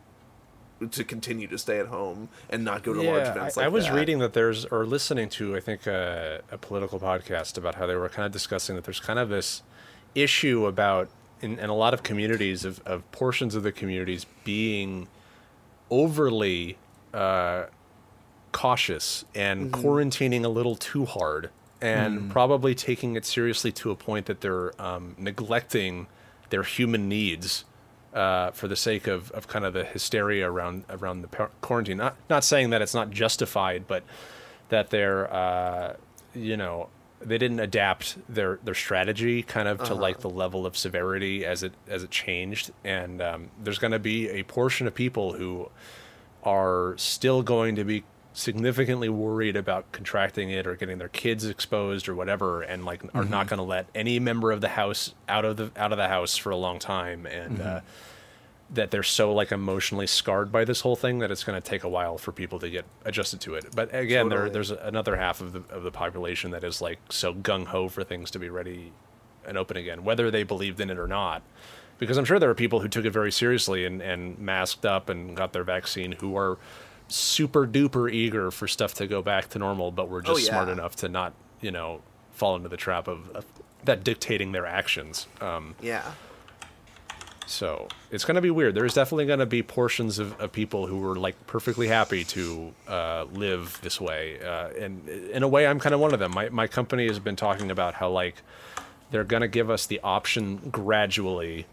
to 0.91 1.03
continue 1.05 1.47
to 1.47 1.57
stay 1.57 1.79
at 1.79 1.87
home 1.87 2.27
and 2.49 2.65
not 2.65 2.83
go 2.83 2.93
to 2.93 3.01
large 3.01 3.25
events 3.27 3.57
I, 3.57 3.61
like 3.61 3.65
I 3.65 3.69
was 3.69 3.85
that. 3.85 3.93
reading 3.95 4.19
that 4.19 4.33
there's 4.33 4.65
or 4.65 4.85
listening 4.85 5.29
to 5.29 5.55
I 5.55 5.61
think 5.61 5.87
uh, 5.87 6.39
a 6.51 6.57
political 6.57 6.99
podcast 6.99 7.57
about 7.57 7.75
how 7.75 7.85
they 7.85 7.95
were 7.95 8.09
kind 8.09 8.25
of 8.25 8.31
discussing 8.33 8.75
that 8.75 8.83
there's 8.83 8.99
kind 8.99 9.17
of 9.17 9.29
this 9.29 9.63
issue 10.13 10.65
about 10.65 11.07
in, 11.41 11.57
in 11.57 11.69
a 11.69 11.75
lot 11.75 11.93
of 11.93 12.03
communities 12.03 12.65
of, 12.65 12.81
of 12.85 13.09
portions 13.13 13.55
of 13.55 13.63
the 13.63 13.71
communities 13.71 14.25
being 14.43 15.07
overly 15.89 16.77
uh, 17.13 17.65
cautious 18.53 19.25
and 19.35 19.73
quarantining 19.73 20.45
a 20.45 20.47
little 20.47 20.77
too 20.77 21.05
hard 21.05 21.49
and 21.81 22.31
probably 22.31 22.73
taking 22.73 23.17
it 23.17 23.25
seriously 23.25 23.71
to 23.73 23.91
a 23.91 23.95
point 23.95 24.27
that 24.27 24.39
they're 24.39 24.79
um, 24.81 25.15
neglecting 25.19 26.07
their 26.49 26.63
human 26.63 27.09
needs 27.09 27.65
uh, 28.13 28.51
for 28.51 28.69
the 28.69 28.75
sake 28.75 29.07
of, 29.07 29.31
of 29.31 29.47
kind 29.47 29.65
of 29.65 29.73
the 29.73 29.83
hysteria 29.83 30.49
around 30.49 30.85
around 30.89 31.21
the 31.23 31.27
par- 31.27 31.51
quarantine. 31.61 31.97
Not 31.97 32.15
not 32.29 32.43
saying 32.45 32.69
that 32.69 32.81
it's 32.81 32.93
not 32.93 33.09
justified, 33.09 33.85
but 33.87 34.03
that 34.69 34.91
they're 34.91 35.33
uh, 35.33 35.95
you 36.33 36.55
know 36.55 36.89
they 37.19 37.37
didn't 37.37 37.59
adapt 37.59 38.17
their 38.33 38.59
their 38.63 38.75
strategy 38.75 39.43
kind 39.43 39.67
of 39.67 39.83
to 39.83 39.93
like 39.95 40.19
the 40.19 40.29
level 40.29 40.65
of 40.65 40.77
severity 40.77 41.45
as 41.45 41.63
it 41.63 41.73
as 41.89 42.03
it 42.03 42.11
changed, 42.11 42.71
and 42.83 43.21
um, 43.21 43.49
there's 43.61 43.79
going 43.79 43.91
to 43.91 43.99
be 43.99 44.29
a 44.29 44.43
portion 44.43 44.87
of 44.87 44.93
people 44.95 45.33
who 45.33 45.69
are 46.43 46.93
still 46.97 47.41
going 47.41 47.75
to 47.75 47.83
be 47.83 48.03
significantly 48.33 49.09
worried 49.09 49.55
about 49.55 49.91
contracting 49.91 50.49
it 50.49 50.65
or 50.65 50.75
getting 50.75 50.97
their 50.97 51.09
kids 51.09 51.45
exposed 51.45 52.09
or 52.09 52.15
whatever 52.15 52.63
and 52.63 52.83
like 52.83 53.03
are 53.13 53.23
not 53.23 53.47
going 53.47 53.59
to 53.59 53.63
let 53.63 53.87
any 53.93 54.19
member 54.19 54.51
of 54.51 54.59
the 54.59 54.69
house 54.69 55.13
out 55.29 55.45
of 55.45 55.55
the 55.55 55.71
out 55.77 55.91
of 55.91 55.97
the 55.99 56.07
house 56.07 56.35
for 56.35 56.49
a 56.49 56.55
long 56.55 56.79
time 56.79 57.27
and 57.27 57.61
uh, 57.61 57.79
that 58.71 58.89
they're 58.89 59.03
so 59.03 59.31
like 59.31 59.51
emotionally 59.51 60.07
scarred 60.07 60.51
by 60.51 60.65
this 60.65 60.81
whole 60.81 60.95
thing 60.95 61.19
that 61.19 61.29
it's 61.29 61.43
going 61.43 61.59
to 61.59 61.69
take 61.69 61.83
a 61.83 61.89
while 61.89 62.17
for 62.17 62.31
people 62.31 62.57
to 62.57 62.71
get 62.71 62.85
adjusted 63.05 63.39
to 63.39 63.53
it. 63.53 63.67
But 63.75 63.93
again 63.93 64.29
there 64.29 64.49
there's 64.49 64.71
another 64.71 65.15
half 65.15 65.39
of 65.39 65.53
the 65.53 65.63
of 65.73 65.83
the 65.83 65.91
population 65.91 66.51
that 66.51 66.63
is 66.63 66.81
like 66.81 66.99
so 67.09 67.35
gung 67.35 67.67
ho 67.67 67.87
for 67.87 68.03
things 68.03 68.31
to 68.31 68.39
be 68.39 68.49
ready 68.49 68.91
and 69.45 69.57
open 69.57 69.77
again 69.77 70.03
whether 70.03 70.31
they 70.31 70.41
believed 70.41 70.79
in 70.79 70.89
it 70.89 70.97
or 70.97 71.07
not. 71.07 71.43
Because 71.99 72.17
I'm 72.17 72.25
sure 72.25 72.39
there 72.39 72.49
are 72.49 72.55
people 72.55 72.79
who 72.79 72.87
took 72.87 73.05
it 73.05 73.11
very 73.11 73.31
seriously 73.31 73.85
and, 73.85 74.01
and 74.01 74.39
masked 74.39 74.85
up 74.85 75.09
and 75.09 75.37
got 75.37 75.53
their 75.53 75.63
vaccine 75.63 76.13
who 76.13 76.35
are 76.35 76.57
super 77.07 77.65
duper 77.67 78.11
eager 78.11 78.49
for 78.51 78.67
stuff 78.67 78.93
to 78.95 79.07
go 79.07 79.21
back 79.21 79.49
to 79.49 79.59
normal, 79.59 79.91
but 79.91 80.09
we're 80.09 80.21
just 80.21 80.31
Oh, 80.31 80.49
smart 80.49 80.69
enough 80.69 80.95
to 80.97 81.09
not, 81.09 81.33
you 81.61 81.71
know, 81.71 82.01
fall 82.31 82.55
into 82.55 82.69
the 82.69 82.77
trap 82.77 83.07
of, 83.07 83.29
of 83.35 83.45
that 83.83 84.03
dictating 84.03 84.51
their 84.53 84.65
actions. 84.65 85.27
Um, 85.41 85.75
Yeah. 85.81 86.03
so 87.45 87.87
it's 88.09 88.23
going 88.25 88.35
to 88.35 88.41
be 88.41 88.49
weird. 88.49 88.73
There's 88.73 88.93
definitely 88.93 89.25
going 89.25 89.39
to 89.39 89.45
be 89.45 89.61
portions 89.61 90.17
of, 90.17 90.39
of 90.39 90.51
people 90.51 90.87
who 90.87 90.97
were 90.99 91.15
like 91.17 91.35
perfectly 91.45 91.87
happy 91.89 92.23
to 92.25 92.73
uh, 92.87 93.25
live 93.33 93.77
this 93.81 93.99
way. 93.99 94.39
Uh, 94.41 94.69
and 94.69 95.07
in 95.09 95.43
a 95.43 95.47
way, 95.47 95.67
I'm 95.67 95.79
kind 95.79 95.93
of 95.93 95.99
one 95.99 96.13
of 96.13 96.19
them. 96.19 96.31
My, 96.33 96.49
my 96.49 96.67
company 96.67 97.07
has 97.07 97.19
been 97.19 97.35
talking 97.35 97.69
about 97.69 97.95
how 97.95 98.09
like 98.09 98.41
they're 99.11 99.23
going 99.25 99.41
to 99.41 99.47
give 99.49 99.69
us 99.69 99.85
the 99.85 99.99
option 100.03 100.57
gradually. 100.71 101.65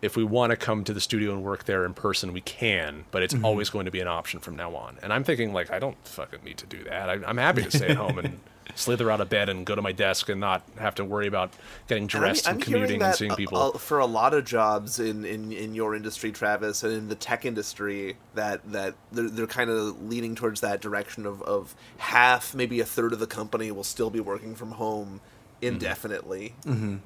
If 0.00 0.16
we 0.16 0.24
want 0.24 0.50
to 0.50 0.56
come 0.56 0.84
to 0.84 0.92
the 0.92 1.00
studio 1.00 1.32
and 1.32 1.42
work 1.42 1.64
there 1.64 1.84
in 1.84 1.94
person, 1.94 2.32
we 2.32 2.40
can, 2.40 3.04
but 3.10 3.22
it's 3.22 3.34
mm-hmm. 3.34 3.44
always 3.44 3.68
going 3.70 3.86
to 3.86 3.90
be 3.90 4.00
an 4.00 4.08
option 4.08 4.38
from 4.38 4.54
now 4.54 4.74
on. 4.76 4.98
And 5.02 5.12
I'm 5.12 5.24
thinking 5.24 5.52
like, 5.52 5.70
I 5.70 5.78
don't 5.78 5.96
fucking 6.06 6.44
need 6.44 6.58
to 6.58 6.66
do 6.66 6.84
that. 6.84 7.10
I, 7.10 7.14
I'm 7.26 7.36
happy 7.36 7.62
to 7.62 7.70
stay 7.70 7.88
at 7.88 7.96
home 7.96 8.18
and 8.18 8.38
slither 8.74 9.10
out 9.10 9.20
of 9.20 9.28
bed 9.28 9.48
and 9.48 9.66
go 9.66 9.74
to 9.74 9.82
my 9.82 9.92
desk 9.92 10.28
and 10.28 10.40
not 10.40 10.62
have 10.78 10.94
to 10.96 11.04
worry 11.04 11.26
about 11.26 11.52
getting 11.88 12.04
And 12.04 12.14
I'm- 12.14 12.20
dressed 12.20 12.46
and, 12.46 12.54
I'm 12.54 12.60
commuting 12.60 13.00
that 13.00 13.06
and 13.06 13.16
seeing 13.16 13.34
people. 13.34 13.72
a- 13.72 13.78
for 13.78 13.98
a 13.98 14.06
lot 14.06 14.34
of 14.34 14.44
jobs 14.44 15.00
in, 15.00 15.24
in, 15.24 15.52
in 15.52 15.74
your 15.74 15.94
industry, 15.94 16.32
Travis, 16.32 16.82
and 16.82 16.92
in 16.92 17.08
the 17.08 17.14
tech 17.14 17.44
industry, 17.44 18.16
that 18.34 18.60
that 18.70 18.94
they're, 19.10 19.28
they're 19.28 19.46
kind 19.46 19.70
of 19.70 20.00
leaning 20.02 20.34
towards 20.34 20.60
that 20.60 20.80
direction 20.80 21.26
of, 21.26 21.42
of 21.42 21.74
half, 21.98 22.54
maybe 22.54 22.80
a 22.80 22.84
third 22.84 23.12
of 23.12 23.18
the 23.18 23.26
company 23.26 23.70
will 23.70 23.84
still 23.84 24.10
be 24.10 24.20
working 24.20 24.54
from 24.54 24.72
home 24.72 25.20
mm-hmm. 25.56 25.74
indefinitely. 25.74 26.54
Mm-hmm. 26.64 26.96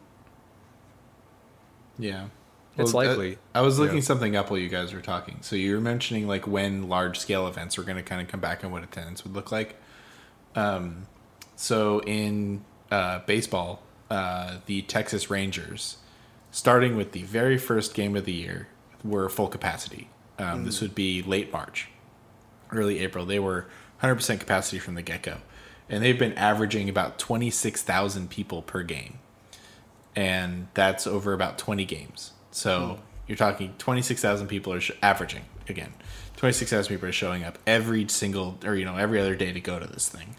Yeah. 1.98 2.26
It's 2.76 2.92
Well, 2.92 3.04
uh, 3.04 3.08
likely. 3.10 3.38
I, 3.54 3.58
I 3.58 3.62
was 3.62 3.78
looking 3.78 3.96
Yeah. 3.96 4.02
something 4.02 4.34
up 4.36 4.50
while 4.50 4.58
you 4.58 4.68
guys 4.68 4.92
were 4.94 5.00
talking. 5.00 5.38
So 5.42 5.56
you 5.56 5.74
were 5.74 5.80
mentioning 5.80 6.26
like 6.26 6.46
when 6.46 6.88
large 6.88 7.18
scale 7.18 7.46
events 7.46 7.76
were 7.76 7.84
going 7.84 7.96
to 7.98 8.02
kind 8.02 8.20
of 8.22 8.28
come 8.28 8.40
back 8.40 8.62
and 8.62 8.72
what 8.72 8.82
attendance 8.82 9.24
would 9.24 9.34
look 9.34 9.52
like. 9.52 9.76
Um, 10.54 11.06
so 11.56 12.00
in 12.00 12.64
uh, 12.90 13.20
baseball, 13.26 13.82
uh, 14.10 14.58
the 14.66 14.82
Texas 14.82 15.30
Rangers, 15.30 15.98
starting 16.50 16.96
with 16.96 17.12
the 17.12 17.22
very 17.22 17.58
first 17.58 17.94
game 17.94 18.16
of 18.16 18.24
the 18.24 18.32
year, 18.32 18.68
were 19.04 19.28
full 19.28 19.48
capacity. 19.48 20.08
Um, 20.38 20.64
This 20.64 20.80
would 20.80 20.94
be 20.94 21.22
late 21.22 21.52
March, 21.52 21.88
early 22.70 22.98
April. 23.00 23.26
They 23.26 23.38
were 23.38 23.66
100% 24.02 24.40
capacity 24.40 24.78
from 24.78 24.94
the 24.94 25.02
get 25.02 25.22
go. 25.22 25.38
And 25.88 26.02
they've 26.02 26.18
been 26.18 26.32
averaging 26.34 26.88
about 26.88 27.18
26,000 27.18 28.30
people 28.30 28.62
per 28.62 28.82
game 28.82 29.18
and 30.14 30.68
that's 30.74 31.06
over 31.06 31.32
about 31.32 31.58
20 31.58 31.84
games. 31.84 32.31
So 32.52 33.00
you're 33.26 33.36
talking 33.36 33.74
26,000 33.78 34.46
people 34.46 34.72
are 34.72 34.80
sh- 34.80 34.92
averaging 35.02 35.44
again. 35.68 35.92
26,000 36.36 36.92
people 36.94 37.08
are 37.08 37.12
showing 37.12 37.44
up 37.44 37.58
every 37.66 38.08
single 38.08 38.58
or 38.64 38.74
you 38.74 38.84
know 38.84 38.96
every 38.96 39.20
other 39.20 39.34
day 39.36 39.52
to 39.52 39.60
go 39.60 39.78
to 39.78 39.86
this 39.86 40.08
thing 40.08 40.36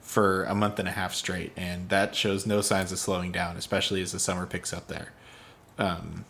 for 0.00 0.44
a 0.44 0.54
month 0.54 0.78
and 0.80 0.88
a 0.88 0.92
half 0.92 1.14
straight, 1.14 1.52
and 1.56 1.88
that 1.88 2.16
shows 2.16 2.44
no 2.46 2.60
signs 2.60 2.90
of 2.90 2.98
slowing 2.98 3.30
down, 3.30 3.56
especially 3.56 4.02
as 4.02 4.10
the 4.10 4.18
summer 4.18 4.44
picks 4.46 4.72
up 4.72 4.88
there. 4.88 5.12
Um, 5.78 6.24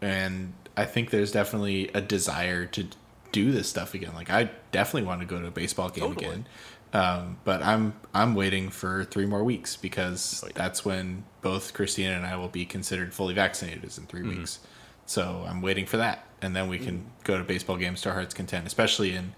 and 0.00 0.54
I 0.76 0.86
think 0.86 1.10
there's 1.10 1.30
definitely 1.32 1.88
a 1.92 2.00
desire 2.00 2.64
to 2.66 2.86
do 3.32 3.52
this 3.52 3.68
stuff 3.68 3.92
again. 3.94 4.14
Like 4.14 4.30
I 4.30 4.50
definitely 4.72 5.06
want 5.06 5.20
to 5.20 5.26
go 5.26 5.40
to 5.40 5.46
a 5.46 5.50
baseball 5.50 5.90
game 5.90 6.14
Totally. 6.14 6.26
again. 6.26 6.46
Um, 6.92 7.36
but 7.44 7.62
I'm 7.62 7.94
I'm 8.12 8.34
waiting 8.34 8.68
for 8.68 9.04
three 9.04 9.26
more 9.26 9.44
weeks 9.44 9.76
because 9.76 10.44
that's 10.54 10.84
when 10.84 11.24
both 11.40 11.72
Christina 11.72 12.14
and 12.14 12.26
I 12.26 12.36
will 12.36 12.48
be 12.48 12.64
considered 12.64 13.14
fully 13.14 13.32
vaccinated 13.34 13.84
is 13.84 13.96
in 13.96 14.06
3 14.06 14.22
weeks. 14.22 14.58
So 15.06 15.44
I'm 15.48 15.62
waiting 15.62 15.86
for 15.86 15.96
that, 15.98 16.26
and 16.42 16.54
then 16.54 16.68
we 16.68 16.78
can 16.78 17.04
go 17.24 17.38
to 17.38 17.44
baseball 17.44 17.76
games 17.76 18.02
to 18.02 18.08
our 18.10 18.14
heart's 18.16 18.34
content, 18.34 18.66
especially 18.66 19.14
in 19.14 19.34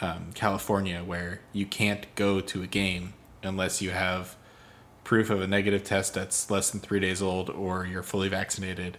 um, 0.00 0.30
California 0.34 1.02
where 1.04 1.40
you 1.52 1.66
can't 1.66 2.06
go 2.14 2.40
to 2.40 2.62
a 2.62 2.66
game 2.66 3.14
unless 3.42 3.80
you 3.82 3.90
have 3.90 4.36
proof 5.04 5.28
of 5.30 5.40
a 5.42 5.46
negative 5.46 5.84
test 5.84 6.14
that's 6.14 6.50
less 6.50 6.70
than 6.70 6.80
three 6.80 7.00
days 7.00 7.20
old 7.22 7.50
or 7.50 7.84
you're 7.86 8.02
fully 8.02 8.28
vaccinated 8.28 8.96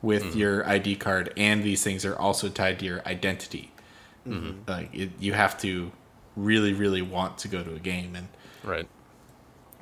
with 0.00 0.36
your 0.36 0.66
ID 0.68 0.94
card, 0.96 1.32
and 1.36 1.64
these 1.64 1.82
things 1.82 2.04
are 2.04 2.16
also 2.16 2.48
tied 2.48 2.78
to 2.78 2.84
your 2.84 3.02
identity. 3.06 3.72
Like 4.68 4.94
it, 4.94 5.10
you 5.18 5.32
have 5.32 5.58
to 5.58 5.90
really, 6.38 6.72
really 6.72 7.02
want 7.02 7.38
to 7.38 7.48
go 7.48 7.62
to 7.62 7.74
a 7.74 7.78
game, 7.78 8.14
and 8.14 8.28
Right. 8.64 8.86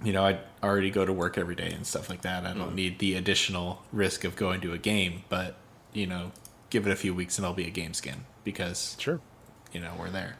you 0.04 0.12
know 0.12 0.24
I 0.24 0.38
already 0.62 0.90
go 0.90 1.04
to 1.04 1.12
work 1.12 1.38
every 1.38 1.54
day 1.54 1.70
and 1.70 1.86
stuff 1.86 2.08
like 2.10 2.22
that. 2.22 2.44
I 2.44 2.52
don't 2.54 2.74
need 2.74 2.98
the 2.98 3.14
additional 3.14 3.82
risk 3.92 4.24
of 4.24 4.36
going 4.36 4.60
to 4.62 4.72
a 4.72 4.78
game, 4.78 5.22
but 5.28 5.56
you 5.92 6.06
know, 6.06 6.32
give 6.70 6.86
it 6.86 6.92
a 6.92 6.96
few 6.96 7.14
weeks 7.14 7.38
and 7.38 7.46
I'll 7.46 7.54
be 7.54 7.66
a 7.66 7.70
game 7.70 7.94
skin 7.94 8.24
because 8.44 8.96
Sure. 8.98 9.20
you 9.72 9.80
know 9.80 9.92
we're 9.98 10.10
there. 10.10 10.36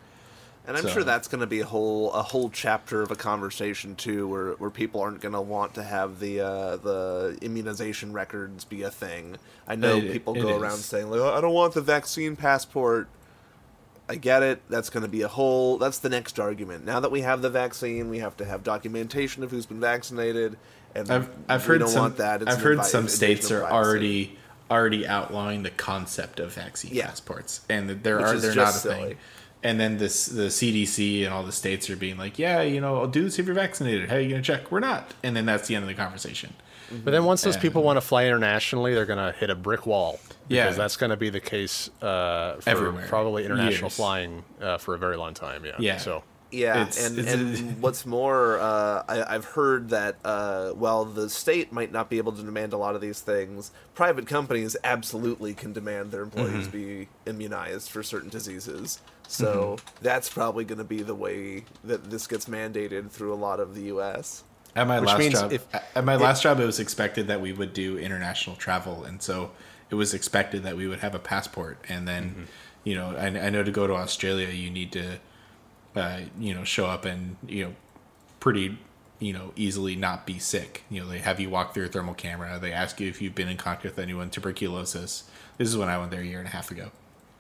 And 0.69 0.77
I'm 0.77 0.83
So- 0.83 0.89
sure 0.89 1.05
that's 1.05 1.29
going 1.29 1.41
to 1.43 1.47
be 1.47 1.61
a 1.61 1.65
whole 1.65 2.13
a 2.13 2.23
whole 2.23 2.51
chapter 2.51 3.01
of 3.01 3.11
a 3.13 3.17
conversation 3.17 3.95
too, 3.95 4.27
where, 4.27 4.51
where 4.55 4.69
people 4.71 5.01
aren't 5.01 5.21
going 5.21 5.33
to 5.35 5.41
want 5.41 5.75
to 5.75 5.85
have 5.85 6.19
the 6.19 6.41
uh, 6.41 6.77
the 6.77 7.39
immunization 7.41 8.13
records 8.13 8.65
be 8.65 8.83
a 8.83 8.91
thing. 8.91 9.37
I 9.69 9.77
know 9.77 9.97
It- 9.99 10.13
people 10.13 10.35
it 10.37 10.43
go 10.43 10.57
is. 10.57 10.63
around 10.63 10.79
saying 10.79 11.09
like, 11.11 11.21
"Oh, 11.21 11.33
"I 11.33 11.41
don't 11.41 11.55
want 11.55 11.75
the 11.75 11.81
vaccine 11.83 12.35
passport." 12.37 13.09
I 14.09 14.15
get 14.17 14.43
it. 14.43 14.63
That's 14.69 14.89
going 14.91 15.03
to 15.03 15.09
be 15.09 15.23
a 15.23 15.29
whole. 15.29 15.79
That's 15.79 15.99
the 15.99 16.09
next 16.09 16.39
argument. 16.39 16.85
Now 16.85 17.01
that 17.01 17.11
we 17.11 17.23
have 17.23 17.43
the 17.43 17.51
vaccine, 17.51 18.09
we 18.09 18.19
have 18.21 18.37
to 18.37 18.45
have 18.45 18.63
documentation 18.63 19.43
of 19.43 19.51
who's 19.51 19.67
been 19.67 19.81
vaccinated, 19.81 20.57
and 20.95 21.11
I've 21.11 21.29
I've 21.49 21.65
heard 21.65 21.81
don't 21.81 21.89
some 21.89 22.03
want 22.03 22.17
that. 22.19 22.43
It's 22.43 22.51
I've 22.53 22.63
heard 22.63 22.85
some 22.85 23.09
states 23.09 23.51
are 23.51 23.65
already 23.65 24.39
already 24.71 25.07
outlawing 25.07 25.63
the 25.63 25.71
concept 25.71 26.41
of 26.41 26.53
vaccine 26.53 26.93
Yeah. 26.95 27.07
passports, 27.07 27.63
and 27.69 27.89
there 27.91 28.17
Which 28.19 28.27
are 28.27 28.39
they're 28.39 28.55
not 28.55 28.69
a 28.69 28.73
just 28.73 28.87
thing. 28.87 29.17
and 29.63 29.79
then 29.81 29.99
this 29.99 30.27
the 30.27 30.51
CDC 30.51 31.25
and 31.25 31.33
all 31.35 31.43
the 31.43 31.53
states 31.53 31.89
are 31.91 31.97
being 31.97 32.17
like, 32.17 32.39
yeah, 32.39 32.63
you 32.63 32.81
know, 32.81 32.99
I'll 32.99 33.07
do 33.09 33.25
this 33.25 33.39
if 33.39 33.47
you're 33.47 33.55
vaccinated. 33.55 34.09
How 34.09 34.17
are 34.17 34.21
you 34.21 34.29
gonna 34.31 34.43
check? 34.43 34.71
We're 34.71 34.81
not, 34.81 35.15
and 35.25 35.37
then 35.37 35.47
that's 35.47 35.67
the 35.69 35.75
end 35.75 35.83
of 35.85 35.89
the 35.89 35.95
conversation. 35.95 36.55
But 36.91 37.11
then 37.11 37.25
once 37.25 37.43
those 37.43 37.57
Yeah. 37.57 37.63
people 37.63 37.83
want 37.83 37.97
to 37.97 38.01
fly 38.01 38.27
internationally, 38.27 38.95
they're 38.95 39.07
going 39.07 39.19
to 39.33 39.39
hit 39.39 39.51
a 39.51 39.55
brick 39.55 39.87
wall. 39.87 40.21
Yeah. 40.49 40.65
Because 40.65 40.77
that's 40.77 40.97
going 40.97 41.11
to 41.11 41.17
be 41.17 41.31
the 41.31 41.41
case 41.41 41.89
uh, 42.03 42.57
for 42.61 42.69
Everywhere. 42.71 43.07
probably 43.09 43.45
international 43.45 43.87
Years. 43.89 43.97
flying 43.97 44.45
uh, 44.61 44.79
for 44.79 44.95
a 44.95 44.99
very 44.99 45.17
long 45.17 45.35
time. 45.35 45.65
Yeah. 45.65 45.73
Yeah. 45.79 45.97
So 45.99 46.23
Yeah, 46.53 46.83
It's- 46.83 47.05
and, 47.05 47.19
it's 47.19 47.33
and 47.33 47.81
what's 47.83 48.07
more, 48.07 48.61
uh, 48.61 49.03
I, 49.09 49.35
I've 49.35 49.45
heard 49.47 49.89
that 49.91 50.15
uh, 50.25 50.71
while 50.71 51.05
the 51.05 51.29
state 51.29 51.73
might 51.73 51.91
not 51.91 52.09
be 52.09 52.19
able 52.19 52.31
to 52.33 52.43
demand 52.43 52.73
a 52.73 52.77
lot 52.77 52.95
of 52.95 53.01
these 53.01 53.21
things, 53.21 53.73
private 53.97 54.29
companies 54.29 54.77
absolutely 54.85 55.55
can 55.55 55.73
demand 55.73 56.13
their 56.13 56.23
employees 56.23 56.69
be 56.69 57.09
immunized 57.27 57.91
for 57.91 58.05
certain 58.05 58.29
diseases. 58.31 59.01
So 59.27 59.79
that's 60.01 60.29
probably 60.29 60.65
going 60.65 60.79
to 60.79 60.85
be 60.85 61.03
the 61.03 61.17
way 61.17 61.65
that 61.83 62.11
this 62.11 62.29
gets 62.29 62.45
mandated 62.47 63.11
through 63.11 63.35
a 63.35 63.41
lot 63.49 63.59
of 63.59 63.75
the 63.75 63.83
U.S. 63.95 64.45
At 64.77 64.87
my 64.87 65.01
Which 65.01 65.09
last 65.09 65.31
job, 65.33 65.53
if- 65.53 65.67
at 65.97 66.05
my 66.05 66.17
last 66.17 66.43
job, 66.43 66.61
it 66.61 66.67
was 66.67 66.79
expected 66.79 67.27
that 67.29 67.41
we 67.41 67.53
would 67.53 67.73
do 67.73 67.99
international 67.99 68.57
travel, 68.57 69.05
and 69.05 69.23
so 69.23 69.51
it 69.91 69.95
was 69.95 70.13
expected 70.15 70.63
that 70.65 70.77
we 70.77 70.87
would 70.87 70.99
have 71.01 71.15
a 71.15 71.19
passport. 71.19 71.79
And 71.89 72.07
then, 72.07 72.31
Mm-hmm. 72.31 72.43
you 72.85 72.95
know, 72.97 73.17
I, 73.17 73.27
I 73.27 73.51
know 73.51 73.63
to 73.63 73.71
go 73.71 73.87
to 73.87 73.95
Australia, 73.95 74.49
you 74.49 74.71
need 74.71 74.93
to, 74.93 75.19
uh, 75.97 76.21
you 76.39 76.55
know, 76.55 76.65
show 76.65 76.87
up 76.87 77.05
and 77.05 77.37
you 77.49 77.65
know, 77.65 77.75
pretty, 78.41 78.79
you 79.19 79.33
know, 79.33 79.53
easily 79.57 79.97
not 79.97 80.27
be 80.27 80.39
sick. 80.39 80.85
You 80.91 81.01
know, 81.03 81.09
they 81.09 81.19
have 81.21 81.41
you 81.41 81.49
walk 81.51 81.73
through 81.73 81.87
a 81.87 81.89
thermal 81.89 82.15
camera. 82.15 82.59
They 82.61 82.73
ask 82.73 83.01
you 83.01 83.09
if 83.09 83.23
you've 83.23 83.35
been 83.35 83.49
in 83.49 83.57
contact 83.57 83.85
with 83.85 83.99
anyone 83.99 84.29
tuberculosis. 84.31 85.25
This 85.57 85.69
is 85.69 85.77
when 85.77 85.89
I 85.89 85.97
went 85.99 86.11
there 86.11 86.21
a 86.21 86.25
year 86.27 86.39
and 86.39 86.49
a 86.49 86.51
half 86.51 86.71
ago. 86.71 86.91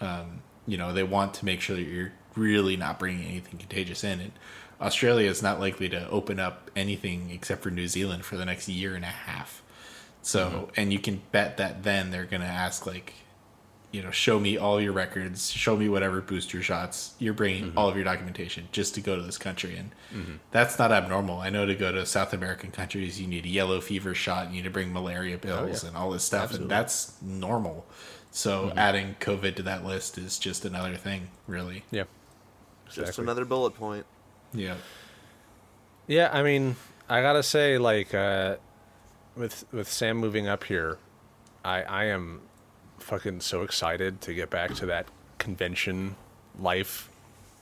Um, 0.01 0.41
you 0.66 0.76
know, 0.78 0.93
they 0.93 1.03
want 1.03 1.34
to 1.34 1.45
make 1.45 1.61
sure 1.61 1.76
that 1.76 1.82
you're 1.82 2.12
really 2.34 2.76
not 2.76 2.99
bringing 2.99 3.26
anything 3.26 3.59
contagious 3.59 4.03
in. 4.05 4.20
And 4.20 4.32
Australia 4.81 5.31
is 5.31 5.43
not 5.43 5.61
likely 5.61 5.89
to 5.89 6.09
open 6.11 6.39
up 6.39 6.70
anything 6.77 7.31
except 7.31 7.62
for 7.62 7.70
New 7.70 7.89
Zealand 7.89 8.24
for 8.24 8.37
the 8.37 8.45
next 8.45 8.68
year 8.68 8.95
and 8.95 9.05
a 9.05 9.09
half. 9.09 9.62
So, 10.22 10.49
mm-hmm. 10.49 10.70
and 10.77 10.93
you 10.93 10.99
can 10.99 11.22
bet 11.33 11.57
that 11.59 11.83
then 11.83 12.11
they're 12.11 12.24
going 12.24 12.43
to 12.43 12.49
ask, 12.49 12.85
like, 12.87 13.14
you 13.93 14.03
know, 14.03 14.11
show 14.11 14.39
me 14.39 14.59
all 14.59 14.81
your 14.81 14.93
records, 14.93 15.51
show 15.51 15.77
me 15.77 15.89
whatever 15.89 16.20
booster 16.20 16.61
shots. 16.61 17.14
You're 17.18 17.33
bringing 17.33 17.66
mm-hmm. 17.66 17.79
all 17.79 17.89
of 17.89 17.95
your 17.95 18.05
documentation 18.05 18.68
just 18.72 18.95
to 18.97 19.01
go 19.01 19.16
to 19.16 19.22
this 19.22 19.39
country. 19.39 19.77
And 19.77 19.91
mm-hmm. 20.12 20.35
that's 20.51 20.79
not 20.79 20.93
abnormal. 20.93 21.39
I 21.41 21.51
know 21.51 21.64
to 21.64 21.74
go 21.74 21.93
to 21.93 22.05
South 22.05 22.33
American 22.33 22.72
countries, 22.72 23.20
you 23.20 23.27
need 23.27 23.47
a 23.47 23.49
yellow 23.49 23.81
fever 23.81 24.14
shot, 24.14 24.49
you 24.49 24.57
need 24.57 24.64
to 24.64 24.70
bring 24.70 24.93
malaria 24.93 25.37
oh, 25.37 25.39
pills 25.39 25.85
and 25.85 25.97
all 25.97 26.11
this 26.11 26.24
stuff. 26.24 26.53
And 26.55 26.68
that's 26.68 27.14
normal. 27.22 27.87
So 28.33 28.72
adding 28.77 29.16
COVID 29.20 29.55
to 29.57 29.62
that 29.62 29.87
list 29.87 30.18
is 30.18 30.39
just 30.39 30.64
another 30.64 30.97
thing, 30.97 31.29
really. 31.47 31.85
yeah. 31.91 32.05
Just 32.91 33.18
another 33.18 33.45
bullet 33.45 33.74
point. 33.74 34.05
Yeah. 34.57 34.74
Yeah, 36.07 36.30
I 36.32 36.42
mean, 36.42 36.76
I 37.09 37.20
gotta 37.20 37.42
say, 37.42 37.78
like, 37.78 38.14
uh, 38.14 38.57
with 39.36 39.64
with 39.72 39.90
Sam 39.90 40.16
moving 40.16 40.48
up 40.48 40.64
here, 40.64 40.98
I 41.64 41.82
I 41.82 42.04
am 42.04 42.40
fucking 42.98 43.40
so 43.40 43.62
excited 43.62 44.20
to 44.22 44.34
get 44.34 44.50
back 44.50 44.74
to 44.74 44.86
that 44.86 45.07
convention 45.38 46.16
life. 46.59 47.11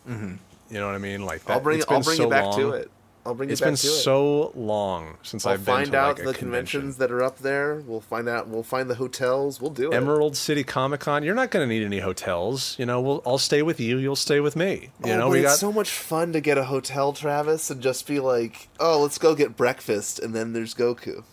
Mm-hmm. 0.08 0.34
You 0.70 0.80
know 0.80 0.86
what 0.86 0.94
I 0.94 0.98
mean? 0.98 1.24
Like, 1.24 1.44
that, 1.44 1.54
I'll 1.54 1.60
bring 1.60 1.82
I'll 1.88 2.02
bring 2.02 2.16
so 2.16 2.24
you 2.24 2.30
back 2.30 2.44
long. 2.44 2.60
to 2.60 2.70
it. 2.70 2.90
I'll 3.26 3.34
bring 3.34 3.48
you 3.48 3.52
It's 3.54 3.60
back 3.60 3.68
been 3.68 3.76
to 3.76 3.86
it. 3.86 3.90
so 3.90 4.52
long 4.54 5.16
since 5.22 5.46
I'll 5.46 5.54
I've 5.54 5.64
been 5.64 5.74
find 5.74 5.92
to 5.92 5.96
out 5.98 6.06
like, 6.18 6.26
the 6.26 6.34
convention. 6.34 6.80
conventions 6.80 6.96
that 6.98 7.10
are 7.10 7.22
up 7.22 7.38
there. 7.38 7.76
We'll 7.86 8.02
find 8.02 8.28
out. 8.28 8.48
We'll 8.48 8.62
find 8.62 8.90
the 8.90 8.96
hotels. 8.96 9.60
We'll 9.62 9.70
do 9.70 9.90
it. 9.92 9.94
Emerald 9.94 10.36
City 10.36 10.62
Comic 10.62 11.00
Con. 11.00 11.22
You're 11.22 11.34
not 11.34 11.50
going 11.50 11.66
to 11.66 11.74
need 11.74 11.84
any 11.84 12.00
hotels. 12.00 12.76
You 12.78 12.84
know, 12.84 13.00
we'll 13.00 13.22
I'll 13.24 13.38
stay 13.38 13.62
with 13.62 13.80
you. 13.80 13.96
You'll 13.96 14.14
stay 14.16 14.40
with 14.40 14.56
me. 14.56 14.90
You 15.04 15.12
oh, 15.12 15.18
know, 15.18 15.28
we 15.30 15.38
it's 15.40 15.48
got 15.52 15.58
so 15.58 15.72
much 15.72 15.90
fun 15.90 16.32
to 16.34 16.40
get 16.40 16.58
a 16.58 16.64
hotel, 16.64 17.14
Travis, 17.14 17.70
and 17.70 17.80
just 17.80 18.06
be 18.06 18.20
like, 18.20 18.68
"Oh, 18.78 19.00
let's 19.00 19.16
go 19.16 19.34
get 19.34 19.56
breakfast," 19.56 20.18
and 20.18 20.34
then 20.34 20.52
there's 20.52 20.74
Goku. 20.74 21.24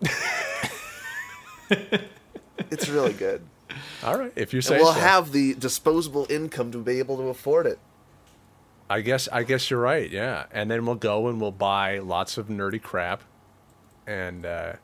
it's 2.70 2.88
really 2.88 3.12
good. 3.12 3.42
all 4.02 4.18
right. 4.18 4.32
If 4.36 4.52
you 4.52 4.60
say 4.60 4.74
And 4.76 4.82
we'll 4.84 4.92
so. 4.94 5.00
have 5.00 5.32
the 5.32 5.54
disposable 5.54 6.26
income 6.30 6.72
to 6.72 6.78
be 6.78 6.98
able 6.98 7.16
to 7.18 7.24
afford 7.24 7.66
it. 7.66 7.78
I 8.88 9.00
guess 9.00 9.28
I 9.32 9.42
guess 9.42 9.70
you're 9.70 9.80
right. 9.80 10.08
Yeah, 10.10 10.46
and 10.52 10.70
then 10.70 10.86
we'll 10.86 10.94
go 10.94 11.28
and 11.28 11.40
we'll 11.40 11.50
buy 11.52 11.98
lots 11.98 12.38
of 12.38 12.48
nerdy 12.48 12.80
crap, 12.80 13.22
and 14.06 14.46
uh, 14.46 14.74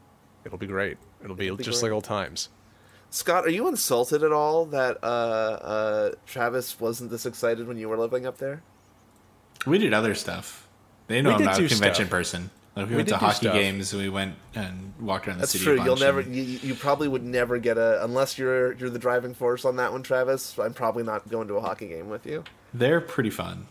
it'll 0.44 0.58
be 0.58 0.66
great. 0.66 0.98
It'll 1.22 1.36
be, 1.36 1.50
be 1.50 1.62
just 1.62 1.80
great. 1.80 1.90
like 1.90 1.94
old 1.94 2.04
times. 2.04 2.48
Scott, 3.10 3.44
are 3.44 3.50
you 3.50 3.68
insulted 3.68 4.22
at 4.22 4.32
all 4.32 4.64
that 4.66 4.98
uh, 5.02 5.06
uh, 5.06 6.12
Travis 6.26 6.80
wasn't 6.80 7.10
this 7.10 7.26
excited 7.26 7.68
when 7.68 7.76
you 7.76 7.88
were 7.88 7.98
living 7.98 8.26
up 8.26 8.38
there? 8.38 8.62
We 9.66 9.78
did 9.78 9.92
other 9.92 10.14
stuff. 10.14 10.66
They 11.08 11.20
know 11.22 11.30
We 11.30 11.34
I'm 11.36 11.44
not 11.44 11.58
a 11.60 11.68
convention 11.68 12.06
stuff. 12.06 12.10
person. 12.10 12.50
Like 12.74 12.86
we, 12.86 12.92
We 12.92 12.96
went 12.96 13.08
to 13.10 13.18
hockey 13.18 13.34
stuff. 13.36 13.52
games 13.54 13.92
we 13.94 14.08
went 14.08 14.34
and 14.54 14.94
walked 14.98 15.28
around 15.28 15.36
the 15.36 15.40
That's 15.42 15.52
city. 15.52 15.64
true. 15.64 15.84
You'll 15.84 15.96
never. 15.98 16.20
and- 16.20 16.34
You, 16.34 16.42
you 16.42 16.74
probably 16.74 17.06
would 17.06 17.22
never 17.22 17.58
get 17.58 17.76
a 17.76 18.02
unless 18.02 18.38
you're 18.38 18.72
you're 18.72 18.88
the 18.90 18.98
driving 18.98 19.34
force 19.34 19.64
on 19.66 19.76
that 19.76 19.92
one, 19.92 20.02
Travis. 20.02 20.58
I'm 20.58 20.72
probably 20.72 21.02
not 21.04 21.28
going 21.28 21.48
to 21.48 21.54
a 21.56 21.60
hockey 21.60 21.88
game 21.88 22.08
with 22.08 22.24
you. 22.26 22.44
They're 22.72 23.02
pretty 23.02 23.28
fun. 23.30 23.66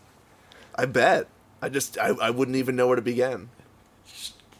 I 0.74 0.86
bet. 0.86 1.28
I 1.60 1.68
just 1.68 1.98
I, 1.98 2.08
I 2.08 2.30
wouldn't 2.30 2.56
even 2.56 2.76
know 2.76 2.86
where 2.86 2.96
to 2.96 3.02
begin. 3.02 3.48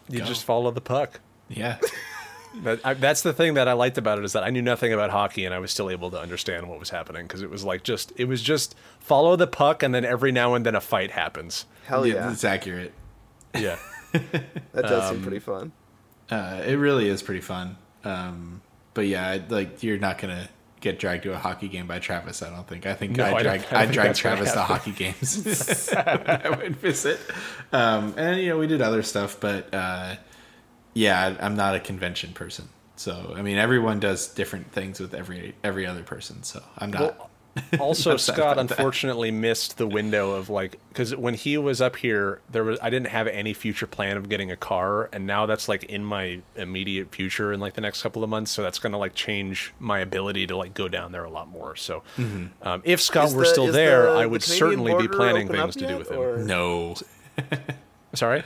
You 0.08 0.20
Go. 0.20 0.24
just 0.24 0.44
follow 0.44 0.70
the 0.70 0.80
puck. 0.80 1.20
Yeah. 1.48 1.78
That, 2.64 2.80
I, 2.84 2.92
that's 2.92 3.22
the 3.22 3.32
thing 3.32 3.54
that 3.54 3.66
I 3.66 3.72
liked 3.72 3.96
about 3.96 4.18
it 4.18 4.24
is 4.26 4.34
that 4.34 4.44
I 4.44 4.50
knew 4.50 4.60
nothing 4.60 4.92
about 4.92 5.08
hockey 5.08 5.46
and 5.46 5.54
I 5.54 5.58
was 5.58 5.70
still 5.70 5.88
able 5.88 6.10
to 6.10 6.20
understand 6.20 6.68
what 6.68 6.78
was 6.78 6.90
happening 6.90 7.26
because 7.26 7.40
it 7.40 7.48
was 7.48 7.64
like 7.64 7.82
just 7.82 8.12
it 8.16 8.26
was 8.26 8.42
just 8.42 8.74
follow 8.98 9.36
the 9.36 9.46
puck 9.46 9.82
and 9.82 9.94
then 9.94 10.04
every 10.04 10.32
now 10.32 10.52
and 10.52 10.66
then 10.66 10.74
a 10.74 10.80
fight 10.82 11.12
happens. 11.12 11.64
Hell 11.86 12.06
yeah, 12.06 12.30
It's 12.30 12.44
accurate. 12.44 12.92
Yeah. 13.54 13.78
that 14.12 14.52
does 14.74 15.10
um, 15.10 15.14
seem 15.14 15.22
pretty 15.22 15.38
fun. 15.38 15.72
Uh, 16.30 16.62
it 16.66 16.74
really 16.74 17.08
is 17.08 17.22
pretty 17.22 17.40
fun. 17.40 17.76
Um, 18.04 18.60
but 18.92 19.06
yeah, 19.06 19.38
like 19.48 19.82
you're 19.82 19.98
not 19.98 20.18
gonna 20.18 20.48
get 20.82 20.98
dragged 20.98 21.22
to 21.22 21.32
a 21.32 21.38
hockey 21.38 21.68
game 21.68 21.86
by 21.86 21.98
Travis. 21.98 22.42
I 22.42 22.50
don't 22.50 22.68
think. 22.68 22.84
I 22.84 22.92
think 22.92 23.16
No, 23.16 23.24
I 23.24 23.36
I 23.36 23.42
drag 23.42 23.64
I 23.72 23.86
drag 23.86 24.14
Travis 24.14 24.52
to 24.52 24.60
hockey 24.60 24.90
games. 24.90 25.88
I 25.96 26.50
would 26.50 26.76
visit. 26.76 27.18
Um, 27.72 28.12
and 28.18 28.38
you 28.40 28.50
know 28.50 28.58
we 28.58 28.66
did 28.66 28.82
other 28.82 29.02
stuff, 29.02 29.38
but 29.40 29.72
uh, 29.72 30.16
yeah, 30.92 31.36
I'm 31.40 31.56
not 31.56 31.74
a 31.74 31.80
convention 31.80 32.34
person. 32.34 32.68
So 32.96 33.32
I 33.34 33.40
mean, 33.40 33.56
everyone 33.56 34.00
does 34.00 34.28
different 34.28 34.70
things 34.72 35.00
with 35.00 35.14
every 35.14 35.54
every 35.64 35.86
other 35.86 36.02
person. 36.02 36.42
So 36.42 36.62
I'm 36.76 36.92
not. 36.92 37.18
Well, 37.18 37.30
also, 37.78 38.16
Scott 38.16 38.38
about 38.38 38.68
that. 38.68 38.78
unfortunately 38.78 39.30
missed 39.30 39.76
the 39.76 39.86
window 39.86 40.30
of 40.30 40.48
like 40.48 40.78
because 40.88 41.14
when 41.14 41.34
he 41.34 41.58
was 41.58 41.82
up 41.82 41.96
here, 41.96 42.40
there 42.50 42.64
was 42.64 42.78
I 42.80 42.88
didn't 42.88 43.08
have 43.08 43.26
any 43.26 43.52
future 43.52 43.86
plan 43.86 44.16
of 44.16 44.28
getting 44.30 44.50
a 44.50 44.56
car, 44.56 45.10
and 45.12 45.26
now 45.26 45.44
that's 45.44 45.68
like 45.68 45.84
in 45.84 46.02
my 46.02 46.40
immediate 46.56 47.14
future 47.14 47.52
in 47.52 47.60
like 47.60 47.74
the 47.74 47.82
next 47.82 48.02
couple 48.02 48.24
of 48.24 48.30
months. 48.30 48.50
So 48.50 48.62
that's 48.62 48.78
gonna 48.78 48.96
like 48.98 49.14
change 49.14 49.74
my 49.78 49.98
ability 50.00 50.46
to 50.46 50.56
like 50.56 50.72
go 50.72 50.88
down 50.88 51.12
there 51.12 51.24
a 51.24 51.30
lot 51.30 51.48
more. 51.48 51.76
So 51.76 52.02
Mm-hmm. 52.16 52.66
um, 52.66 52.80
if 52.84 53.00
Scott 53.02 53.26
Is 53.26 53.34
were 53.34 53.42
the- 53.42 53.48
still 53.48 53.70
there, 53.70 54.04
the- 54.04 54.18
I 54.18 54.24
would 54.26 54.42
Canadian 54.42 54.58
certainly 54.70 54.94
be 55.02 55.08
planning 55.08 55.48
things 55.48 55.76
to 55.76 55.86
do 55.86 55.98
with 55.98 56.10
him. 56.10 56.18
or- 56.20 56.38
no, 56.38 56.94
Sorry, 58.14 58.42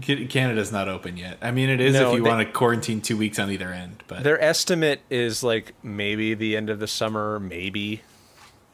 Canada's 0.00 0.72
not 0.72 0.88
open 0.88 1.16
yet. 1.18 1.36
I 1.42 1.50
mean, 1.50 1.68
it 1.68 1.80
is 1.80 1.94
No, 1.94 2.08
if 2.12 2.16
you 2.16 2.22
they- 2.22 2.28
want 2.30 2.46
to 2.46 2.52
quarantine 2.52 3.00
two 3.02 3.16
weeks 3.16 3.38
on 3.38 3.50
either 3.50 3.70
end. 3.72 4.02
But 4.08 4.22
their 4.24 4.42
estimate 4.42 5.00
is 5.10 5.42
like 5.42 5.72
maybe 5.82 6.34
the 6.34 6.56
end 6.56 6.70
of 6.70 6.78
the 6.80 6.86
summer, 6.86 7.38
maybe, 7.38 8.00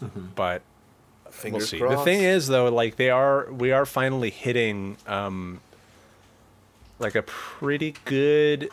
but 0.00 0.62
Fingers 1.30 1.60
we'll 1.60 1.66
see. 1.66 1.78
crossed. 1.78 1.98
The 1.98 2.04
thing 2.04 2.22
is, 2.22 2.48
though, 2.48 2.68
like 2.68 2.96
they 2.96 3.10
are, 3.10 3.50
we 3.52 3.72
are 3.72 3.86
finally 3.86 4.30
hitting 4.30 4.96
um, 5.06 5.60
like 6.98 7.14
a 7.14 7.22
pretty 7.22 7.94
good, 8.04 8.70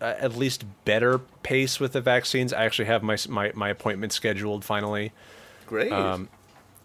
uh, 0.00 0.14
at 0.18 0.36
least 0.36 0.64
better 0.84 1.18
pace 1.42 1.78
with 1.78 1.92
the 1.92 2.00
vaccines. 2.00 2.52
I 2.52 2.64
actually 2.64 2.86
have 2.86 3.02
my 3.02 3.16
my, 3.28 3.52
my 3.54 3.68
appointment 3.68 4.12
scheduled 4.12 4.64
finally 4.64 5.12
great. 5.66 5.92
um, 5.92 6.28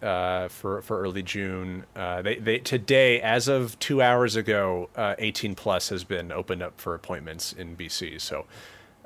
uh, 0.02 0.48
for 0.50 0.82
for 0.82 1.00
early 1.02 1.24
June. 1.24 1.86
Uh, 1.96 2.22
they 2.22 2.36
they 2.36 2.58
today, 2.60 3.22
as 3.22 3.48
of 3.48 3.78
two 3.80 4.02
hours 4.02 4.36
ago, 4.36 4.90
uh, 4.96 5.16
18 5.18 5.56
plus 5.56 5.90
has 5.90 6.04
been 6.04 6.32
opened 6.32 6.62
up 6.62 6.80
for 6.80 6.94
appointments 6.94 7.54
in 7.54 7.76
BC. 7.78 8.20
So. 8.20 8.46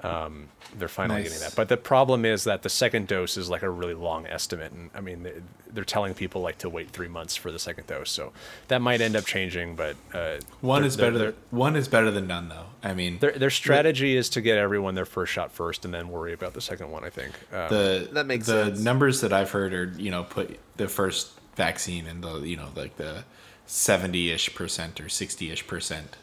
Um, 0.03 0.49
they're 0.77 0.87
finally 0.87 1.21
Nice. 1.21 1.29
getting 1.31 1.43
that, 1.47 1.55
but 1.55 1.69
the 1.69 1.77
problem 1.77 2.25
is 2.25 2.43
that 2.43 2.61
the 2.63 2.69
second 2.69 3.07
dose 3.07 3.37
is 3.37 3.49
like 3.49 3.63
a 3.63 3.69
really 3.69 3.93
long 3.93 4.27
estimate, 4.27 4.71
and 4.71 4.89
I 4.93 4.99
mean 5.01 5.23
they- 5.23 5.41
they're 5.71 5.83
telling 5.85 6.13
people 6.13 6.41
like 6.41 6.57
to 6.59 6.69
wait 6.69 6.91
three 6.91 7.07
months 7.07 7.35
for 7.35 7.51
the 7.51 7.59
second 7.59 7.87
dose, 7.87 8.09
so 8.11 8.31
that 8.67 8.81
might 8.81 9.01
end 9.01 9.15
up 9.15 9.25
changing. 9.25 9.75
But 9.75 9.95
uh, 10.13 10.37
one 10.61 10.81
their- 10.81 10.87
is 10.87 10.97
their- 10.97 11.07
better. 11.11 11.17
Their, 11.17 11.31
Than, 11.31 11.39
one 11.51 11.75
is 11.75 11.87
better 11.87 12.11
than 12.11 12.27
none, 12.27 12.49
though. 12.49 12.65
I 12.83 12.93
mean, 12.93 13.19
their, 13.19 13.31
their 13.31 13.49
strategy 13.49 14.15
is 14.15 14.29
to 14.29 14.41
get 14.41 14.57
everyone 14.57 14.95
their 14.95 15.05
first 15.05 15.31
shot 15.33 15.51
first, 15.51 15.85
and 15.85 15.93
then 15.93 16.09
worry 16.09 16.33
about 16.33 16.53
the 16.53 16.61
second 16.61 16.91
one. 16.91 17.03
I 17.03 17.09
think. 17.09 17.33
Um, 17.53 17.69
the 17.69 18.09
That 18.13 18.25
makes 18.27 18.45
the 18.47 18.65
sense. 18.65 18.79
numbers 18.81 19.21
that 19.21 19.33
I've 19.33 19.51
heard 19.51 19.73
are 19.73 19.93
you 19.97 20.11
know 20.11 20.23
put 20.23 20.59
the 20.77 20.87
first 20.87 21.31
vaccine 21.55 22.05
in 22.05 22.21
the 22.21 22.39
you 22.41 22.57
know 22.57 22.67
like 22.75 22.97
the 22.97 23.23
seventy 23.65 24.29
ish 24.31 24.53
percent 24.53 24.99
or 25.01 25.09
sixty 25.09 25.51
ish 25.51 25.65
percent 25.67 26.15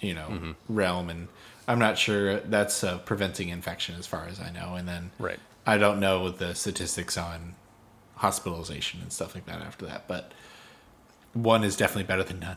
you 0.00 0.14
know 0.14 0.28
Mm-hmm. 0.30 0.52
realm, 0.68 1.08
and 1.10 1.28
I'm 1.68 1.78
not 1.78 1.98
sure 1.98 2.40
that's 2.40 2.82
uh, 2.82 2.98
preventing 2.98 3.50
infection 3.50 3.94
as 3.96 4.06
far 4.06 4.26
as 4.26 4.40
I 4.40 4.50
know. 4.50 4.74
And 4.74 4.88
then 4.88 5.10
Right. 5.18 5.38
I 5.66 5.76
don't 5.78 6.00
know 6.00 6.30
the 6.30 6.54
statistics 6.54 7.16
on 7.18 7.54
hospitalization 8.16 9.00
and 9.02 9.12
stuff 9.12 9.34
like 9.34 9.46
that 9.46 9.60
after 9.60 9.86
that. 9.86 10.08
But 10.08 10.32
one 11.34 11.62
is 11.62 11.76
definitely 11.76 12.04
better 12.04 12.24
than 12.24 12.40
none. 12.40 12.56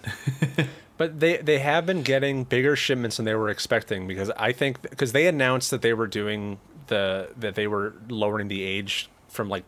But 0.97 1.19
they 1.19 1.37
they 1.37 1.57
have 1.57 1.87
been 1.87 2.03
getting 2.03 2.43
bigger 2.43 2.75
shipments 2.75 3.17
than 3.17 3.25
they 3.25 3.33
were 3.33 3.49
expecting 3.49 4.07
because 4.07 4.29
I 4.37 4.51
think 4.51 4.83
because 4.83 5.13
they 5.13 5.25
announced 5.25 5.71
that 5.71 5.81
they 5.81 5.93
were 5.93 6.05
doing 6.05 6.59
the 6.87 7.29
that 7.39 7.55
they 7.55 7.65
were 7.65 7.95
lowering 8.07 8.49
the 8.49 8.61
age 8.61 9.09
from 9.27 9.49
like 9.49 9.63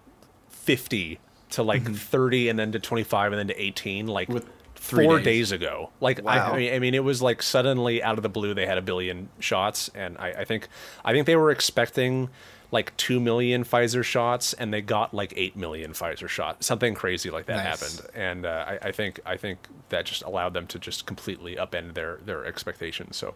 50 0.49 1.17
to 1.51 1.63
like 1.63 1.91
30 1.91 2.49
and 2.49 2.59
then 2.59 2.71
to 2.73 2.79
25 2.79 3.31
and 3.31 3.39
then 3.39 3.47
to 3.47 3.59
18 3.59 4.05
like 4.05 4.29
With 4.29 4.47
three 4.83 5.05
four 5.05 5.17
days. 5.17 5.49
days. 5.49 5.51
ago. 5.53 5.89
Like 6.01 6.21
Wow. 6.23 6.31
I, 6.31 6.53
I 6.53 6.57
mean, 6.57 6.73
I 6.73 6.79
mean, 6.79 6.93
it 6.93 7.03
was 7.03 7.21
like 7.21 7.41
suddenly 7.41 8.03
out 8.03 8.17
of 8.17 8.23
the 8.23 8.29
blue 8.29 8.53
they 8.53 8.65
had 8.65 8.77
a 8.77 8.81
billion 8.81 9.29
shots, 9.39 9.89
and 9.95 10.17
I, 10.17 10.29
I 10.39 10.45
think 10.45 10.67
I 11.05 11.13
think 11.13 11.25
they 11.25 11.35
were 11.35 11.51
expecting 11.51 12.29
like 12.71 12.95
two 12.97 13.19
million 13.19 13.63
Pfizer 13.63 14.03
shots, 14.03 14.53
and 14.53 14.73
they 14.73 14.81
got 14.81 15.13
like 15.13 15.31
eight 15.37 15.55
million 15.55 15.91
Pfizer 15.93 16.27
shots. 16.27 16.65
Something 16.65 16.95
crazy 16.95 17.29
like 17.29 17.45
that 17.45 17.63
Nice. 17.63 17.65
happened, 17.79 18.09
and 18.15 18.45
uh, 18.45 18.65
I, 18.67 18.87
I 18.87 18.91
think 18.91 19.19
I 19.25 19.37
think 19.37 19.59
that 19.89 20.05
just 20.05 20.23
allowed 20.23 20.53
them 20.53 20.67
to 20.67 20.79
just 20.79 21.05
completely 21.05 21.55
upend 21.55 21.93
their 21.93 22.17
their 22.25 22.45
expectations. 22.45 23.15
So 23.15 23.35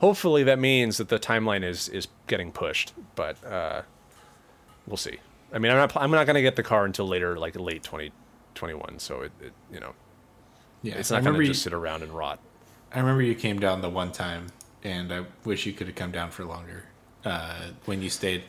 hopefully 0.00 0.44
that 0.44 0.58
means 0.58 0.98
that 0.98 1.08
the 1.08 1.18
timeline 1.18 1.64
is 1.64 1.88
is 1.88 2.08
getting 2.26 2.52
pushed, 2.52 2.92
but 3.16 3.42
uh, 3.44 3.82
we'll 4.86 4.96
see. 4.96 5.18
I 5.52 5.58
mean, 5.58 5.72
I'm 5.72 5.78
not 5.78 5.96
I'm 5.96 6.10
not 6.10 6.26
going 6.26 6.34
to 6.36 6.42
get 6.42 6.56
the 6.56 6.62
car 6.62 6.84
until 6.84 7.06
later, 7.08 7.36
like 7.38 7.56
late 7.58 7.82
2021. 7.84 8.98
So 8.98 9.22
it, 9.22 9.32
it 9.40 9.52
you 9.72 9.80
know 9.80 9.94
yeah, 10.84 10.94
it's 10.96 11.10
not 11.10 11.24
going 11.24 11.38
to 11.40 11.44
just 11.46 11.62
sit 11.62 11.72
around 11.72 12.02
and 12.02 12.12
rot. 12.12 12.38
I 12.94 13.00
remember 13.00 13.22
you 13.22 13.34
came 13.34 13.58
down 13.58 13.80
the 13.82 13.90
one 13.90 14.12
time, 14.12 14.46
and 14.84 15.12
I 15.12 15.24
wish 15.44 15.66
you 15.66 15.72
could 15.72 15.88
have 15.88 15.96
come 15.96 16.12
down 16.12 16.30
for 16.30 16.44
longer 16.44 16.84
uh, 17.24 17.70
when 17.86 18.00
you 18.02 18.10
stayed 18.10 18.44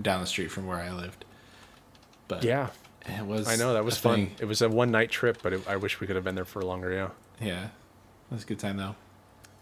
down 0.00 0.20
the 0.20 0.26
street 0.26 0.52
from 0.52 0.66
where 0.66 0.78
I 0.78 0.92
lived. 0.92 1.24
But 2.28 2.44
Yeah, 2.44 2.68
it 3.06 3.24
was. 3.26 3.48
I 3.48 3.56
know 3.56 3.72
that 3.74 3.84
was 3.84 3.96
fun. 3.98 4.14
thing. 4.14 4.34
It 4.38 4.44
was 4.44 4.62
a 4.62 4.68
one 4.68 4.90
night 4.92 5.10
trip, 5.10 5.38
but 5.42 5.52
it, 5.54 5.66
I 5.66 5.76
wish 5.76 5.98
we 6.00 6.06
could 6.06 6.14
have 6.16 6.24
been 6.24 6.34
there 6.36 6.44
for 6.44 6.62
longer. 6.62 6.92
Yeah, 6.92 7.08
Yeah, 7.44 7.64
it 7.64 7.70
was 8.30 8.44
a 8.44 8.46
good 8.46 8.58
time 8.60 8.76
though. 8.76 8.94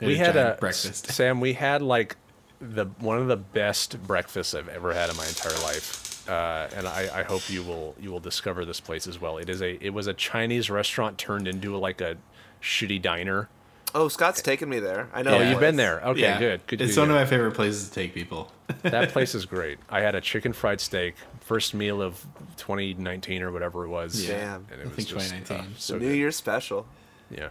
we 0.01 0.17
had 0.17 0.37
a 0.37 0.57
breakfast. 0.61 1.07
Sam. 1.13 1.41
We 1.41 1.55
had 1.55 1.81
like 1.81 2.17
the 2.61 2.87
one 2.99 3.19
of 3.19 3.29
the 3.29 3.37
best 3.37 4.03
breakfasts 4.07 4.55
I've 4.55 4.69
ever 4.69 4.93
had 4.93 5.11
in 5.11 5.17
my 5.17 5.27
entire 5.27 5.57
life, 5.63 6.06
uh, 6.29 6.69
and 6.77 6.87
I, 6.87 7.21
I 7.21 7.23
hope 7.23 7.49
you 7.51 7.63
will 7.63 7.95
you 8.01 8.11
will 8.11 8.21
discover 8.21 8.65
this 8.65 8.81
place 8.81 9.07
as 9.07 9.21
well. 9.21 9.39
It 9.39 9.49
is 9.49 9.63
a 9.63 9.83
it 9.85 9.91
was 9.91 10.07
a 10.07 10.15
Chinese 10.15 10.71
restaurant 10.71 11.19
turned 11.19 11.47
into 11.49 11.77
like 11.77 12.01
a 12.01 12.17
shitty 12.63 13.01
diner. 13.03 13.49
Oh, 13.95 14.09
Scott's 14.09 14.43
taken 14.43 14.69
me 14.69 14.79
there. 14.79 15.09
I 15.15 15.23
know. 15.23 15.31
Oh, 15.37 15.39
Yeah. 15.41 15.51
you've 15.51 15.61
been 15.61 15.77
there. 15.77 16.01
Okay, 16.03 16.21
yeah, 16.21 16.39
good. 16.39 16.67
good. 16.67 16.81
It's 16.83 16.97
one 16.97 17.09
good. 17.09 17.15
of 17.15 17.21
my 17.21 17.25
favorite 17.27 17.53
places 17.55 17.89
to 17.89 17.95
take 17.95 18.13
people. 18.13 18.53
that 18.83 19.11
place 19.11 19.35
is 19.35 19.47
great. 19.47 19.79
I 19.89 20.01
had 20.01 20.15
a 20.15 20.21
chicken 20.21 20.53
fried 20.53 20.81
steak, 20.81 21.15
first 21.41 21.73
meal 21.73 22.03
of 22.03 22.27
2019 22.57 23.43
or 23.43 23.53
whatever 23.53 23.85
it 23.85 23.89
was. 23.89 24.27
Yeah. 24.29 24.39
Damn. 24.39 24.67
and 24.73 24.81
I 24.81 24.85
it 24.85 24.87
was 24.87 24.95
think 24.97 25.09
just, 25.09 25.31
2019. 25.31 25.57
uh, 25.57 25.75
so 25.79 25.95
New 25.99 26.09
good. 26.09 26.17
Year's 26.17 26.37
special. 26.37 26.87
Yeah. 27.31 27.49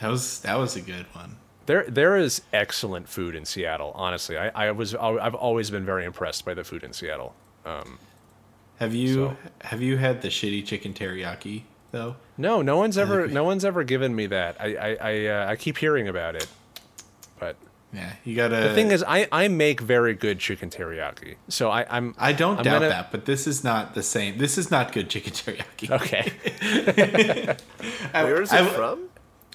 That 0.00 0.08
was 0.10 0.40
that 0.40 0.58
was 0.58 0.76
a 0.76 0.80
good 0.80 1.06
one. 1.14 1.36
There, 1.66 1.84
there 1.88 2.16
is 2.16 2.42
excellent 2.52 3.08
food 3.08 3.34
in 3.36 3.44
Seattle. 3.44 3.92
Honestly, 3.94 4.36
I, 4.36 4.68
I 4.68 4.70
was, 4.72 4.96
I've 4.96 5.34
always 5.36 5.70
been 5.70 5.84
very 5.84 6.04
impressed 6.04 6.44
by 6.44 6.54
the 6.54 6.64
food 6.64 6.82
in 6.82 6.92
Seattle. 6.92 7.34
Have 8.82 8.94
you 8.96 9.14
So- 9.14 9.36
have 9.68 9.80
you 9.80 9.96
had 9.96 10.22
the 10.22 10.28
shitty 10.28 10.66
chicken 10.66 10.92
teriyaki 10.92 11.62
though? 11.92 12.16
No, 12.36 12.62
no 12.62 12.76
one's 12.78 12.98
ever, 12.98 13.28
no 13.28 13.44
one's 13.44 13.64
ever 13.64 13.84
given 13.84 14.12
me 14.16 14.26
that. 14.26 14.56
I, 14.58 14.74
I, 14.74 14.96
I, 15.00 15.26
uh, 15.26 15.50
I 15.50 15.54
keep 15.56 15.78
hearing 15.78 16.08
about 16.08 16.34
it, 16.34 16.48
but 17.38 17.54
Yeah, 17.92 18.14
you 18.24 18.34
gotta. 18.34 18.56
the 18.56 18.74
thing 18.74 18.90
is, 18.90 19.04
I, 19.06 19.28
I 19.30 19.46
make 19.46 19.80
very 19.80 20.14
good 20.14 20.40
chicken 20.40 20.68
teriyaki. 20.68 21.36
So 21.48 21.70
I, 21.70 21.86
I'm, 21.88 22.14
I 22.18 22.32
don't 22.32 22.56
I'm 22.58 22.64
doubt 22.64 22.72
gonna- 22.80 22.88
that, 22.88 23.12
but 23.12 23.24
this 23.26 23.46
is 23.46 23.62
not 23.62 23.94
the 23.94 24.02
same. 24.02 24.38
This 24.38 24.58
is 24.58 24.68
not 24.70 24.90
good 24.92 25.08
chicken 25.10 25.32
teriyaki. 25.40 25.90
okay. 26.00 27.56
Where 28.12 28.42
is 28.42 28.52
it 28.52 28.62
I- 28.62 28.66
from? 28.66 29.08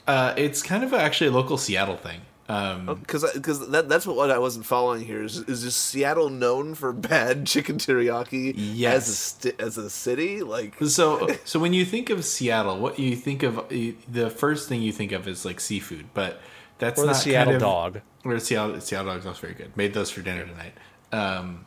Uh, 0.08 0.34
it's 0.38 0.64
kind 0.64 0.86
of 0.86 0.94
actually 0.94 1.28
a 1.28 1.32
local 1.32 1.58
Seattle 1.58 1.98
thing. 1.98 2.22
Um, 2.50 2.86
Because 3.02 3.30
because 3.34 3.68
that, 3.72 3.90
that's 3.90 4.08
what 4.08 4.32
I 4.32 4.40
wasn't 4.40 4.66
following 4.66 5.04
here. 5.04 5.22
Is, 5.22 5.38
is 5.40 5.64
just 5.64 5.80
Seattle 5.86 6.30
known 6.30 6.76
for 6.76 6.94
bad 7.12 7.46
chicken 7.46 7.78
teriyaki 7.78 8.54
Yes. 8.56 8.96
as 9.04 9.10
a 9.10 9.14
sti- 9.14 9.56
as 9.66 9.78
a 9.78 9.90
city? 9.90 10.42
Like 10.44 10.76
So, 10.86 11.28
so 11.46 11.60
when 11.60 11.74
you 11.74 11.84
think 11.84 12.10
of 12.10 12.24
Seattle, 12.24 12.80
what 12.80 12.98
you 13.00 13.16
think 13.16 13.44
of, 13.44 13.70
you- 13.72 13.98
the 14.12 14.30
first 14.30 14.70
thing 14.70 14.82
you 14.82 14.94
think 14.94 15.12
of 15.12 15.28
is 15.28 15.44
like 15.44 15.60
seafood, 15.60 16.06
but 16.14 16.40
that's 16.80 16.98
Or 17.00 17.04
the 17.04 17.08
not 17.08 17.16
Seattle 17.18 17.46
kind 17.54 17.56
of, 17.56 17.62
dog. 17.62 18.02
Or 18.24 18.34
the 18.36 18.40
Seattle 18.40 18.80
Seattle 18.80 19.14
dog's 19.14 19.26
also 19.26 19.42
very 19.42 19.54
good. 19.54 19.76
Made 19.76 19.94
those 19.94 20.10
for 20.10 20.22
dinner 20.22 20.46
tonight. 20.46 20.74
Um, 21.12 21.66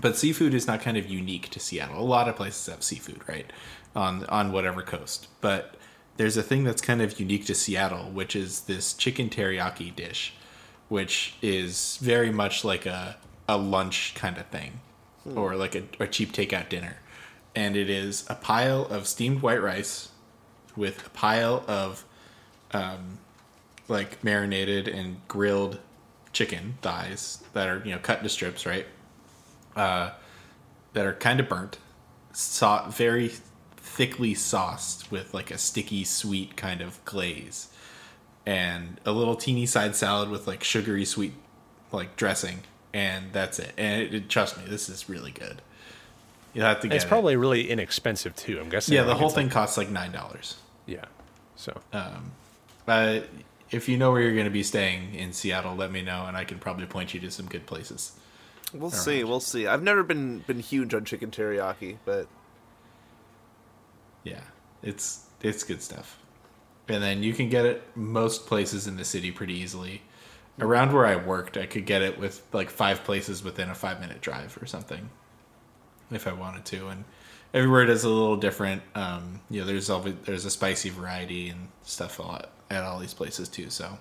but 0.00 0.16
seafood 0.16 0.54
is 0.54 0.66
not 0.68 0.80
kind 0.80 0.96
of 0.96 1.08
unique 1.08 1.48
to 1.50 1.58
Seattle. 1.60 1.98
A 2.00 2.04
lot 2.06 2.28
of 2.28 2.36
places 2.36 2.66
have 2.72 2.84
seafood, 2.84 3.20
right, 3.28 3.52
on 3.96 4.24
on 4.26 4.52
whatever 4.52 4.82
coast. 4.82 5.26
But 5.40 5.74
there's 6.18 6.36
a 6.36 6.42
thing 6.42 6.64
that's 6.64 6.82
kind 6.82 7.00
of 7.00 7.18
unique 7.18 7.46
to 7.46 7.54
Seattle, 7.54 8.10
which 8.10 8.36
is 8.36 8.62
this 8.62 8.92
chicken 8.92 9.30
teriyaki 9.30 9.94
dish, 9.94 10.34
which 10.88 11.36
is 11.40 11.96
very 12.02 12.30
much 12.30 12.64
like 12.64 12.84
a 12.84 13.16
a 13.48 13.56
lunch 13.56 14.14
kind 14.14 14.36
of 14.36 14.46
thing, 14.48 14.80
or 15.34 15.56
like 15.56 15.74
a, 15.74 15.84
a 15.98 16.06
cheap 16.06 16.32
takeout 16.32 16.68
dinner. 16.68 16.98
And 17.54 17.76
it 17.76 17.88
is 17.88 18.26
a 18.28 18.34
pile 18.34 18.84
of 18.86 19.06
steamed 19.06 19.40
white 19.40 19.62
rice 19.62 20.10
with 20.76 21.06
a 21.06 21.10
pile 21.10 21.64
of 21.66 22.04
um, 22.72 23.18
like 23.88 24.22
marinated 24.22 24.86
and 24.86 25.26
grilled 25.28 25.78
chicken 26.32 26.76
thighs 26.82 27.42
that 27.54 27.68
are 27.68 27.80
you 27.84 27.92
know 27.92 27.98
cut 27.98 28.18
into 28.18 28.28
strips, 28.28 28.66
right? 28.66 28.86
Uh, 29.76 30.10
that 30.94 31.06
are 31.06 31.14
kind 31.14 31.38
of 31.38 31.48
burnt, 31.48 31.78
so- 32.32 32.86
very 32.90 33.32
thickly 33.98 34.32
sauced 34.32 35.10
with 35.10 35.34
like 35.34 35.50
a 35.50 35.58
sticky 35.58 36.04
sweet 36.04 36.56
kind 36.56 36.80
of 36.80 37.04
glaze, 37.04 37.66
and 38.46 39.00
a 39.04 39.10
little 39.10 39.34
teeny 39.34 39.66
side 39.66 39.96
salad 39.96 40.28
with 40.30 40.46
like 40.46 40.62
sugary 40.62 41.04
sweet 41.04 41.32
like 41.90 42.14
dressing, 42.16 42.60
and 42.94 43.32
that's 43.32 43.58
it. 43.58 43.72
And 43.76 44.00
it, 44.02 44.14
it- 44.14 44.28
trust 44.28 44.56
me, 44.56 44.62
this 44.68 44.88
is 44.88 45.08
really 45.08 45.32
good. 45.32 45.60
You 46.54 46.62
have 46.62 46.80
to 46.80 46.88
get 46.88 46.94
It's 46.96 47.04
it. 47.04 47.08
probably 47.08 47.36
really 47.36 47.68
inexpensive 47.68 48.34
too. 48.36 48.58
I'm 48.60 48.68
guessing. 48.70 48.94
yeah. 48.94 49.02
The 49.02 49.14
whole 49.16 49.30
thing 49.30 49.46
like- 49.46 49.52
costs 49.54 49.76
like 49.76 49.90
nine 49.90 50.12
dollars. 50.12 50.56
yeah. 50.86 51.04
So 51.56 51.72
um 51.92 52.30
Uh, 52.86 53.20
if 53.70 53.88
you 53.88 53.98
know 53.98 54.12
where 54.12 54.22
you're 54.22 54.32
going 54.32 54.46
to 54.46 54.50
be 54.50 54.62
staying 54.62 55.14
in 55.14 55.32
Seattle, 55.34 55.74
let 55.76 55.90
me 55.92 56.00
know, 56.02 56.24
and 56.26 56.36
I 56.38 56.44
can 56.44 56.58
probably 56.58 56.86
point 56.86 57.12
you 57.12 57.20
to 57.20 57.30
some 57.30 57.44
good 57.46 57.66
places. 57.66 58.12
we'll 58.72 58.90
see, 58.90 59.24
we'll 59.24 59.40
see. 59.40 59.66
I've 59.66 59.82
never 59.82 60.02
been 60.02 60.38
been 60.46 60.60
huge 60.60 60.94
on 60.94 61.04
chicken 61.04 61.30
teriyaki, 61.30 61.96
but 62.06 62.28
Yeah, 64.24 64.40
it's 64.82 65.26
it's 65.40 65.62
good 65.62 65.82
stuff. 65.82 66.18
And 66.88 67.02
then 67.02 67.22
you 67.22 67.34
can 67.34 67.48
get 67.48 67.66
it 67.66 67.82
most 67.96 68.46
places 68.46 68.86
in 68.86 68.96
the 68.96 69.04
city 69.04 69.30
pretty 69.30 69.54
easily. 69.54 70.02
Around 70.60 70.92
where 70.92 71.06
I 71.06 71.16
worked, 71.16 71.56
I 71.56 71.66
could 71.66 71.86
get 71.86 72.02
it 72.02 72.18
with 72.18 72.42
like 72.52 72.70
five 72.70 73.04
places 73.04 73.44
within 73.44 73.68
a 73.70 73.74
five 73.74 74.00
minute 74.00 74.20
drive 74.20 74.58
or 74.60 74.66
something, 74.66 75.08
if 76.10 76.26
I 76.26 76.32
wanted 76.32 76.64
to. 76.66 76.88
And 76.88 77.04
everywhere 77.54 77.82
it 77.82 77.90
is 77.90 78.04
a 78.04 78.08
little 78.08 78.36
different. 78.36 78.82
Um, 78.94 79.40
you 79.50 79.60
know, 79.60 79.66
there's 79.66 79.88
always 79.90 80.14
there's 80.24 80.44
a 80.44 80.50
spicy 80.50 80.90
variety 80.90 81.48
and 81.48 81.68
stuff 81.82 82.18
a 82.18 82.22
lot 82.22 82.50
at 82.70 82.82
all 82.82 82.98
these 82.98 83.14
places 83.14 83.48
too. 83.48 83.70
So 83.70 83.98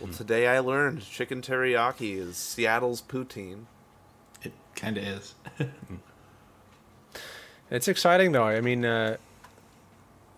well, 0.00 0.12
today 0.12 0.48
I 0.48 0.58
learned 0.58 1.02
chicken 1.02 1.40
teriyaki 1.42 2.16
is 2.16 2.36
Seattle's 2.36 3.00
poutine. 3.00 3.66
it 4.42 4.52
kind 4.74 4.96
of 4.98 5.04
is. 5.04 5.34
It's 7.70 7.88
exciting 7.88 8.32
though. 8.32 8.44
I 8.44 8.60
mean, 8.60 8.84
uh, 8.84 9.16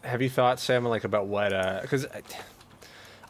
have 0.07 0.23
you 0.23 0.31
thought, 0.31 0.59
Sam, 0.61 0.85
like 0.85 1.05
about 1.05 1.27
what? 1.27 1.51
Because 1.83 2.07
I, 2.07 2.23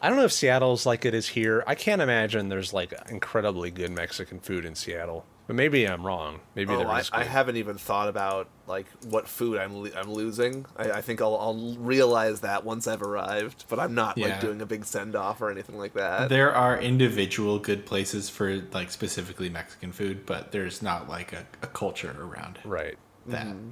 I 0.01 0.09
don't 0.09 0.17
know 0.17 0.25
if 0.25 0.31
Seattle's 0.31 0.85
like 0.85 1.05
it 1.05 1.13
is 1.13 1.27
here. 1.29 1.63
I 1.67 1.75
can't 1.75 2.01
imagine 2.01 2.49
there's 2.49 2.73
like 2.73 2.93
incredibly 3.09 3.71
good 3.71 3.91
Mexican 3.91 4.39
food 4.39 4.65
in 4.65 4.75
Seattle. 4.75 5.25
But 5.47 5.55
maybe 5.55 5.87
I'm 5.87 6.05
wrong. 6.05 6.41
Maybe 6.55 6.73
Oh, 6.73 6.77
there 6.79 6.89
I. 6.89 7.03
I 7.13 7.23
haven't 7.23 7.55
even 7.55 7.77
thought 7.77 8.09
about 8.09 8.49
like 8.67 8.85
what 9.09 9.29
food 9.29 9.57
I'm 9.57 9.73
lo- 9.83 9.89
I'm 9.95 10.11
losing. 10.11 10.65
I, 10.75 10.91
I 10.91 11.01
think 11.01 11.21
I'll, 11.21 11.37
I'll 11.37 11.75
realize 11.79 12.41
that 12.41 12.65
once 12.65 12.85
I've 12.85 13.01
arrived, 13.01 13.63
but 13.69 13.79
I'm 13.79 13.95
not 13.95 14.17
Yeah. 14.17 14.27
like 14.27 14.41
doing 14.41 14.61
a 14.61 14.65
big 14.65 14.83
send 14.83 15.15
off 15.15 15.41
or 15.41 15.49
anything 15.49 15.77
like 15.77 15.93
that. 15.93 16.27
There 16.27 16.53
are 16.53 16.77
individual 16.77 17.59
good 17.59 17.85
places 17.85 18.29
for 18.29 18.61
like 18.73 18.91
specifically 18.91 19.49
Mexican 19.49 19.93
food, 19.93 20.25
but 20.25 20.51
there's 20.51 20.81
not 20.81 21.07
like 21.07 21.31
a, 21.31 21.45
a 21.61 21.67
culture 21.67 22.13
around 22.19 22.57
it. 22.63 22.67
Right. 22.67 22.97
that. 23.27 23.45
Mm-hmm. 23.47 23.69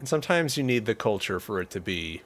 And 0.00 0.08
sometimes 0.08 0.56
you 0.56 0.62
need 0.64 0.86
the 0.86 0.94
culture 0.94 1.38
for 1.40 1.60
it 1.60 1.68
to 1.70 1.80
be 1.80 2.22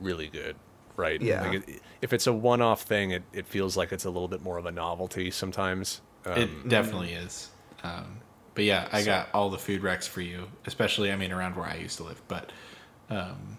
really 0.00 0.28
good, 0.28 0.56
right? 0.96 1.20
Yeah. 1.20 1.42
Like 1.48 1.68
it, 1.68 1.82
if 2.02 2.12
it's 2.12 2.26
a 2.26 2.32
one-off 2.32 2.82
thing, 2.82 3.10
it, 3.12 3.22
it 3.32 3.46
feels 3.46 3.76
like 3.76 3.92
it's 3.92 4.04
a 4.04 4.10
little 4.10 4.28
bit 4.28 4.42
more 4.42 4.58
of 4.58 4.66
a 4.66 4.70
novelty 4.72 5.30
sometimes. 5.30 6.00
Um, 6.26 6.32
It 6.38 6.68
definitely 6.68 7.12
is. 7.12 7.50
Um, 7.82 8.20
but 8.54 8.64
yeah, 8.64 8.88
I 8.92 9.00
So- 9.00 9.06
got 9.06 9.28
all 9.32 9.50
the 9.50 9.58
food 9.58 9.82
wrecks 9.82 10.06
for 10.06 10.20
you, 10.20 10.48
especially 10.66 11.10
I 11.12 11.16
mean 11.16 11.32
around 11.32 11.56
where 11.56 11.66
I 11.66 11.76
used 11.76 11.96
to 11.98 12.04
live. 12.04 12.20
But 12.28 12.52
um, 13.08 13.58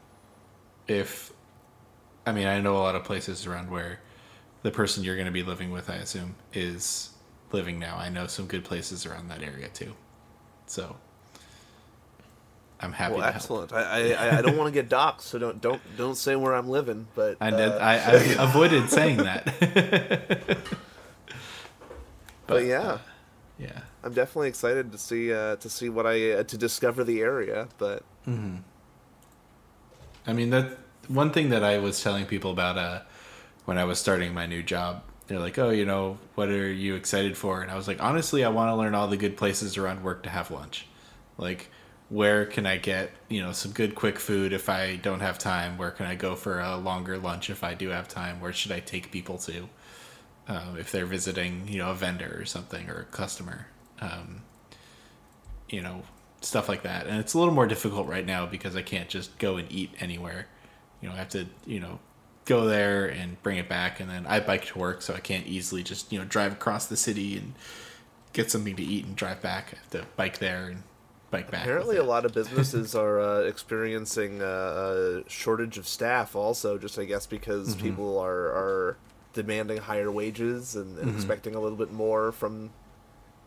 if 0.87 1.31
I 2.25 2.31
mean 2.31 2.47
I 2.47 2.59
know 2.61 2.77
a 2.77 2.79
lot 2.79 2.95
of 2.95 3.03
places 3.03 3.47
around 3.47 3.69
where 3.71 3.99
the 4.63 4.71
person 4.71 5.03
you're 5.03 5.15
going 5.15 5.25
to 5.25 5.31
be 5.31 5.43
living 5.43 5.71
with, 5.71 5.89
I 5.89 5.95
assume, 5.95 6.35
is 6.53 7.09
living 7.51 7.79
now. 7.79 7.97
I 7.97 8.09
know 8.09 8.27
some 8.27 8.45
good 8.45 8.63
places 8.63 9.05
around 9.05 9.29
that 9.29 9.41
area 9.41 9.69
too. 9.69 9.93
So 10.67 10.95
I'm 12.81 12.93
happy 12.93 13.15
Well, 13.15 13.23
excellent. 13.23 13.71
I, 13.73 14.13
I, 14.13 14.37
I 14.39 14.41
don't 14.41 14.57
want 14.57 14.73
to 14.73 14.81
get 14.81 14.89
doxxed, 14.89 15.21
so 15.21 15.37
don't 15.37 15.61
don't 15.61 15.81
don't 15.97 16.15
say 16.15 16.35
where 16.35 16.55
I'm 16.55 16.67
living. 16.67 17.07
But 17.13 17.37
I, 17.39 17.51
uh, 17.51 17.57
did, 17.57 17.71
I, 17.73 17.93
I 17.93 18.13
avoided 18.43 18.89
saying 18.89 19.17
that. 19.17 19.45
but 22.47 22.65
yeah, 22.65 22.97
yeah. 23.59 23.81
I'm 24.03 24.13
definitely 24.13 24.47
excited 24.49 24.91
to 24.91 24.97
see 24.97 25.31
uh, 25.31 25.57
to 25.57 25.69
see 25.69 25.89
what 25.89 26.07
I 26.07 26.31
uh, 26.31 26.43
to 26.43 26.57
discover 26.57 27.03
the 27.03 27.21
area. 27.21 27.67
But 27.77 28.03
I 30.25 30.33
mean 30.33 30.49
that 30.49 30.77
one 31.07 31.31
thing 31.31 31.49
that 31.49 31.63
I 31.63 31.77
was 31.77 32.01
telling 32.01 32.25
people 32.25 32.51
about 32.51 32.77
uh, 32.77 33.01
when 33.65 33.77
I 33.77 33.83
was 33.83 33.99
starting 33.99 34.33
my 34.33 34.47
new 34.47 34.63
job. 34.63 35.03
They're 35.27 35.39
like, 35.39 35.57
"Oh, 35.59 35.69
you 35.69 35.85
know, 35.85 36.17
what 36.35 36.49
are 36.49 36.71
you 36.71 36.95
excited 36.95 37.37
for?" 37.37 37.61
And 37.61 37.71
I 37.71 37.75
was 37.75 37.87
like, 37.87 38.01
"Honestly, 38.01 38.43
I 38.43 38.49
want 38.49 38.69
to 38.69 38.75
learn 38.75 38.95
all 38.95 39.07
the 39.07 39.17
good 39.17 39.37
places 39.37 39.77
around 39.77 40.03
work 40.03 40.23
to 40.23 40.29
have 40.29 40.51
lunch. 40.51 40.87
Like, 41.37 41.69
where 42.11 42.45
can 42.45 42.65
I 42.65 42.75
get 42.75 43.09
you 43.29 43.41
know 43.41 43.53
some 43.53 43.71
good 43.71 43.95
quick 43.95 44.19
food 44.19 44.51
if 44.51 44.67
I 44.67 44.97
don't 44.97 45.21
have 45.21 45.39
time? 45.39 45.77
Where 45.77 45.91
can 45.91 46.05
I 46.05 46.15
go 46.15 46.35
for 46.35 46.59
a 46.59 46.75
longer 46.75 47.17
lunch 47.17 47.49
if 47.49 47.63
I 47.63 47.73
do 47.73 47.87
have 47.89 48.09
time? 48.09 48.41
Where 48.41 48.51
should 48.51 48.73
I 48.73 48.81
take 48.81 49.11
people 49.11 49.37
to 49.39 49.69
um, 50.47 50.77
if 50.77 50.91
they're 50.91 51.05
visiting 51.05 51.67
you 51.69 51.77
know 51.77 51.91
a 51.91 51.95
vendor 51.95 52.37
or 52.37 52.45
something 52.45 52.89
or 52.89 52.99
a 52.99 53.05
customer? 53.05 53.67
Um, 54.01 54.41
you 55.69 55.81
know, 55.81 56.03
stuff 56.41 56.67
like 56.67 56.83
that. 56.83 57.07
And 57.07 57.17
it's 57.17 57.33
a 57.33 57.39
little 57.39 57.53
more 57.53 57.65
difficult 57.65 58.07
right 58.07 58.25
now 58.25 58.45
because 58.45 58.75
I 58.75 58.81
can't 58.81 59.07
just 59.07 59.37
go 59.37 59.55
and 59.55 59.71
eat 59.71 59.91
anywhere. 60.01 60.47
You 61.01 61.07
know, 61.07 61.15
I 61.15 61.17
have 61.19 61.29
to, 61.29 61.45
you 61.65 61.79
know, 61.79 61.99
go 62.43 62.65
there 62.65 63.05
and 63.05 63.41
bring 63.41 63.57
it 63.57 63.69
back 63.69 64.01
and 64.01 64.09
then 64.09 64.25
I 64.27 64.41
bike 64.41 64.65
to 64.65 64.79
work 64.79 65.01
so 65.01 65.13
I 65.13 65.19
can't 65.19 65.47
easily 65.47 65.81
just, 65.81 66.11
you 66.11 66.19
know, 66.19 66.25
drive 66.25 66.51
across 66.51 66.87
the 66.87 66.97
city 66.97 67.37
and 67.37 67.53
get 68.33 68.51
something 68.51 68.75
to 68.75 68.83
eat 68.83 69.05
and 69.05 69.15
drive 69.15 69.41
back. 69.41 69.73
I 69.73 69.77
have 69.77 69.89
to 69.91 70.05
bike 70.17 70.39
there 70.39 70.65
and 70.65 70.83
bike 71.31 71.49
back. 71.49 71.61
apparently, 71.63 71.97
a 71.97 72.03
lot 72.03 72.25
of 72.25 72.33
businesses 72.33 72.93
are 73.03 73.19
uh, 73.19 73.39
experiencing 73.39 74.41
uh, 74.41 75.23
a 75.25 75.29
shortage 75.29 75.77
of 75.77 75.87
staff. 75.87 76.35
Also, 76.35 76.77
just 76.77 76.99
I 76.99 77.05
guess 77.05 77.25
because 77.25 77.69
Mm-hmm. 77.75 77.83
people 77.87 78.19
are 78.19 78.47
are 78.49 78.97
demanding 79.33 79.77
higher 79.77 80.11
wages 80.11 80.75
and, 80.75 80.97
Mm-hmm. 80.97 81.15
expecting 81.15 81.55
a 81.55 81.59
little 81.59 81.77
bit 81.77 81.91
more 81.91 82.31
from 82.31 82.69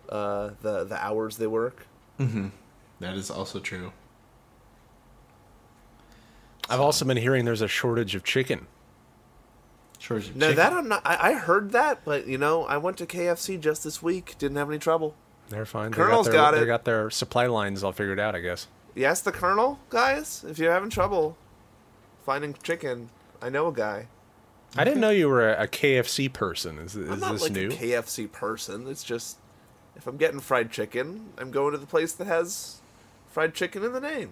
uh, 0.09 0.51
the 0.63 0.85
the 0.85 0.97
hours 1.05 1.37
they 1.37 1.47
work. 1.47 1.87
That 2.19 3.15
is 3.17 3.31
also 3.31 3.61
true. 3.61 3.93
I've 6.69 6.81
also 6.81 7.05
been 7.05 7.17
hearing 7.19 7.45
there's 7.45 7.61
a 7.61 7.69
shortage 7.69 8.15
of 8.15 8.25
chicken. 8.25 8.67
Shortage 9.99 10.31
of 10.31 10.37
No, 10.37 10.47
chicken. 10.49 10.57
that 10.57 10.73
I'm 10.73 10.89
not. 10.89 11.03
I, 11.05 11.31
I 11.31 11.33
heard 11.35 11.73
that, 11.73 12.05
but 12.05 12.27
you 12.27 12.39
know, 12.39 12.65
I 12.65 12.79
went 12.79 12.97
to 12.99 13.07
KFC 13.07 13.61
just 13.61 13.85
this 13.85 14.03
week. 14.03 14.37
Didn't 14.39 14.57
have 14.57 14.71
any 14.71 14.79
trouble. 14.79 15.15
They're 15.49 15.67
fine. 15.67 15.93
Colonel's 15.93 16.27
they 16.27 16.33
got, 16.33 16.39
got 16.39 16.51
their, 16.53 16.59
it. 16.59 16.61
They 16.61 16.67
got 16.67 16.85
their 16.85 17.11
supply 17.11 17.47
lines 17.47 17.85
all 17.85 17.93
figured 17.93 18.19
out, 18.21 18.35
I 18.35 18.41
guess. 18.41 18.67
Yes, 18.95 19.21
the 19.21 19.33
Colonel 19.33 19.79
guys. 19.91 20.45
If 20.49 20.59
you're 20.59 20.73
having 20.73 20.91
trouble 20.91 21.37
finding 22.25 22.55
chicken, 22.63 23.11
I 23.43 23.51
know 23.51 23.69
a 23.69 23.73
guy. 23.73 24.09
I 24.77 24.85
didn't 24.85 25.01
know 25.01 25.11
you 25.11 25.29
were 25.29 25.53
a, 25.53 25.65
a 25.65 25.69
KFC 25.69 26.33
person. 26.33 26.79
Is, 26.79 26.95
this 26.95 27.05
is 27.05 27.11
I'm 27.11 27.21
not 27.21 27.33
this 27.33 27.43
like 27.43 27.53
new? 27.53 27.69
a 27.69 27.73
KFC 27.73 28.31
person. 28.31 28.89
It's 28.89 29.05
just 29.05 29.39
if 29.97 30.07
I'm 30.07 30.17
getting 30.17 30.41
fried 30.41 30.71
chicken, 30.71 31.33
I'm 31.39 31.51
going 31.51 31.73
to 31.73 31.79
the 31.79 31.87
place 31.87 32.13
that 32.15 32.27
has 32.27 32.81
fried 33.29 33.55
chicken 33.55 33.85
in 33.85 33.93
the 33.93 34.01
name. 34.01 34.31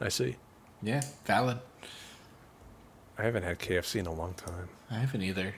I 0.00 0.08
see. 0.08 0.36
Yeah, 0.82 1.02
valid. 1.24 1.58
I 3.18 3.22
haven't 3.22 3.42
had 3.42 3.58
KFC 3.58 4.00
in 4.00 4.06
a 4.06 4.12
long 4.12 4.34
time. 4.34 4.68
I 4.90 4.94
haven't 4.94 5.22
either. 5.22 5.54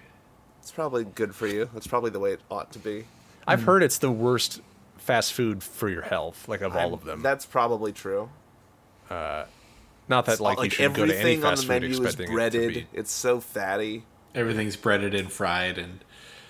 It's 0.61 0.73
probably 0.73 1.05
good 1.05 1.35
for 1.35 1.47
you. 1.47 1.69
That's 1.73 1.87
probably 1.87 2.11
the 2.11 2.19
way 2.19 2.33
it 2.33 2.41
ought 2.51 2.73
to 2.73 2.79
be. 2.79 3.05
I've 3.47 3.61
hmm. 3.61 3.67
heard 3.67 3.83
it's 3.83 3.99
the 3.99 4.11
worst 4.11 4.61
fast 4.99 5.33
food 5.33 5.63
for 5.63 5.89
your 5.89 6.03
health, 6.03 6.49
like 6.49 6.63
of 6.63 6.73
all 6.73 6.79
I'm- 6.79 6.93
of 6.95 7.05
them. 7.05 7.23
That's 7.23 7.47
probably 7.47 7.93
true. 7.93 8.31
Uh, 9.11 9.45
not 10.09 10.27
that 10.27 10.41
like, 10.41 10.63
you 10.63 10.71
should 10.71 10.95
go 10.95 11.07
to 11.07 11.13
any 11.13 11.35
everything 11.35 11.45
on 11.45 11.51
fast 11.53 11.63
the 11.63 11.67
food 11.69 11.83
menu 11.83 11.91
is 11.91 11.99
expecting 11.99 12.25
it 12.25 12.29
to 12.29 12.33
breaded. 12.35 12.75
be. 12.75 12.87
It's 12.93 13.11
so 13.11 13.41
fatty. 13.41 14.05
Everything's 14.35 14.77
breaded 14.77 15.15
and 15.15 15.31
fried 15.31 15.79
and 15.79 16.01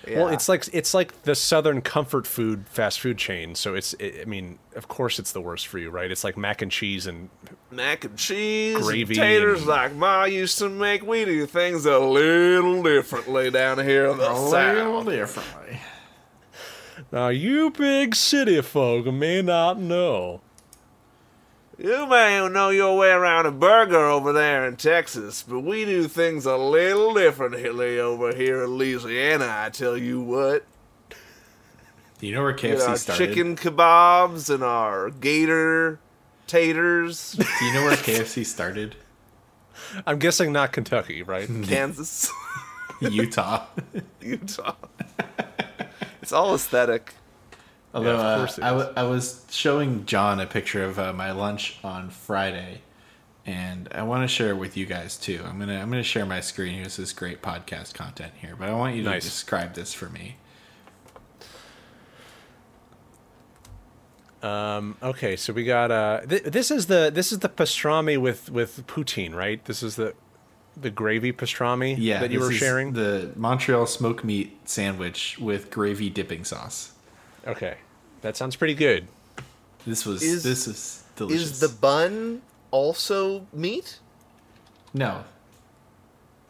Yeah. 0.07 0.19
Well, 0.19 0.27
it's 0.29 0.49
like 0.49 0.65
it's 0.73 0.93
like 0.93 1.23
the 1.23 1.35
Southern 1.35 1.81
comfort 1.81 2.27
food 2.27 2.67
fast 2.67 2.99
food 2.99 3.17
chain. 3.17 3.55
So 3.55 3.75
it's, 3.75 3.93
it, 3.95 4.21
I 4.21 4.25
mean, 4.25 4.59
of 4.75 4.87
course 4.87 5.19
it's 5.19 5.31
the 5.31 5.41
worst 5.41 5.67
for 5.67 5.79
you, 5.79 5.89
right? 5.89 6.11
It's 6.11 6.23
like 6.23 6.37
mac 6.37 6.61
and 6.61 6.71
cheese 6.71 7.07
and 7.07 7.29
mac 7.71 8.05
and 8.05 8.17
cheese, 8.17 8.77
Gravy 8.77 9.13
and 9.13 9.15
taters 9.15 9.59
and- 9.59 9.67
like 9.67 9.93
Ma 9.95 10.25
used 10.25 10.57
to 10.59 10.69
make. 10.69 11.05
We 11.05 11.25
do 11.25 11.45
things 11.45 11.85
a 11.85 11.99
little 11.99 12.83
differently 12.83 13.51
down 13.51 13.79
here 13.79 14.09
on 14.09 14.17
the 14.17 14.33
south. 14.33 14.75
little 14.75 15.03
differently. 15.03 15.79
Now 17.11 17.29
you 17.29 17.71
big 17.71 18.15
city 18.15 18.61
folk 18.61 19.05
may 19.07 19.41
not 19.41 19.79
know. 19.79 20.41
You 21.77 22.07
may 22.07 22.47
know 22.47 22.69
your 22.69 22.97
way 22.97 23.09
around 23.09 23.45
a 23.47 23.51
burger 23.51 24.05
over 24.05 24.31
there 24.31 24.65
in 24.65 24.77
Texas, 24.77 25.43
but 25.43 25.59
we 25.59 25.83
do 25.83 26.07
things 26.07 26.45
a 26.45 26.55
little 26.55 27.13
differently 27.13 27.99
over 27.99 28.33
here 28.33 28.63
in 28.63 28.69
Louisiana. 28.71 29.53
I 29.57 29.69
tell 29.71 29.97
you 29.97 30.21
what, 30.21 30.65
Do 32.19 32.27
you 32.27 32.33
know 32.33 32.43
where 32.43 32.53
KFC 32.53 32.61
Get 32.77 32.81
our 32.81 32.95
started? 32.97 33.27
chicken 33.27 33.55
kebabs 33.57 34.49
and 34.53 34.63
our 34.63 35.09
gator 35.09 35.99
taters, 36.47 37.33
Do 37.33 37.65
you 37.65 37.73
know 37.73 37.83
where 37.83 37.97
KFC 37.97 38.45
started? 38.45 38.95
I'm 40.07 40.17
guessing 40.19 40.53
not 40.53 40.71
Kentucky, 40.71 41.23
right? 41.23 41.49
Kansas, 41.63 42.31
Utah. 43.01 43.65
Utah. 44.21 44.75
It's 46.25 46.33
all 46.33 46.55
aesthetic. 46.55 47.13
Although 47.93 48.15
of 48.15 48.19
uh, 48.19 48.37
course 48.37 48.57
it 48.57 48.63
I, 48.63 48.75
is. 48.75 49.07
was 49.07 49.45
showing 49.51 50.07
John 50.07 50.39
a 50.39 50.47
picture 50.47 50.83
of 50.83 50.97
uh, 50.97 51.13
my 51.13 51.29
lunch 51.29 51.77
on 51.83 52.09
Friday, 52.09 52.81
and 53.45 53.87
I 53.93 54.01
want 54.01 54.23
to 54.23 54.27
share 54.27 54.49
it 54.49 54.57
with 54.57 54.75
you 54.75 54.87
guys 54.87 55.17
too. 55.17 55.39
I'm 55.45 55.59
gonna 55.59 55.79
I'm 55.79 55.91
gonna 55.91 56.01
share 56.01 56.25
my 56.25 56.39
screen. 56.39 56.79
Here's 56.79 56.97
this 56.97 57.13
great 57.13 57.43
podcast 57.43 57.93
content 57.93 58.33
here, 58.41 58.55
but 58.57 58.69
I 58.69 58.73
want 58.73 58.95
you 58.95 59.03
to 59.03 59.09
Nice. 59.11 59.23
describe 59.23 59.75
this 59.75 59.93
for 59.93 60.09
me. 60.09 60.37
Um, 64.41 64.97
okay, 65.03 65.35
so 65.35 65.53
we 65.53 65.63
got 65.63 65.91
uh, 65.91 66.21
th- 66.27 66.41
this 66.41 66.71
is 66.71 66.87
the 66.87 67.11
this 67.13 67.31
is 67.31 67.37
the 67.37 67.49
pastrami 67.49 68.17
with 68.17 68.49
with 68.49 68.87
poutine, 68.87 69.35
right? 69.35 69.63
This 69.65 69.83
is 69.83 69.95
the 69.95 70.15
the 70.77 70.89
gravy 70.89 71.31
pastrami 71.31 71.95
Yeah, 71.97 72.19
that 72.19 72.31
you 72.31 72.39
this 72.39 72.47
were 72.47 72.51
is 72.53 72.57
sharing. 72.57 72.93
the 72.93 73.31
Montreal 73.35 73.85
smoked 73.85 74.23
meat 74.23 74.57
sandwich 74.67 75.37
with 75.39 75.71
gravy 75.71 76.09
dipping 76.09 76.43
sauce. 76.43 76.91
Okay, 77.47 77.77
that 78.21 78.35
sounds 78.35 78.55
pretty 78.55 78.73
good. 78.73 79.07
This 79.85 80.05
was 80.05 80.21
Is- 80.23 80.43
this 80.43 80.67
is 80.67 81.03
delicious. 81.15 81.51
Is 81.51 81.59
the 81.59 81.69
bun 81.69 82.41
also 82.71 83.47
meat? 83.53 83.99
no? 84.93 85.23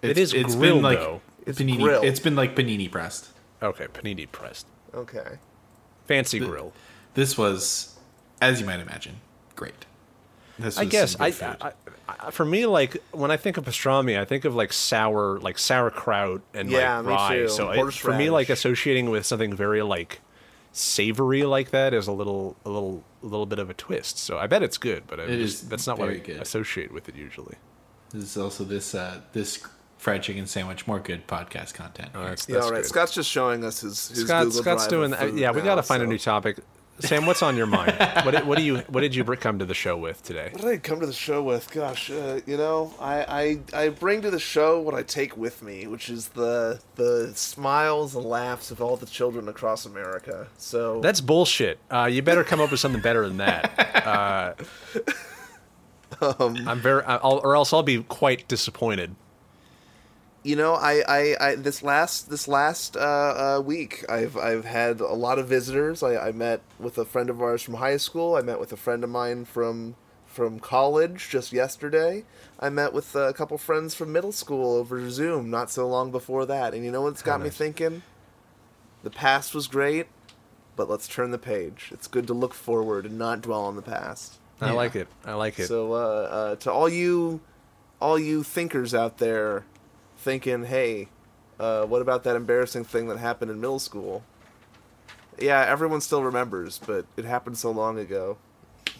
It 0.02 0.18
is 0.20 0.34
grilled, 0.34 0.84
though. 0.84 1.22
It's 1.48 1.60
panini. 1.60 1.82
grilled. 1.82 2.06
It's 2.06 2.20
been 2.20 2.36
like 2.36 2.56
panini 2.56 2.90
pressed. 2.92 3.30
Okay, 3.62 3.88
panini 3.88 4.32
pressed, 4.32 4.68
Okay. 4.94 5.40
fancy 6.06 6.40
grill. 6.40 6.74
This 7.16 7.38
was, 7.38 7.96
as 8.42 8.60
you 8.60 8.66
might 8.68 8.80
imagine, 8.80 9.16
great. 9.56 9.86
This 10.58 10.78
I 10.78 10.86
guess 10.86 11.20
I. 11.20 11.28
I, 11.28 11.72
I, 12.08 12.32
for 12.32 12.46
me, 12.46 12.66
like 12.66 13.02
when 13.12 13.32
I 13.32 13.38
think 13.38 13.58
of 13.58 13.66
pastrami, 13.66 14.18
I 14.20 14.26
think 14.26 14.46
of 14.46 14.56
like 14.56 14.72
sour, 14.72 15.40
like 15.40 15.58
sauerkraut 15.58 16.42
and 16.54 16.70
Yeah, 16.70 16.98
like 16.98 17.06
me 17.06 17.12
rye. 17.14 17.36
too. 17.36 17.50
So 17.50 17.72
it, 17.72 17.94
for 17.94 18.14
me, 18.16 18.30
like 18.30 18.50
associating 18.50 19.10
with 19.10 19.26
something 19.26 19.56
very 19.56 19.82
like 19.82 20.22
savory 20.72 21.44
like 21.44 21.72
that 21.72 21.94
is 21.94 22.08
a 22.08 22.12
little, 22.12 22.56
a 22.66 22.70
little, 22.70 23.04
a 23.24 23.26
little 23.26 23.46
bit 23.46 23.60
of 23.60 23.70
a 23.70 23.74
twist. 23.74 24.18
So 24.18 24.38
I 24.38 24.48
bet 24.48 24.62
it's 24.64 24.78
good, 24.78 25.04
but 25.08 25.20
It 25.20 25.38
just, 25.40 25.70
that's 25.70 25.88
not 25.88 25.98
what 25.98 26.10
I 26.10 26.18
good. 26.18 26.42
associate 26.42 26.92
with 26.94 27.10
it 27.10 27.16
usually. 27.16 27.56
This 28.12 28.24
is 28.24 28.38
also 28.38 28.64
this 28.64 28.94
uh, 28.96 29.22
this 29.34 29.62
fried 29.98 30.22
chicken 30.24 30.46
sandwich. 30.46 30.86
More 30.88 31.00
good 31.00 31.28
podcast 31.28 31.74
content. 31.74 32.10
Oh, 32.14 32.20
here. 32.20 32.30
that's, 32.30 32.48
Yeah, 32.48 32.58
all 32.60 32.72
right. 32.72 32.78
good. 32.84 32.86
Scott's 32.86 33.14
just 33.14 33.30
showing 33.30 33.64
us 33.66 33.82
his, 33.82 34.08
his 34.10 34.20
Scott, 34.26 34.46
Google 34.46 34.62
Scott's 34.62 34.84
Drive 34.84 34.90
doing. 34.90 35.14
of 35.14 35.20
uh, 35.20 35.24
food 35.32 35.40
yeah, 35.40 35.52
we 35.52 35.62
got 35.62 35.76
to 35.76 35.84
find 35.84 36.02
a 36.04 36.08
new 36.08 36.18
topic. 36.20 36.60
Sam, 37.00 37.26
what's 37.26 37.44
on 37.44 37.58
your 37.58 37.66
mind? 37.66 37.94
what 38.24 38.32
did, 38.32 38.48
what 38.48 38.58
do 38.58 38.64
you 38.64 38.78
what 38.88 39.02
did 39.02 39.14
you 39.16 39.24
come 39.24 39.60
to 39.60 39.66
the 39.66 39.74
show 39.74 39.98
with 39.98 40.24
today? 40.24 40.50
What 40.52 40.62
did 40.62 40.72
I 40.72 40.78
come 40.78 41.00
to 41.02 41.06
the 41.06 41.14
show 41.14 41.44
with? 41.44 41.72
Gosh, 41.72 42.10
uh, 42.10 42.40
you 42.46 42.58
know, 42.58 42.94
I, 43.00 43.60
I 43.74 43.86
I 43.86 43.90
bring 43.90 44.22
to 44.22 44.32
the 44.32 44.40
show 44.40 44.80
what 44.80 44.94
I 44.96 45.04
take 45.04 45.36
with 45.36 45.62
me, 45.62 45.88
which 45.88 46.10
is 46.10 46.30
the 46.30 46.80
the 46.96 47.34
smiles 47.36 48.16
and 48.16 48.26
laughs 48.26 48.72
of 48.72 48.82
all 48.82 48.96
the 48.96 49.06
children 49.06 49.48
across 49.50 49.86
America. 49.86 50.48
So 50.58 51.02
That's 51.02 51.22
bullshit. 51.22 51.80
Uh, 51.92 52.06
you 52.06 52.22
better 52.22 52.44
come 52.44 52.62
up 52.62 52.72
with 52.72 52.80
something 52.80 53.02
better 53.02 53.28
than 53.28 53.38
that. 53.38 54.06
Uh, 54.06 54.54
Um, 56.22 56.68
I'm 56.68 56.80
very, 56.80 57.04
I'll, 57.04 57.42
or 57.44 57.56
else 57.56 57.74
I'll 57.74 57.84
be 57.84 58.02
quite 58.04 58.48
disappointed. 58.48 59.16
You 60.46 60.56
know, 60.56 60.76
I, 60.76 61.02
I, 61.08 61.36
I 61.42 61.56
this 61.56 61.82
last 61.82 62.30
this 62.30 62.48
last 62.48 62.96
uh, 62.96 63.00
uh, 63.58 63.62
week, 63.66 64.06
I've 64.08 64.38
I've 64.38 64.64
had 64.64 65.00
a 65.02 65.14
lot 65.14 65.40
of 65.40 65.48
visitors. 65.48 66.04
I, 66.04 66.28
I 66.28 66.32
met 66.32 66.62
with 66.78 67.00
a 67.00 67.06
friend 67.06 67.32
of 67.32 67.42
ours 67.42 67.64
from 67.64 67.74
high 67.74 67.98
school. 67.98 68.36
I 68.36 68.42
met 68.42 68.60
with 68.60 68.72
a 68.72 68.78
friend 68.78 69.04
of 69.04 69.10
mine 69.10 69.46
from 69.46 69.96
from 70.28 70.60
college 70.60 71.30
just 71.30 71.52
yesterday. 71.52 72.26
I 72.60 72.70
met 72.70 72.94
with 72.94 73.16
a 73.16 73.34
couple 73.34 73.58
friends 73.58 73.96
from 73.96 74.12
middle 74.12 74.32
school 74.32 74.76
over 74.76 75.10
Zoom 75.10 75.50
not 75.50 75.72
so 75.72 75.88
long 75.88 76.12
before 76.12 76.46
that. 76.46 76.76
And 76.76 76.86
you 76.86 76.92
know 76.92 77.02
what's 77.02 77.24
got 77.24 77.42
me 77.42 77.50
thinking? 77.50 78.04
The 79.02 79.10
past 79.10 79.56
was 79.56 79.66
great, 79.68 80.06
but 80.76 80.88
let's 80.90 81.08
turn 81.08 81.32
the 81.32 81.38
page. 81.40 81.90
It's 81.92 82.08
good 82.08 82.28
to 82.28 82.34
look 82.36 82.54
forward 82.54 83.06
and 83.08 83.18
not 83.18 83.42
dwell 83.42 83.62
on 83.64 83.76
the 83.76 83.82
past. 83.82 84.36
I 84.62 84.68
Yeah. 84.68 84.72
like 84.74 84.96
it. 84.96 85.08
I 85.26 85.34
like 85.34 85.58
it. 85.58 85.68
So 85.68 85.94
uh, 85.94 85.98
uh, 85.98 86.56
to 86.58 86.72
all 86.72 86.88
you, 86.90 87.40
all 88.00 88.20
you 88.20 88.44
thinkers 88.44 88.94
out 88.94 89.18
there, 89.18 89.66
thinking, 90.26 90.66
hey, 90.66 91.08
uh, 91.60 91.86
what 91.86 92.02
about 92.02 92.24
that 92.24 92.36
embarrassing 92.36 92.84
thing 92.84 93.08
that 93.08 93.18
happened 93.20 93.52
in 93.52 93.62
middle 93.62 93.78
school? 93.80 94.24
Yeah, 95.40 95.62
everyone 95.62 96.02
still 96.02 96.24
remembers, 96.24 96.80
but 96.80 97.06
it 97.16 97.26
happened 97.26 97.58
so 97.60 97.70
long 97.70 98.00
ago. 98.00 98.38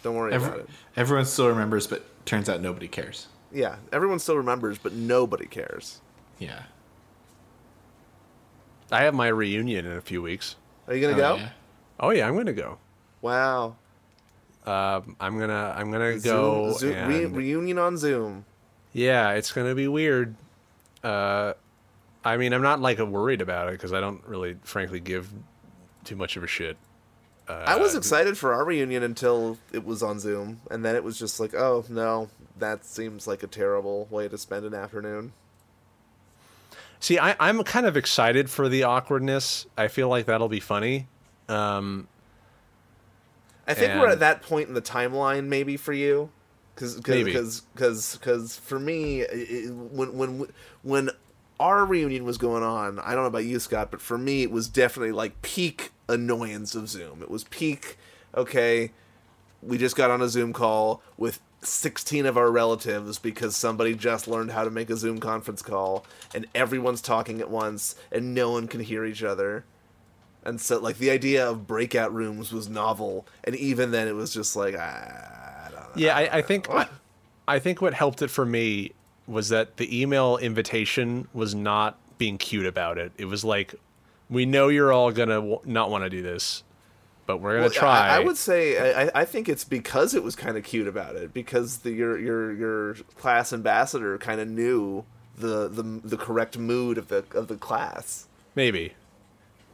Don't 0.02 0.14
worry 0.14 0.34
about 0.34 0.60
it. 0.60 0.68
everyone 0.96 1.24
still 1.26 1.48
remembers, 1.48 1.86
but 1.88 2.04
turns 2.26 2.48
out 2.48 2.60
nobody 2.60 2.86
cares. 2.86 3.26
Yeah, 3.52 3.76
everyone 3.92 4.20
still 4.20 4.36
remembers, 4.36 4.78
but 4.78 4.92
nobody 4.92 5.46
cares. 5.46 6.00
Yeah. 6.38 6.62
I 8.92 9.02
have 9.02 9.14
my 9.14 9.26
reunion 9.28 9.84
in 9.86 9.92
a 9.96 10.00
few 10.00 10.22
weeks. 10.22 10.54
Are 10.86 10.94
you 10.94 11.00
gonna 11.00 11.14
Oh, 11.14 11.16
go? 11.16 11.36
yeah. 11.36 11.48
Oh 11.98 12.10
yeah, 12.10 12.28
I'm 12.28 12.36
gonna 12.36 12.52
go. 12.52 12.78
Wow. 13.20 13.76
Um, 14.64 15.16
I'm 15.18 15.38
gonna 15.40 15.74
I'm 15.76 15.90
gonna 15.90 16.18
go. 16.18 16.72
Zoom, 16.72 16.92
Zoom, 16.92 17.08
re- 17.08 17.26
reunion 17.26 17.78
on 17.78 17.96
Zoom. 17.96 18.44
yeah, 18.92 19.30
it's 19.32 19.50
gonna 19.52 19.74
be 19.74 19.88
weird. 19.88 20.36
Uh, 21.06 21.54
I 22.24 22.36
mean, 22.36 22.52
I'm 22.52 22.62
not 22.62 22.80
like 22.80 22.98
worried 22.98 23.40
about 23.40 23.68
it 23.68 23.72
because 23.72 23.92
I 23.92 24.00
don't 24.00 24.24
really, 24.26 24.56
frankly, 24.64 24.98
give 24.98 25.32
too 26.02 26.16
much 26.16 26.36
of 26.36 26.42
a 26.42 26.48
shit. 26.48 26.76
I 27.48 27.76
was 27.76 27.94
excited 27.94 28.36
for 28.36 28.52
our 28.52 28.64
reunion 28.64 29.04
until 29.04 29.56
it 29.72 29.84
was 29.84 30.02
on 30.02 30.18
Zoom, 30.18 30.60
and 30.68 30.84
then 30.84 30.96
it 30.96 31.04
was 31.04 31.16
just 31.16 31.38
like, 31.38 31.54
oh 31.54 31.84
no, 31.88 32.28
that 32.58 32.84
seems 32.84 33.28
like 33.28 33.44
a 33.44 33.46
terrible 33.46 34.08
way 34.10 34.26
to 34.26 34.36
spend 34.36 34.66
an 34.66 34.74
afternoon. 34.74 35.32
See, 36.98 37.20
I, 37.20 37.36
I'm 37.38 37.62
kind 37.62 37.86
of 37.86 37.96
excited 37.96 38.50
for 38.50 38.68
the 38.68 38.82
awkwardness. 38.82 39.66
I 39.78 39.86
feel 39.86 40.08
like 40.08 40.26
that'll 40.26 40.48
be 40.48 40.58
funny. 40.58 41.06
Um, 41.48 42.08
I 43.68 43.74
think 43.74 43.94
we're 43.94 44.08
at 44.08 44.18
that 44.18 44.42
point 44.42 44.66
in 44.66 44.74
the 44.74 44.82
timeline, 44.82 45.46
maybe 45.46 45.76
for 45.76 45.92
you, 45.92 46.30
because 46.76 47.08
Maybe. 47.08 47.32
because 47.32 47.62
because 47.72 48.56
for 48.56 48.78
me, 48.78 49.22
i 49.22 49.26
i 49.26 49.70
when 49.70 50.16
when 50.16 50.46
when 50.82 51.10
our 51.58 51.84
reunion 51.84 52.24
was 52.24 52.36
going 52.38 52.62
on, 52.62 52.98
I 52.98 53.14
don't 53.14 53.22
know 53.22 53.28
about 53.28 53.44
you, 53.46 53.58
Scott, 53.58 53.90
but 53.90 54.00
for 54.00 54.18
me, 54.18 54.42
it 54.42 54.50
was 54.50 54.68
definitely 54.68 55.12
like 55.12 55.40
peak 55.42 55.90
annoyance 56.08 56.74
of 56.74 56.88
Zoom. 56.88 57.22
It 57.22 57.30
was 57.30 57.44
peak. 57.44 57.96
Okay, 58.36 58.92
we 59.62 59.78
just 59.78 59.96
got 59.96 60.10
on 60.10 60.20
a 60.20 60.28
Zoom 60.28 60.52
call 60.52 61.02
with 61.16 61.40
16 61.62 62.26
of 62.26 62.36
our 62.36 62.50
relatives 62.50 63.18
because 63.18 63.56
somebody 63.56 63.94
just 63.94 64.28
learned 64.28 64.50
how 64.52 64.64
to 64.64 64.70
make 64.70 64.90
a 64.90 64.96
Zoom 64.96 65.18
conference 65.18 65.62
call, 65.62 66.04
and 66.34 66.46
everyone's 66.54 67.00
talking 67.00 67.40
at 67.40 67.50
once, 67.50 67.94
and 68.12 68.34
no 68.34 68.50
one 68.50 68.68
can 68.68 68.80
hear 68.80 69.06
each 69.06 69.22
other. 69.22 69.64
And 70.44 70.60
so, 70.60 70.78
like, 70.78 70.98
the 70.98 71.10
idea 71.10 71.48
of 71.48 71.66
breakout 71.66 72.14
rooms 72.14 72.52
was 72.52 72.68
novel, 72.68 73.26
and 73.42 73.56
even 73.56 73.90
then, 73.90 74.06
it 74.06 74.14
was 74.14 74.32
just 74.32 74.54
like, 74.54 74.76
ah, 74.78 74.82
I 74.82 75.22
don't 75.24 75.30
know. 75.32 75.45
Yeah, 75.96 76.16
I, 76.16 76.38
I 76.38 76.42
think 76.42 76.68
What? 76.68 76.90
I 77.48 77.58
think 77.58 77.80
what 77.80 77.94
helped 77.94 78.22
it 78.22 78.28
for 78.28 78.44
me 78.44 78.92
was 79.26 79.48
that 79.50 79.76
the 79.76 80.00
email 80.02 80.36
invitation 80.36 81.28
was 81.32 81.54
not 81.54 81.98
being 82.18 82.38
cute 82.38 82.66
about 82.66 82.98
it. 82.98 83.12
It 83.16 83.26
was 83.26 83.44
like, 83.44 83.74
we 84.30 84.46
know 84.46 84.68
you're 84.68 84.92
all 84.92 85.12
gonna 85.12 85.34
w- 85.36 85.60
not 85.64 85.90
want 85.90 86.04
to 86.04 86.10
do 86.10 86.22
this, 86.22 86.62
but 87.26 87.38
we're 87.38 87.52
gonna 87.54 87.62
Well, 87.62 87.70
try. 87.70 88.08
I, 88.08 88.16
I 88.16 88.18
would 88.20 88.36
say 88.36 88.94
I, 89.04 89.10
I 89.14 89.24
think 89.24 89.48
it's 89.48 89.64
because 89.64 90.14
it 90.14 90.22
was 90.22 90.34
kind 90.36 90.56
of 90.56 90.64
cute 90.64 90.88
about 90.88 91.16
it 91.16 91.32
because 91.34 91.78
the, 91.78 91.90
your 91.90 92.18
your 92.18 92.52
your 92.52 92.94
class 93.18 93.52
ambassador 93.52 94.16
kind 94.18 94.40
of 94.40 94.48
knew 94.48 95.04
the, 95.36 95.68
the 95.68 95.82
the 95.82 96.16
correct 96.16 96.56
mood 96.58 96.98
of 96.98 97.08
the 97.08 97.24
of 97.34 97.48
the 97.48 97.56
class. 97.56 98.26
maybe. 98.54 98.94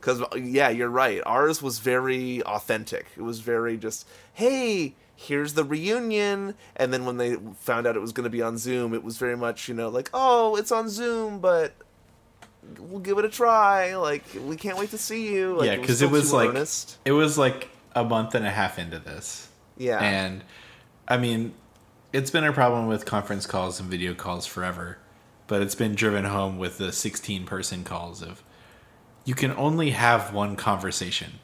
Because 0.01 0.20
yeah, 0.37 0.68
you're 0.68 0.89
right. 0.91 1.23
Ours 1.25 1.62
was 1.62 1.79
very 1.79 2.43
authentic. 2.43 3.07
It 3.16 3.23
was 3.23 3.39
very 3.39 3.77
just, 3.77 4.05
hey, 4.33 4.95
here's 5.23 5.55
the 5.55 5.64
reunion. 5.64 6.55
And 6.77 6.93
then 6.93 7.05
when 7.05 7.16
they 7.16 7.37
found 7.61 7.87
out 7.87 7.97
it 7.97 8.01
was 8.01 8.12
going 8.12 8.25
to 8.25 8.31
be 8.31 8.43
on 8.43 8.59
Zoom, 8.59 8.95
it 8.95 9.03
was 9.03 9.18
very 9.18 9.37
much 9.37 9.68
you 9.68 9.75
know 9.75 9.89
like, 9.89 10.11
oh, 10.12 10.57
it's 10.57 10.73
on 10.73 10.89
Zoom, 10.89 11.41
but 11.41 11.73
we'll 12.79 13.01
give 13.01 13.18
it 13.18 13.25
a 13.25 13.29
try. 13.29 13.97
Like 13.97 14.25
we 14.45 14.57
can't 14.57 14.79
wait 14.79 14.91
to 14.91 14.99
see 14.99 15.33
you. 15.33 15.57
Like, 15.57 15.66
yeah, 15.66 15.77
because 15.77 16.03
it 16.03 16.11
was 16.11 16.31
too 16.31 16.37
like 16.37 16.51
earnest. 16.51 16.99
it 17.05 17.12
was 17.12 17.39
like 17.39 17.68
a 17.95 18.05
month 18.05 18.35
and 18.35 18.47
a 18.47 18.51
half 18.51 18.79
into 18.79 18.99
this. 18.99 19.49
Yeah. 19.77 19.99
And 19.99 20.45
I 21.09 21.16
mean, 21.16 21.55
it's 22.12 22.31
been 22.31 22.45
a 22.45 22.53
problem 22.53 22.87
with 22.87 23.05
conference 23.05 23.47
calls 23.47 23.81
and 23.81 23.91
video 23.91 24.14
calls 24.14 24.47
forever, 24.47 24.99
but 25.47 25.62
it's 25.62 25.75
been 25.75 25.95
driven 25.95 26.25
home 26.25 26.59
with 26.59 26.79
the 26.79 26.93
16 26.93 27.47
person 27.47 27.85
calls 27.85 28.23
of 28.23 28.43
you 29.25 29.35
can 29.35 29.53
only 29.53 29.91
have 29.91 30.35
one 30.35 30.57
conversation 30.57 31.39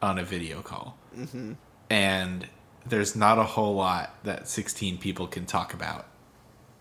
on 0.00 0.18
a 0.18 0.24
video 0.24 0.60
call. 0.60 0.98
Mm-hmm. 1.16 1.52
And 1.88 2.48
there's 2.86 3.14
not 3.16 3.38
a 3.38 3.44
whole 3.44 3.74
lot 3.74 4.14
that 4.24 4.48
16 4.48 4.98
people 4.98 5.26
can 5.26 5.46
talk 5.46 5.72
about 5.74 6.06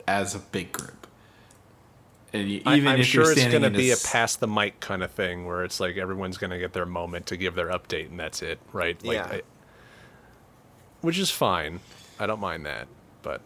as 0.08 0.34
a 0.36 0.40
big 0.40 0.72
group. 0.72 1.08
And 2.34 2.50
you, 2.50 2.62
I- 2.66 2.78
even 2.78 2.88
I'm 2.94 3.00
if 3.02 3.08
sure 3.08 3.24
you're 3.24 3.32
it's 3.34 3.42
standing 3.42 3.62
going 3.62 3.74
to 3.74 3.80
in 3.80 3.86
be 3.86 3.92
a 3.92 3.98
pass 3.98 4.36
the 4.36 4.48
mic 4.48 4.80
kind 4.80 5.04
of 5.04 5.12
thing 5.12 5.46
where 5.46 5.64
it's 5.64 5.80
like 5.80 5.98
everyone's 5.98 6.38
going 6.38 6.52
to 6.52 6.58
get 6.60 6.74
their 6.74 6.86
moment 6.86 7.26
to 7.28 7.38
give 7.38 7.56
their 7.56 7.68
update 7.70 8.10
and 8.10 8.20
that's 8.20 8.42
it, 8.42 8.60
right? 8.74 9.02
Like, 9.04 9.16
Yeah. 9.18 9.26
I- 9.30 9.42
which 11.02 11.18
is 11.18 11.30
fine. 11.32 11.80
I 12.20 12.28
don't 12.28 12.40
mind 12.40 12.66
that, 12.68 12.88
but 13.24 13.42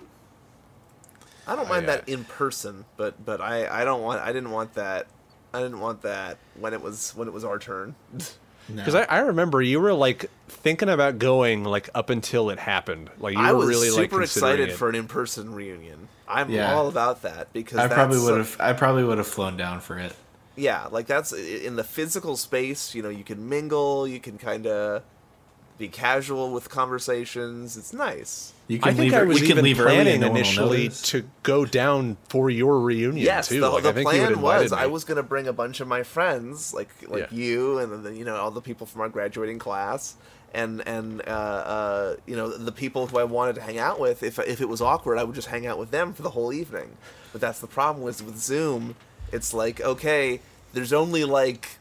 I 1.47 1.55
don't 1.55 1.69
mind 1.69 1.85
yeah. 1.87 1.97
that 1.97 2.09
uh, 2.09 2.11
in 2.11 2.25
person, 2.25 2.85
but 2.97 3.23
but 3.23 3.39
I 3.39 3.81
I 3.81 3.85
don't 3.85 4.01
want 4.01 4.21
I 4.21 4.33
didn't 4.33 4.51
want 4.51 4.73
that 4.73 5.07
I 5.53 5.61
didn't 5.61 5.79
want 5.79 6.01
that 6.01 6.37
when 6.59 6.73
it 6.73 6.81
was 6.81 7.15
when 7.15 7.27
it 7.29 7.33
was 7.33 7.43
our 7.45 7.57
turn. 7.59 7.95
No. 8.67 8.75
because 8.77 8.95
I, 8.95 9.03
I 9.03 9.19
remember 9.19 9.61
you 9.61 9.79
were 9.79 9.93
like 9.93 10.29
thinking 10.47 10.89
about 10.89 11.19
going 11.19 11.63
like 11.63 11.89
up 11.93 12.09
until 12.09 12.49
it 12.49 12.57
happened. 12.59 13.09
Like 13.19 13.35
you 13.35 13.39
I 13.41 13.51
were 13.51 13.59
was 13.59 13.67
really 13.69 13.89
super 13.89 14.19
considering 14.19 14.53
excited 14.53 14.69
it. 14.69 14.75
for 14.77 14.89
an 14.89 14.95
in 14.95 15.07
person 15.07 15.53
reunion. 15.53 16.07
I'm 16.27 16.49
Yeah. 16.49 16.73
all 16.73 16.87
about 16.87 17.21
that 17.21 17.53
because 17.53 17.77
I 17.77 17.83
that's 17.83 17.93
probably 17.93 18.19
would 18.19 18.37
have. 18.37 18.57
I 18.59 18.73
probably 18.73 19.03
would 19.03 19.19
have 19.19 19.27
flown 19.27 19.55
down 19.57 19.79
for 19.81 19.99
it. 19.99 20.15
yeah 20.55 20.87
like 20.89 21.05
that's 21.05 21.31
in 21.33 21.75
the 21.75 21.83
physical 21.83 22.35
space. 22.37 22.95
You 22.95 23.03
know, 23.03 23.09
you 23.09 23.23
can 23.23 23.47
mingle, 23.47 24.07
you 24.07 24.19
can 24.19 24.37
kind 24.39 24.65
of 24.65 25.03
be 25.77 25.87
casual 25.87 26.51
with 26.51 26.69
conversations. 26.69 27.77
It's 27.77 27.93
nice. 27.93 28.53
You 28.67 28.79
can 28.79 28.89
I 28.89 28.93
think 28.93 29.11
leave. 29.11 29.21
I 29.21 29.23
was 29.23 29.43
even 29.43 29.63
leave 29.63 29.77
planning 29.77 30.21
no 30.21 30.27
initially 30.27 30.83
notice. 30.83 31.01
to 31.03 31.23
go 31.43 31.65
down 31.65 32.17
for 32.29 32.49
your 32.49 32.79
reunion 32.79 33.17
Yes, 33.23 33.49
too. 33.49 33.59
the, 33.59 33.69
like, 33.69 33.83
the 33.83 33.89
I 33.89 33.93
think 33.93 34.09
plan 34.09 34.41
was 34.41 34.71
invited 34.71 34.73
I 34.73 34.87
was 34.87 35.03
going 35.03 35.17
to 35.17 35.23
bring 35.23 35.47
a 35.47 35.53
bunch 35.53 35.81
of 35.81 35.87
my 35.87 36.03
friends, 36.03 36.73
like 36.73 36.89
like 37.07 37.29
Yeah. 37.31 37.37
you, 37.37 37.77
and 37.79 38.05
then 38.05 38.15
you 38.15 38.25
know 38.25 38.35
all 38.37 38.51
the 38.51 38.61
people 38.61 38.87
from 38.87 39.01
our 39.01 39.09
graduating 39.09 39.59
class, 39.59 40.15
and 40.53 40.81
and 40.87 41.21
uh, 41.27 41.31
uh, 41.31 42.15
you 42.25 42.35
know 42.35 42.49
the 42.57 42.71
people 42.71 43.05
who 43.07 43.19
I 43.19 43.23
wanted 43.25 43.55
to 43.55 43.61
hang 43.61 43.77
out 43.77 43.99
with. 43.99 44.23
If 44.23 44.39
if 44.39 44.61
it 44.61 44.69
was 44.69 44.81
awkward, 44.81 45.17
I 45.19 45.23
would 45.23 45.35
just 45.35 45.49
hang 45.49 45.67
out 45.67 45.77
with 45.77 45.91
them 45.91 46.13
for 46.13 46.21
the 46.23 46.31
whole 46.31 46.51
evening. 46.53 46.97
But 47.31 47.41
that's 47.41 47.59
the 47.59 47.67
problem 47.67 48.03
with 48.03 48.23
with 48.23 48.37
Zoom. 48.37 48.95
It's 49.31 49.53
like 49.53 49.81
okay, 49.81 50.39
there's 50.73 50.93
only 50.93 51.23
like 51.25 51.77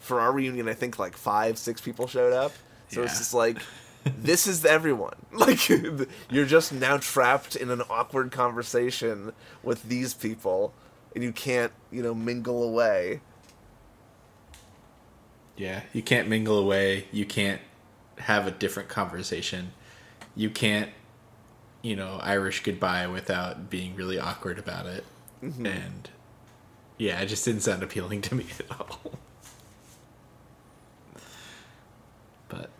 for 0.00 0.20
our 0.20 0.32
reunion, 0.32 0.68
I 0.68 0.74
think 0.74 0.98
like 0.98 1.16
five 1.16 1.56
six 1.58 1.80
people 1.80 2.06
showed 2.06 2.32
up. 2.32 2.52
So 2.88 3.02
it's 3.02 3.18
just 3.18 3.34
like. 3.34 3.58
this 4.04 4.46
is 4.46 4.64
everyone. 4.64 5.14
Like 5.32 5.68
you're 6.30 6.46
just 6.46 6.72
now 6.72 6.96
trapped 6.96 7.54
in 7.54 7.70
an 7.70 7.82
awkward 7.90 8.32
conversation 8.32 9.32
with 9.62 9.84
these 9.84 10.14
people, 10.14 10.72
and 11.14 11.22
you 11.22 11.32
can't, 11.32 11.72
you 11.90 12.02
know, 12.02 12.14
mingle 12.14 12.62
away. 12.62 13.20
Yeah, 15.56 15.82
you 15.92 16.02
can't 16.02 16.28
mingle 16.28 16.58
away. 16.58 17.06
You 17.12 17.26
can't 17.26 17.60
have 18.18 18.46
a 18.46 18.50
different 18.50 18.88
conversation. 18.88 19.72
You 20.34 20.50
can't, 20.50 20.90
you 21.82 21.96
know, 21.96 22.18
Irish 22.22 22.62
goodbye 22.62 23.06
without 23.06 23.68
being 23.68 23.94
really 23.94 24.18
awkward 24.18 24.58
about 24.58 24.86
it. 24.86 25.04
Mm-hmm. 25.42 25.66
And 25.66 26.10
yeah, 26.96 27.20
it 27.20 27.26
just 27.26 27.44
didn't 27.44 27.62
sound 27.62 27.82
appealing 27.82 28.22
to 28.22 28.34
me 28.34 28.46
at 28.58 28.80
all. 28.80 29.12
But 32.48 32.70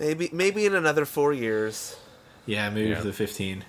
Maybe, 0.00 0.30
maybe 0.32 0.64
in 0.64 0.74
another 0.74 1.04
four 1.04 1.32
years, 1.34 1.94
yeah, 2.46 2.70
maybe 2.70 2.88
Yeah. 2.88 2.98
for 3.00 3.04
the 3.06 3.12
15. 3.12 3.64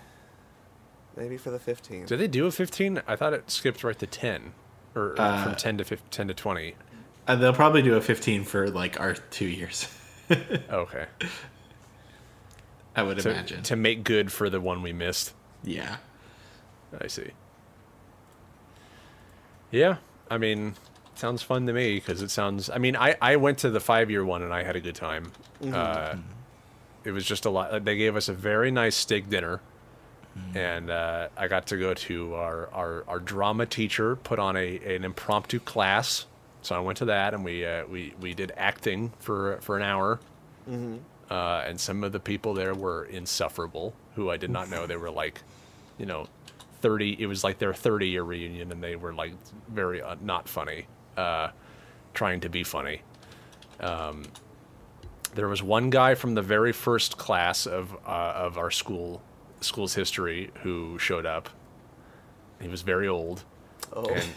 maybe 1.18 1.36
for 1.38 1.52
the 1.52 1.60
15. 1.60 2.06
Did 2.06 2.20
they 2.20 2.28
do 2.30 2.46
a 2.48 2.52
15? 2.52 3.02
I 3.06 3.18
thought 3.18 3.34
it 3.34 3.52
skipped 3.52 3.84
right 3.84 4.00
to 4.00 4.08
10, 4.08 4.54
or, 4.96 5.08
or 5.10 5.20
Uh, 5.22 5.44
from 5.44 5.56
10 5.56 5.78
to 5.80 5.84
15, 5.84 6.08
10 6.10 6.28
to 6.30 6.34
20. 6.34 6.76
And 7.28 7.44
they'll 7.44 7.52
probably 7.54 7.82
do 7.82 7.96
a 7.96 8.02
15 8.02 8.46
for 8.46 8.70
like 8.70 8.98
our 9.00 9.14
two 9.14 9.46
years. 9.48 9.88
Okay, 10.72 11.08
I 12.96 13.04
would 13.04 13.20
to, 13.20 13.32
imagine. 13.32 13.64
to 13.64 13.76
make 13.76 14.06
good 14.06 14.32
for 14.32 14.50
the 14.50 14.62
one 14.62 14.82
we 14.82 14.94
missed. 14.94 15.34
yeah. 15.64 15.98
I 16.98 17.08
see. 17.08 17.32
Yeah, 19.72 19.98
I 20.30 20.38
mean, 20.38 20.76
sounds 21.22 21.42
fun 21.44 21.68
to 21.68 21.74
me 21.74 21.96
because 21.96 22.22
it 22.22 22.32
sounds. 22.32 22.70
I 22.70 22.78
mean, 22.80 22.96
I 22.96 23.16
I 23.22 23.36
went 23.38 23.60
to 23.60 23.70
the 23.70 23.80
five 23.80 24.10
year 24.12 24.26
one 24.26 24.42
and 24.42 24.54
I 24.54 24.64
had 24.64 24.76
a 24.76 24.82
good 24.82 24.96
time. 24.96 25.32
Uh, 25.64 26.16
it 27.06 27.12
was 27.12 27.24
just 27.26 27.46
a 27.46 27.50
lot. 27.50 27.86
They 27.86 27.96
gave 27.96 28.16
us 28.16 28.28
a 28.28 28.34
very 28.34 28.72
nice 28.72 28.96
steak 28.96 29.30
dinner, 29.30 29.62
and 30.56 30.90
uh, 30.90 31.28
I 31.38 31.48
got 31.48 31.68
to 31.68 31.78
go 31.78 31.94
to 31.94 32.36
our, 32.36 32.70
our 32.74 33.04
our 33.08 33.20
drama 33.20 33.66
teacher 33.66 34.16
put 34.16 34.40
on 34.40 34.58
a 34.58 34.78
an 34.96 35.04
impromptu 35.06 35.60
class. 35.60 36.26
So 36.64 36.76
I 36.76 36.80
went 36.80 36.98
to 37.00 37.06
that 37.06 37.34
and 37.34 37.44
we 37.46 37.66
uh, 37.66 37.86
we 37.88 38.14
we 38.20 38.34
did 38.34 38.52
acting 38.58 39.14
for 39.20 39.58
for 39.62 39.78
an 39.78 39.84
hour. 39.84 40.20
uh, 41.32 41.64
and 41.68 41.80
some 41.80 42.04
of 42.04 42.12
the 42.12 42.20
people 42.20 42.54
there 42.54 42.74
were 42.76 43.06
insufferable. 43.06 43.94
Who 44.16 44.30
I 44.30 44.38
did 44.38 44.50
not 44.50 44.70
know. 44.70 44.86
They 44.88 44.98
were 44.98 45.10
like, 45.10 45.42
you 45.98 46.06
know, 46.06 46.28
thirty. 46.82 47.16
It 47.20 47.26
was 47.28 47.44
like 47.44 47.58
their 47.60 47.74
thirty 47.74 48.10
year 48.10 48.24
reunion, 48.24 48.72
and 48.72 48.84
they 48.84 48.96
were 48.96 49.14
like 49.14 49.34
very 49.70 50.02
uh, 50.02 50.16
not 50.22 50.48
funny, 50.50 50.86
uh, 51.18 51.50
trying 52.14 52.40
to 52.42 52.50
be 52.50 52.64
funny. 52.64 53.02
Um, 53.80 54.24
there 55.34 55.48
was 55.48 55.64
one 55.64 55.90
guy 55.90 56.16
from 56.16 56.36
the 56.36 56.42
very 56.42 56.72
first 56.74 57.18
class 57.18 57.66
of 57.66 57.94
uh, 58.06 58.34
of 58.36 58.58
our 58.58 58.72
school 58.72 59.22
school's 59.62 59.94
history 59.94 60.52
who 60.64 60.98
showed 61.00 61.26
up. 61.26 61.50
He 62.60 62.68
was 62.68 62.82
very 62.82 63.08
old, 63.08 63.44
Oh, 63.94 64.06
and 64.10 64.30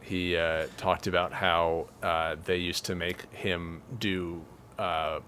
he 0.00 0.36
uh, 0.36 0.66
talked 0.76 1.06
about 1.06 1.32
how 1.32 1.86
uh, 2.02 2.36
they 2.44 2.56
used 2.58 2.84
to 2.86 2.94
make 2.94 3.32
him 3.32 3.82
do 3.98 4.44
uh, 4.78 5.20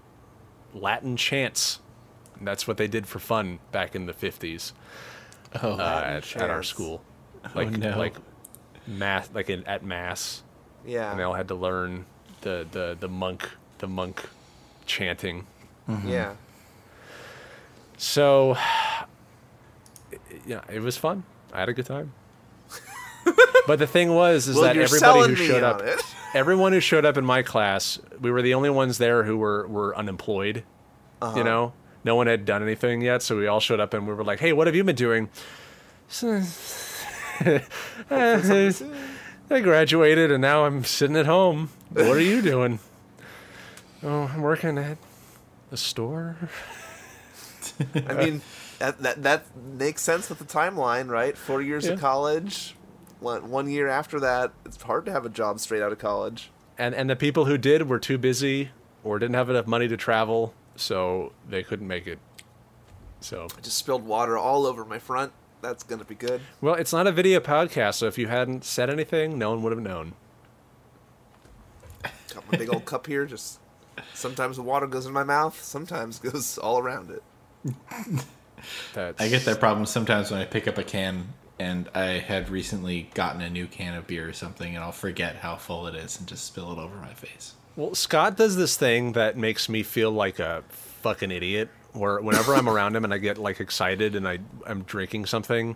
Latin 0.73 1.15
chants. 1.17 1.79
And 2.37 2.47
that's 2.47 2.67
what 2.67 2.77
they 2.77 2.87
did 2.87 3.07
for 3.07 3.19
fun 3.19 3.59
back 3.71 3.95
in 3.95 4.05
the 4.05 4.13
fifties 4.13 4.73
Oh, 5.61 5.73
uh, 5.73 6.01
at, 6.05 6.35
at 6.35 6.49
our 6.49 6.63
school, 6.63 7.03
like 7.55 7.69
no. 7.71 7.97
like 7.97 8.15
mass, 8.87 9.29
like 9.33 9.49
in, 9.49 9.63
at 9.65 9.83
mass, 9.83 10.43
yeah, 10.85 11.11
and 11.11 11.19
they 11.19 11.23
all 11.23 11.33
had 11.33 11.47
to 11.49 11.55
learn 11.55 12.05
the 12.41 12.65
the 12.71 12.97
the 12.99 13.07
monk 13.07 13.49
the 13.79 13.87
monk 13.87 14.27
chanting. 14.85 15.45
yeah. 16.05 16.35
So, 17.97 18.57
yeah, 20.45 20.61
it 20.71 20.81
was 20.81 20.97
fun. 20.97 21.23
I 21.53 21.59
had 21.59 21.69
a 21.69 21.73
good 21.73 21.85
time. 21.85 22.13
but 23.67 23.79
the 23.79 23.87
thing 23.87 24.13
was, 24.13 24.47
is 24.47 24.55
Well, 24.55 24.65
that 24.65 24.77
everybody 24.77 25.29
who 25.29 25.35
showed 25.35 25.63
up, 25.63 25.81
everyone 26.33 26.73
who 26.73 26.79
showed 26.79 27.05
up 27.05 27.17
in 27.17 27.25
my 27.25 27.43
class, 27.43 27.99
we 28.19 28.31
were 28.31 28.41
the 28.41 28.53
only 28.55 28.69
ones 28.69 28.97
there 28.97 29.23
who 29.23 29.37
were 29.37 29.67
were 29.67 29.95
unemployed. 29.95 30.63
Uh-huh. 31.21 31.37
You 31.37 31.43
know, 31.43 31.73
no 32.03 32.15
one 32.15 32.27
had 32.27 32.45
done 32.45 32.61
anything 32.61 33.01
yet, 33.01 33.21
so 33.21 33.37
we 33.37 33.47
all 33.47 33.61
showed 33.61 33.79
up 33.79 33.93
and 33.93 34.07
we 34.07 34.13
were 34.13 34.23
like, 34.23 34.39
"Hey, 34.39 34.51
what 34.51 34.67
have 34.67 34.75
you 34.75 34.83
been 34.83 34.95
doing?" 34.95 35.29
I 39.53 39.61
graduated 39.61 40.31
and 40.31 40.41
now 40.41 40.65
I'm 40.65 40.83
sitting 40.83 41.15
at 41.15 41.25
home. 41.25 41.69
What 41.89 42.17
are 42.17 42.21
you 42.21 42.41
doing? 42.53 42.79
oh, 44.03 44.29
I'm 44.33 44.41
working 44.41 44.77
at 44.77 44.97
a 45.71 45.77
store. 45.77 46.35
I 47.95 48.13
mean, 48.13 48.41
that, 48.79 48.99
that 49.01 49.23
that 49.23 49.45
makes 49.55 50.01
sense 50.01 50.29
with 50.29 50.39
the 50.39 50.45
timeline, 50.45 51.07
right? 51.09 51.37
Four 51.37 51.61
years 51.61 51.85
Yeah. 51.85 51.93
of 51.93 51.99
college, 52.01 52.75
one 53.19 53.49
one 53.49 53.69
year 53.69 53.87
after 53.87 54.19
that. 54.19 54.51
It's 54.65 54.81
hard 54.81 55.05
to 55.05 55.11
have 55.11 55.25
a 55.25 55.29
job 55.29 55.59
straight 55.59 55.81
out 55.81 55.91
of 55.91 55.99
college. 55.99 56.51
and 56.77 56.93
and 56.93 57.09
the 57.09 57.15
people 57.15 57.45
who 57.45 57.57
did 57.57 57.87
were 57.87 57.99
too 57.99 58.17
busy 58.17 58.71
or 59.03 59.19
didn't 59.19 59.35
have 59.35 59.49
enough 59.49 59.67
money 59.67 59.87
to 59.87 59.97
travel, 59.97 60.53
so 60.75 61.31
they 61.47 61.63
couldn't 61.63 61.87
make 61.87 62.07
it. 62.07 62.19
So, 63.21 63.47
I 63.57 63.61
just 63.61 63.77
spilled 63.77 64.05
water 64.05 64.37
all 64.37 64.65
over 64.65 64.83
my 64.83 64.99
front. 64.99 65.31
That's 65.63 65.81
gonna 65.83 66.03
be 66.03 66.15
good. 66.15 66.41
well, 66.59 66.75
it's 66.75 66.91
not 66.91 67.07
a 67.07 67.11
video 67.13 67.39
podcast, 67.39 67.95
so 67.95 68.07
if 68.07 68.17
you 68.17 68.27
hadn't 68.27 68.65
said 68.65 68.89
anything, 68.89 69.39
no 69.39 69.49
one 69.51 69.63
would 69.63 69.71
have 69.71 69.81
known. 69.81 70.13
Got 72.33 72.51
my 72.51 72.57
big 72.57 72.73
old 72.73 72.83
cup 72.83 73.07
here. 73.07 73.25
Just 73.25 73.59
sometimes 74.13 74.57
the 74.57 74.61
water 74.61 74.87
goes 74.87 75.05
in 75.05 75.13
my 75.13 75.23
mouth. 75.23 75.63
Sometimes 75.63 76.19
goes 76.31 76.57
all 76.57 76.79
around 76.79 77.11
it. 77.11 77.23
That's 78.93 79.21
I 79.21 79.29
get 79.29 79.45
that 79.45 79.61
problem 79.61 79.85
sometimes 79.85 80.31
when 80.31 80.41
I 80.41 80.45
pick 80.45 80.67
up 80.67 80.77
a 80.77 80.83
can 80.83 81.29
and 81.59 81.87
I 81.95 82.19
had 82.19 82.49
recently 82.49 83.09
gotten 83.13 83.41
a 83.41 83.49
new 83.49 83.67
can 83.67 83.95
of 83.95 84.05
beer 84.05 84.27
or 84.27 84.33
something, 84.33 84.75
and 84.75 84.83
I'll 84.83 84.91
forget 84.91 85.37
how 85.37 85.55
full 85.55 85.87
it 85.87 85.95
is 85.95 86.19
and 86.19 86.27
just 86.27 86.45
spill 86.45 86.73
it 86.73 86.77
over 86.77 86.95
my 86.97 87.13
face. 87.13 87.53
Well, 87.77 87.95
Scott 87.95 88.35
does 88.35 88.57
this 88.57 88.75
thing 88.75 89.13
that 89.13 89.37
makes 89.37 89.69
me 89.69 89.81
feel 89.81 90.11
like 90.11 90.39
a 90.39 90.63
fucking 90.67 91.31
idiot. 91.31 91.69
Where 91.93 92.19
whenever 92.21 92.55
I'm 92.55 92.67
around 92.67 92.95
him 92.95 93.03
and 93.03 93.13
I 93.13 93.17
get 93.17 93.37
like 93.37 93.59
excited 93.59 94.15
and 94.15 94.27
I 94.27 94.39
I'm 94.65 94.83
drinking 94.83 95.25
something, 95.27 95.75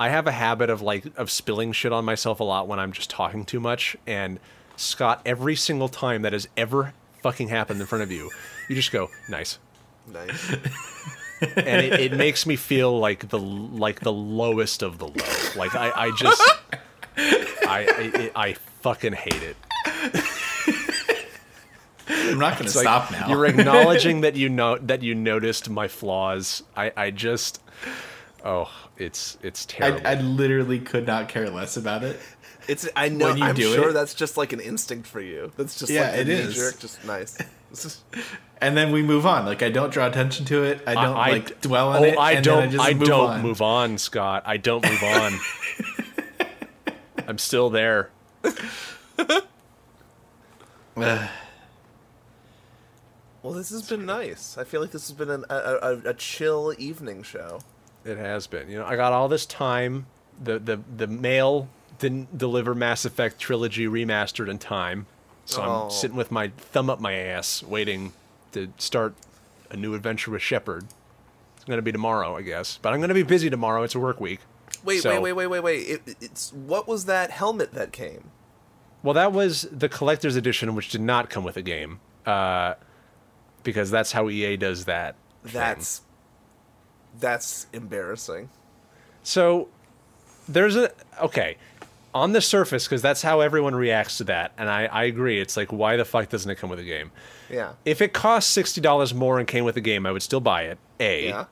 I 0.00 0.08
have 0.08 0.26
a 0.26 0.32
habit 0.32 0.70
of 0.70 0.80
like 0.82 1.04
of 1.16 1.30
spilling 1.30 1.72
shit 1.72 1.92
on 1.92 2.04
myself 2.04 2.40
a 2.40 2.44
lot 2.44 2.66
when 2.68 2.78
I'm 2.78 2.92
just 2.92 3.10
talking 3.10 3.44
too 3.44 3.60
much. 3.60 3.96
And 4.06 4.40
Scott, 4.76 5.20
every 5.26 5.56
single 5.56 5.88
time 5.88 6.22
that 6.22 6.32
has 6.32 6.48
ever 6.56 6.94
fucking 7.22 7.48
happened 7.48 7.80
in 7.80 7.86
front 7.86 8.02
of 8.02 8.10
you, 8.12 8.30
you 8.68 8.76
just 8.76 8.92
go 8.92 9.08
nice, 9.28 9.58
Nice. 10.12 10.52
and 11.56 11.84
it, 11.84 12.00
it 12.00 12.12
makes 12.12 12.46
me 12.46 12.56
feel 12.56 12.98
like 12.98 13.28
the 13.28 13.38
like 13.38 14.00
the 14.00 14.12
lowest 14.12 14.82
of 14.82 14.98
the 14.98 15.06
low. 15.08 15.54
Like 15.56 15.74
I 15.74 15.90
I 15.94 16.10
just 16.16 16.42
I 17.16 18.30
I, 18.34 18.48
I 18.48 18.52
fucking 18.82 19.12
hate 19.12 19.42
it. 19.42 19.56
I'm 22.08 22.38
not 22.38 22.54
going 22.54 22.58
to 22.58 22.64
It's 22.64 22.76
like, 22.76 22.84
stop 22.84 23.10
now. 23.12 23.28
You're 23.28 23.46
acknowledging 23.46 24.22
that 24.22 24.36
you 24.36 24.48
know 24.48 24.78
that 24.78 25.02
you 25.02 25.14
noticed 25.14 25.68
my 25.68 25.88
flaws. 25.88 26.62
I, 26.76 26.92
I 26.96 27.10
just 27.10 27.62
oh, 28.44 28.70
it's 28.96 29.36
it's 29.42 29.66
terrible. 29.66 30.06
I, 30.06 30.12
I 30.12 30.14
literally 30.20 30.78
could 30.80 31.06
not 31.06 31.28
care 31.28 31.50
less 31.50 31.76
about 31.76 32.02
it. 32.04 32.18
It's 32.66 32.88
I 32.96 33.08
know. 33.08 33.26
When 33.28 33.38
you 33.38 33.44
I'm 33.44 33.54
do 33.54 33.72
sure 33.74 33.90
it- 33.90 33.92
that's 33.94 34.14
just 34.14 34.36
like 34.36 34.52
an 34.52 34.60
instinct 34.60 35.06
for 35.06 35.20
you. 35.20 35.52
That's 35.56 35.78
just 35.78 35.90
Yeah, 35.90 36.10
like 36.10 36.20
it 36.20 36.24
the 36.24 36.32
is. 36.32 36.54
jerk. 36.54 36.78
Just 36.78 37.04
nice. 37.04 37.38
This 37.70 38.00
And 38.60 38.76
then 38.76 38.90
we 38.90 39.02
move 39.02 39.24
on. 39.24 39.46
Like 39.46 39.62
I 39.62 39.70
don't 39.70 39.90
draw 39.92 40.06
attention 40.06 40.44
to 40.46 40.64
it. 40.64 40.80
I 40.86 40.94
don't 40.94 41.16
I- 41.16 41.30
like 41.30 41.60
dwell 41.60 41.90
on 41.90 42.00
oh, 42.00 42.04
it. 42.04 42.18
I 42.18 42.32
and 42.32 42.44
don't. 42.44 42.58
Then 42.58 42.68
I, 42.68 42.72
just 42.72 42.84
I 42.84 42.94
move 42.94 43.08
don't 43.08 43.30
on. 43.30 43.42
move 43.42 43.62
on, 43.62 43.98
Scott. 43.98 44.42
I 44.46 44.56
don't 44.56 44.84
move 44.88 45.02
on. 45.02 45.32
I'm 47.28 47.38
still 47.38 47.70
there. 47.70 48.10
Well, 53.48 53.56
this 53.56 53.70
has 53.70 53.88
been 53.88 54.04
nice. 54.04 54.58
I 54.58 54.64
feel 54.64 54.82
like 54.82 54.90
this 54.90 55.08
has 55.08 55.16
been 55.16 55.30
an, 55.30 55.46
a, 55.48 55.54
a, 55.54 55.98
a 56.10 56.14
chill 56.14 56.74
evening 56.76 57.22
show. 57.22 57.60
It 58.04 58.18
has 58.18 58.46
been. 58.46 58.68
You 58.70 58.78
know, 58.80 58.84
I 58.84 58.94
got 58.94 59.14
all 59.14 59.26
this 59.26 59.46
time. 59.46 60.04
The 60.42 60.58
the 60.58 60.78
the 60.96 61.06
mail 61.06 61.70
didn't 61.98 62.36
deliver 62.36 62.74
Mass 62.74 63.06
Effect 63.06 63.38
trilogy 63.38 63.86
remastered 63.86 64.48
in 64.50 64.58
time, 64.58 65.06
so 65.46 65.62
Oh. 65.62 65.84
I'm 65.84 65.90
sitting 65.90 66.16
with 66.16 66.30
my 66.30 66.48
thumb 66.48 66.90
up 66.90 67.00
my 67.00 67.14
ass, 67.14 67.62
waiting 67.62 68.12
to 68.52 68.70
start 68.76 69.14
a 69.70 69.76
new 69.78 69.94
adventure 69.94 70.30
with 70.30 70.42
Shepard. 70.42 70.84
It's 71.56 71.64
gonna 71.64 71.80
be 71.80 71.90
tomorrow, 71.90 72.36
I 72.36 72.42
guess, 72.42 72.78
but 72.82 72.92
I'm 72.92 73.00
gonna 73.00 73.14
be 73.14 73.22
busy 73.22 73.48
tomorrow. 73.48 73.82
It's 73.82 73.94
a 73.94 73.98
work 73.98 74.20
week. 74.20 74.40
Wait, 74.84 75.02
So- 75.02 75.08
wait, 75.10 75.20
wait, 75.20 75.32
wait, 75.32 75.46
wait, 75.46 75.60
wait. 75.60 75.88
It, 76.06 76.16
it's 76.20 76.52
what 76.52 76.86
was 76.86 77.06
that 77.06 77.30
helmet 77.30 77.72
that 77.72 77.92
came? 77.92 78.30
Well, 79.02 79.14
that 79.14 79.32
was 79.32 79.62
the 79.72 79.88
collector's 79.88 80.36
edition, 80.36 80.74
which 80.74 80.90
did 80.90 81.00
not 81.00 81.30
come 81.30 81.44
with 81.44 81.56
a 81.56 81.62
game, 81.62 82.00
uh, 82.26 82.74
because 83.62 83.90
that's 83.90 84.12
how 84.12 84.28
EA 84.28 84.56
does 84.56 84.84
that. 84.86 85.14
thing. 85.44 85.52
That's 85.54 86.02
that's 87.20 87.66
embarrassing. 87.72 88.50
So 89.22 89.68
there's 90.48 90.76
a 90.76 90.90
okay 91.20 91.56
on 92.14 92.32
the 92.32 92.40
surface 92.40 92.86
because 92.86 93.02
that's 93.02 93.22
how 93.22 93.40
everyone 93.40 93.74
reacts 93.74 94.18
to 94.18 94.24
that, 94.24 94.52
and 94.56 94.68
I, 94.70 94.86
I 94.86 95.04
agree. 95.04 95.40
It's 95.40 95.56
like 95.56 95.72
why 95.72 95.96
the 95.96 96.04
fuck 96.04 96.28
doesn't 96.28 96.50
it 96.50 96.56
come 96.56 96.70
with 96.70 96.78
a 96.78 96.84
game? 96.84 97.10
Yeah. 97.50 97.72
If 97.84 98.00
it 98.00 98.12
cost 98.12 98.50
sixty 98.50 98.80
dollars 98.80 99.12
more 99.14 99.38
and 99.38 99.46
came 99.46 99.64
with 99.64 99.76
a 99.76 99.80
game, 99.82 100.06
I 100.06 100.12
would 100.12 100.22
still 100.22 100.40
buy 100.40 100.62
it. 100.62 100.78
A 101.00 101.28
Yeah. 101.28 101.44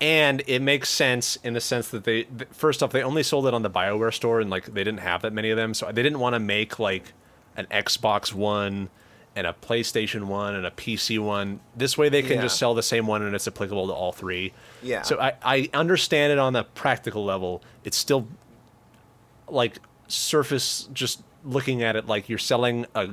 and 0.00 0.42
it 0.46 0.60
makes 0.60 0.88
sense 0.88 1.36
in 1.44 1.54
the 1.54 1.60
sense 1.60 1.88
that 1.88 2.04
they 2.04 2.26
first 2.52 2.82
off 2.82 2.90
they 2.92 3.02
only 3.02 3.22
sold 3.22 3.46
it 3.46 3.54
on 3.54 3.62
the 3.62 3.70
Bioware 3.70 4.12
store 4.12 4.40
and 4.40 4.50
like 4.50 4.66
they 4.66 4.84
didn't 4.84 5.00
have 5.00 5.22
that 5.22 5.32
many 5.32 5.50
of 5.50 5.56
them, 5.56 5.74
so 5.74 5.90
they 5.92 6.02
didn't 6.02 6.18
want 6.20 6.34
to 6.34 6.40
make 6.40 6.78
like 6.78 7.12
an 7.56 7.66
Xbox 7.70 8.32
One 8.32 8.88
and 9.36 9.46
a 9.46 9.52
PlayStation 9.52 10.24
One 10.24 10.54
and 10.54 10.64
a 10.66 10.70
PC 10.70 11.18
One. 11.18 11.60
This 11.76 11.98
way 11.98 12.08
they 12.08 12.22
can 12.22 12.36
Yeah. 12.36 12.42
just 12.42 12.58
sell 12.58 12.74
the 12.74 12.82
same 12.82 13.06
one 13.06 13.22
and 13.22 13.34
it's 13.34 13.48
applicable 13.48 13.86
to 13.88 13.92
all 13.92 14.12
three. 14.12 14.52
Yeah. 14.82 15.02
So 15.02 15.18
I 15.20 15.34
I 15.42 15.68
understand 15.74 16.32
it 16.32 16.38
on 16.38 16.54
a 16.56 16.64
practical 16.64 17.24
level. 17.24 17.62
It's 17.84 17.96
still 17.96 18.28
like 19.48 19.78
surface 20.08 20.88
just 20.92 21.22
looking 21.44 21.82
at 21.82 21.96
it 21.96 22.06
like 22.06 22.28
you're 22.28 22.38
selling 22.38 22.86
a 22.94 23.10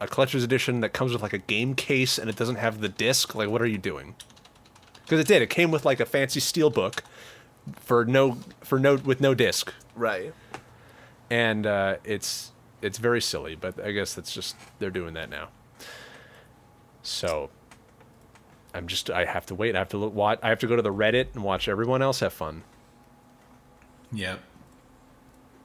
a 0.00 0.08
collector's 0.08 0.42
edition 0.42 0.80
that 0.80 0.90
comes 0.94 1.12
with 1.12 1.20
like 1.22 1.34
a 1.34 1.38
game 1.38 1.74
case 1.74 2.16
and 2.18 2.30
it 2.30 2.36
doesn't 2.36 2.56
have 2.56 2.80
the 2.80 2.88
disc. 2.88 3.34
Like 3.34 3.50
what 3.50 3.60
are 3.60 3.66
you 3.66 3.78
doing? 3.78 4.14
Because 5.04 5.20
it 5.20 5.26
did. 5.26 5.42
It 5.42 5.50
came 5.50 5.70
with 5.70 5.84
like 5.84 6.00
a 6.00 6.06
fancy 6.06 6.40
steel 6.40 6.70
book 6.70 7.02
for 7.76 8.04
no 8.06 8.38
for 8.62 8.78
no 8.78 8.94
with 8.96 9.20
no 9.20 9.34
disc, 9.34 9.74
Right. 9.94 10.32
and 11.28 11.66
uh, 11.66 11.96
it's 12.04 12.52
it's 12.82 12.98
very 12.98 13.20
silly. 13.20 13.54
But 13.54 13.82
I 13.84 13.92
guess 13.92 14.14
that's 14.14 14.32
just 14.32 14.56
they're 14.78 14.90
doing 14.90 15.14
that 15.14 15.30
now. 15.30 15.48
So 17.02 17.50
I'm 18.74 18.86
just 18.86 19.10
I 19.10 19.24
have 19.24 19.46
to 19.46 19.54
wait. 19.54 19.74
I 19.74 19.78
have 19.78 19.88
to 19.90 19.96
look. 19.96 20.14
Watch, 20.14 20.38
I 20.42 20.48
have 20.48 20.58
to 20.60 20.66
go 20.66 20.76
to 20.76 20.82
the 20.82 20.92
Reddit 20.92 21.28
and 21.34 21.42
watch 21.42 21.68
everyone 21.68 22.02
else 22.02 22.20
have 22.20 22.32
fun. 22.32 22.62
Yep. 24.12 24.40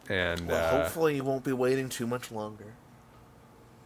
And 0.10 0.48
Well, 0.48 0.76
uh, 0.76 0.84
hopefully 0.84 1.16
you 1.16 1.24
won't 1.24 1.44
be 1.44 1.54
waiting 1.54 1.90
too 1.90 2.06
much 2.06 2.32
longer. 2.32 2.74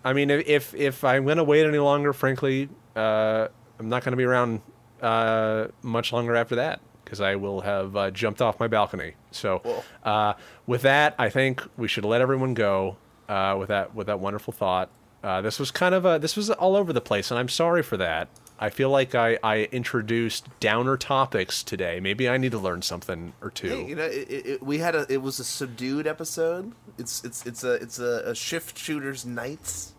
I 0.04 0.14
mean, 0.14 0.30
if 0.30 0.48
if, 0.48 0.74
if 0.76 1.04
I'm 1.04 1.26
gonna 1.26 1.44
wait 1.44 1.66
any 1.66 1.80
longer, 1.80 2.14
frankly, 2.14 2.70
uh, 2.96 3.48
I'm 3.80 3.90
not 3.90 4.04
gonna 4.04 4.18
be 4.18 4.24
around 4.24 4.62
uh, 5.02 5.68
much 5.82 6.12
longer 6.14 6.36
after 6.36 6.56
that 6.56 6.82
because 7.04 7.22
I 7.22 7.36
will 7.36 7.62
have 7.62 7.96
uh, 7.96 8.12
jumped 8.12 8.42
off 8.42 8.60
my 8.60 8.68
balcony. 8.68 9.16
So, 9.32 9.84
uh, 10.04 10.34
with 10.68 10.84
that, 10.84 11.16
I 11.18 11.30
think 11.30 11.64
we 11.78 11.88
should 11.88 12.06
let 12.06 12.22
everyone 12.22 12.54
go. 12.54 12.98
Uh, 13.30 13.56
with 13.60 13.70
that 13.70 13.94
with 13.94 14.08
that 14.08 14.20
wonderful 14.20 14.52
thought. 14.52 14.90
Uh, 15.24 15.40
this 15.42 15.60
was 15.60 15.70
kind 15.70 15.94
of 15.94 16.04
a 16.06 16.18
this 16.20 16.36
was 16.36 16.50
all 16.50 16.76
over 16.76 16.92
the 16.92 17.02
place, 17.02 17.30
and 17.30 17.40
I'm 17.40 17.48
sorry 17.50 17.84
for 17.84 17.96
that. 17.98 18.28
I 18.62 18.70
feel 18.70 18.90
like 18.90 19.16
I, 19.16 19.38
I 19.42 19.70
introduced 19.72 20.48
downer 20.60 20.98
topics 20.98 21.64
today. 21.64 22.00
Maybe 22.02 22.28
I 22.28 22.36
need 22.38 22.52
to 22.52 22.58
learn 22.60 22.82
something 22.82 23.32
or 23.42 23.52
two. 23.52 23.70
Hey, 23.70 23.86
you 23.86 23.96
know, 23.96 24.04
it, 24.04 24.28
it, 24.30 24.64
we 24.64 24.80
had 24.80 24.96
a 24.96 25.06
it 25.10 25.22
was 25.22 25.40
a 25.40 25.44
subdued 25.46 26.08
episode. 26.08 26.74
It's 26.98 27.24
it's 27.24 27.46
it's 27.46 27.64
a 27.64 27.74
it's 27.74 28.00
a, 28.00 28.24
a 28.26 28.36
shift 28.36 28.78
shooters 28.78 29.26
nights. 29.26 29.94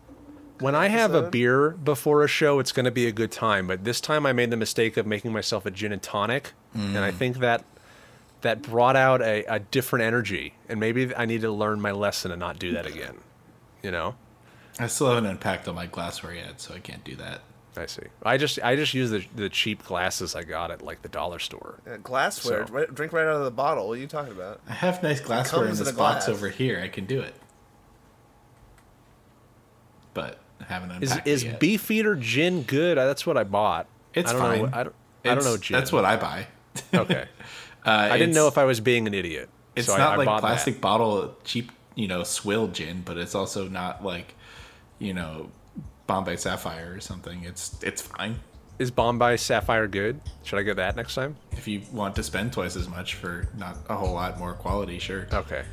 when 0.59 0.75
I 0.75 0.89
have 0.89 1.13
a 1.15 1.23
beer 1.23 1.71
before 1.71 2.23
a 2.23 2.27
show, 2.27 2.59
it's 2.59 2.71
going 2.71 2.85
to 2.85 2.91
be 2.91 3.07
a 3.07 3.11
good 3.11 3.31
time. 3.31 3.65
But 3.65 3.83
this 3.83 3.99
time, 4.01 4.25
I 4.27 4.33
made 4.33 4.51
the 4.51 4.57
mistake 4.57 4.97
of 4.97 5.07
making 5.07 5.31
myself 5.31 5.65
a 5.65 5.71
gin 5.71 5.91
and 5.91 6.01
tonic, 6.01 6.53
and 6.75 6.99
I 6.99 7.11
think 7.11 7.37
that 7.37 7.63
that 8.41 8.61
brought 8.61 8.95
out 8.95 9.21
a, 9.21 9.43
a 9.45 9.59
different 9.59 10.03
energy. 10.05 10.53
And 10.69 10.79
maybe 10.79 11.15
I 11.15 11.25
need 11.25 11.41
to 11.41 11.51
learn 11.51 11.81
my 11.81 11.91
lesson 11.91 12.31
and 12.31 12.39
not 12.39 12.59
do 12.59 12.71
that 12.73 12.85
again. 12.85 13.17
You 13.83 13.91
know, 13.91 14.15
I 14.79 14.87
still 14.87 15.07
haven't 15.09 15.25
unpacked 15.25 15.67
all 15.67 15.73
my 15.73 15.85
glassware 15.87 16.33
yet, 16.35 16.61
so 16.61 16.73
I 16.73 16.79
can't 16.79 17.03
do 17.03 17.15
that. 17.17 17.41
I 17.77 17.85
see. 17.85 18.03
I 18.21 18.37
just 18.37 18.61
I 18.61 18.75
just 18.75 18.93
use 18.93 19.11
the 19.11 19.23
the 19.33 19.47
cheap 19.49 19.83
glasses 19.85 20.35
I 20.35 20.43
got 20.43 20.71
at 20.71 20.81
like 20.81 21.01
the 21.03 21.09
dollar 21.09 21.39
store. 21.39 21.79
Uh, 21.89 21.97
glassware, 21.97 22.67
So- 22.67 22.73
right, 22.73 22.93
drink 22.93 23.13
right 23.13 23.25
out 23.25 23.37
of 23.37 23.45
the 23.45 23.51
bottle. 23.51 23.87
What 23.87 23.97
are 23.97 24.01
you 24.01 24.07
talking 24.07 24.33
about? 24.33 24.59
I 24.67 24.73
have 24.73 25.01
nice 25.01 25.21
glassware 25.21 25.61
in 25.63 25.67
comes 25.69 25.79
in 25.79 25.85
this 25.85 25.95
box 25.95 26.25
glass. 26.25 26.35
over 26.35 26.49
here. 26.49 26.81
I 26.83 26.89
can 26.89 27.05
do 27.05 27.21
it, 27.21 27.33
but 30.13 30.39
I 30.59 30.65
haven't 30.65 30.91
Is 31.01 31.11
unpacked 31.11 31.27
is 31.27 31.43
it 31.43 31.47
yet. 31.47 31.59
Beefeater 31.59 32.15
gin 32.15 32.63
good? 32.63 32.97
That's 32.97 33.25
what 33.25 33.37
I 33.37 33.43
bought. 33.43 33.87
It's 34.13 34.29
I 34.29 34.33
don't 34.33 34.41
fine. 34.41 34.61
Know, 34.63 34.69
I 34.73 34.83
don't. 34.83 34.95
I 35.23 35.35
don't 35.35 35.43
know 35.43 35.57
gin. 35.57 35.75
That's 35.77 35.91
what 35.91 36.05
I 36.05 36.17
buy. 36.17 36.47
Okay. 36.93 37.25
Uh, 37.85 38.09
I 38.11 38.17
didn't 38.17 38.35
know 38.35 38.47
if 38.47 38.57
I 38.57 38.63
was 38.65 38.79
being 38.79 39.07
an 39.07 39.13
idiot. 39.13 39.49
It's 39.75 39.87
so 39.87 39.97
not 39.97 40.13
I 40.13 40.15
like 40.17 40.25
bought 40.25 40.41
that. 40.41 40.47
plastic 40.47 40.81
bottle 40.81 41.35
cheap, 41.43 41.71
you 41.95 42.07
know, 42.07 42.23
swill 42.23 42.67
gin, 42.67 43.01
but 43.05 43.17
it's 43.17 43.35
also 43.35 43.67
not 43.67 44.03
like, 44.03 44.35
you 44.99 45.13
know, 45.13 45.49
Bombay 46.07 46.35
Sapphire 46.35 46.93
or 46.93 46.99
something. 46.99 47.43
It's 47.43 47.81
it's 47.81 48.01
fine 48.01 48.35
Is 48.79 48.91
Bombay 48.91 49.37
Sapphire 49.37 49.87
good? 49.87 50.19
Should 50.43 50.59
I 50.59 50.63
get 50.63 50.75
that 50.75 50.95
next 50.95 51.15
time? 51.15 51.37
if 51.53 51.67
you 51.67 51.81
want 51.91 52.15
to 52.15 52.23
spend 52.23 52.51
twice 52.53 52.75
as 52.75 52.87
much 52.89 53.15
for 53.15 53.47
not 53.57 53.77
a 53.89 53.95
whole 53.95 54.13
lot 54.13 54.37
more 54.39 54.53
quality. 54.53 54.99
Sure. 54.99 55.27
Okay. 55.31 55.63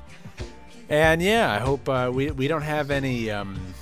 And 0.88 1.20
yeah, 1.20 1.52
I 1.52 1.58
hope 1.58 1.88
uh, 1.88 2.10
we 2.12 2.30
we 2.30 2.48
don't 2.48 2.62
have 2.62 2.90
any. 2.90 3.30
Um, 3.30 3.74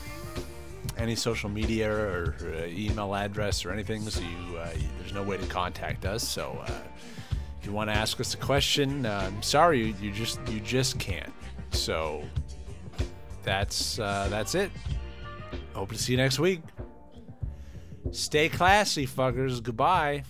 any 0.97 1.17
social 1.17 1.51
media 1.51 1.93
or 1.93 2.37
email 2.67 3.17
address 3.17 3.65
or 3.65 3.73
anything, 3.73 4.01
so 4.03 4.21
you, 4.21 4.57
uh, 4.57 4.71
there's 5.01 5.13
no 5.13 5.25
way 5.25 5.37
to 5.37 5.47
contact 5.47 6.05
us. 6.05 6.27
So 6.27 6.57
uh, 6.65 6.71
you 7.67 7.73
want 7.73 7.91
to 7.91 7.97
ask 7.97 8.21
us 8.21 8.35
a 8.35 8.37
question, 8.37 9.07
uh, 9.07 9.25
I'm 9.27 9.43
sorry, 9.43 9.87
you, 9.87 9.95
you 10.01 10.13
just 10.13 10.41
you 10.49 10.61
just 10.61 10.99
can't. 10.99 11.33
So 11.71 12.25
that's 13.43 13.99
uh, 13.99 14.29
that's 14.31 14.55
it. 14.55 14.71
Hope 15.75 15.91
to 15.91 15.99
see 15.99 16.13
you 16.13 16.17
next 16.19 16.39
week. 16.39 16.61
Stay 18.11 18.49
classy, 18.49 19.07
fuckers. 19.07 19.63
Goodbye. 19.63 20.25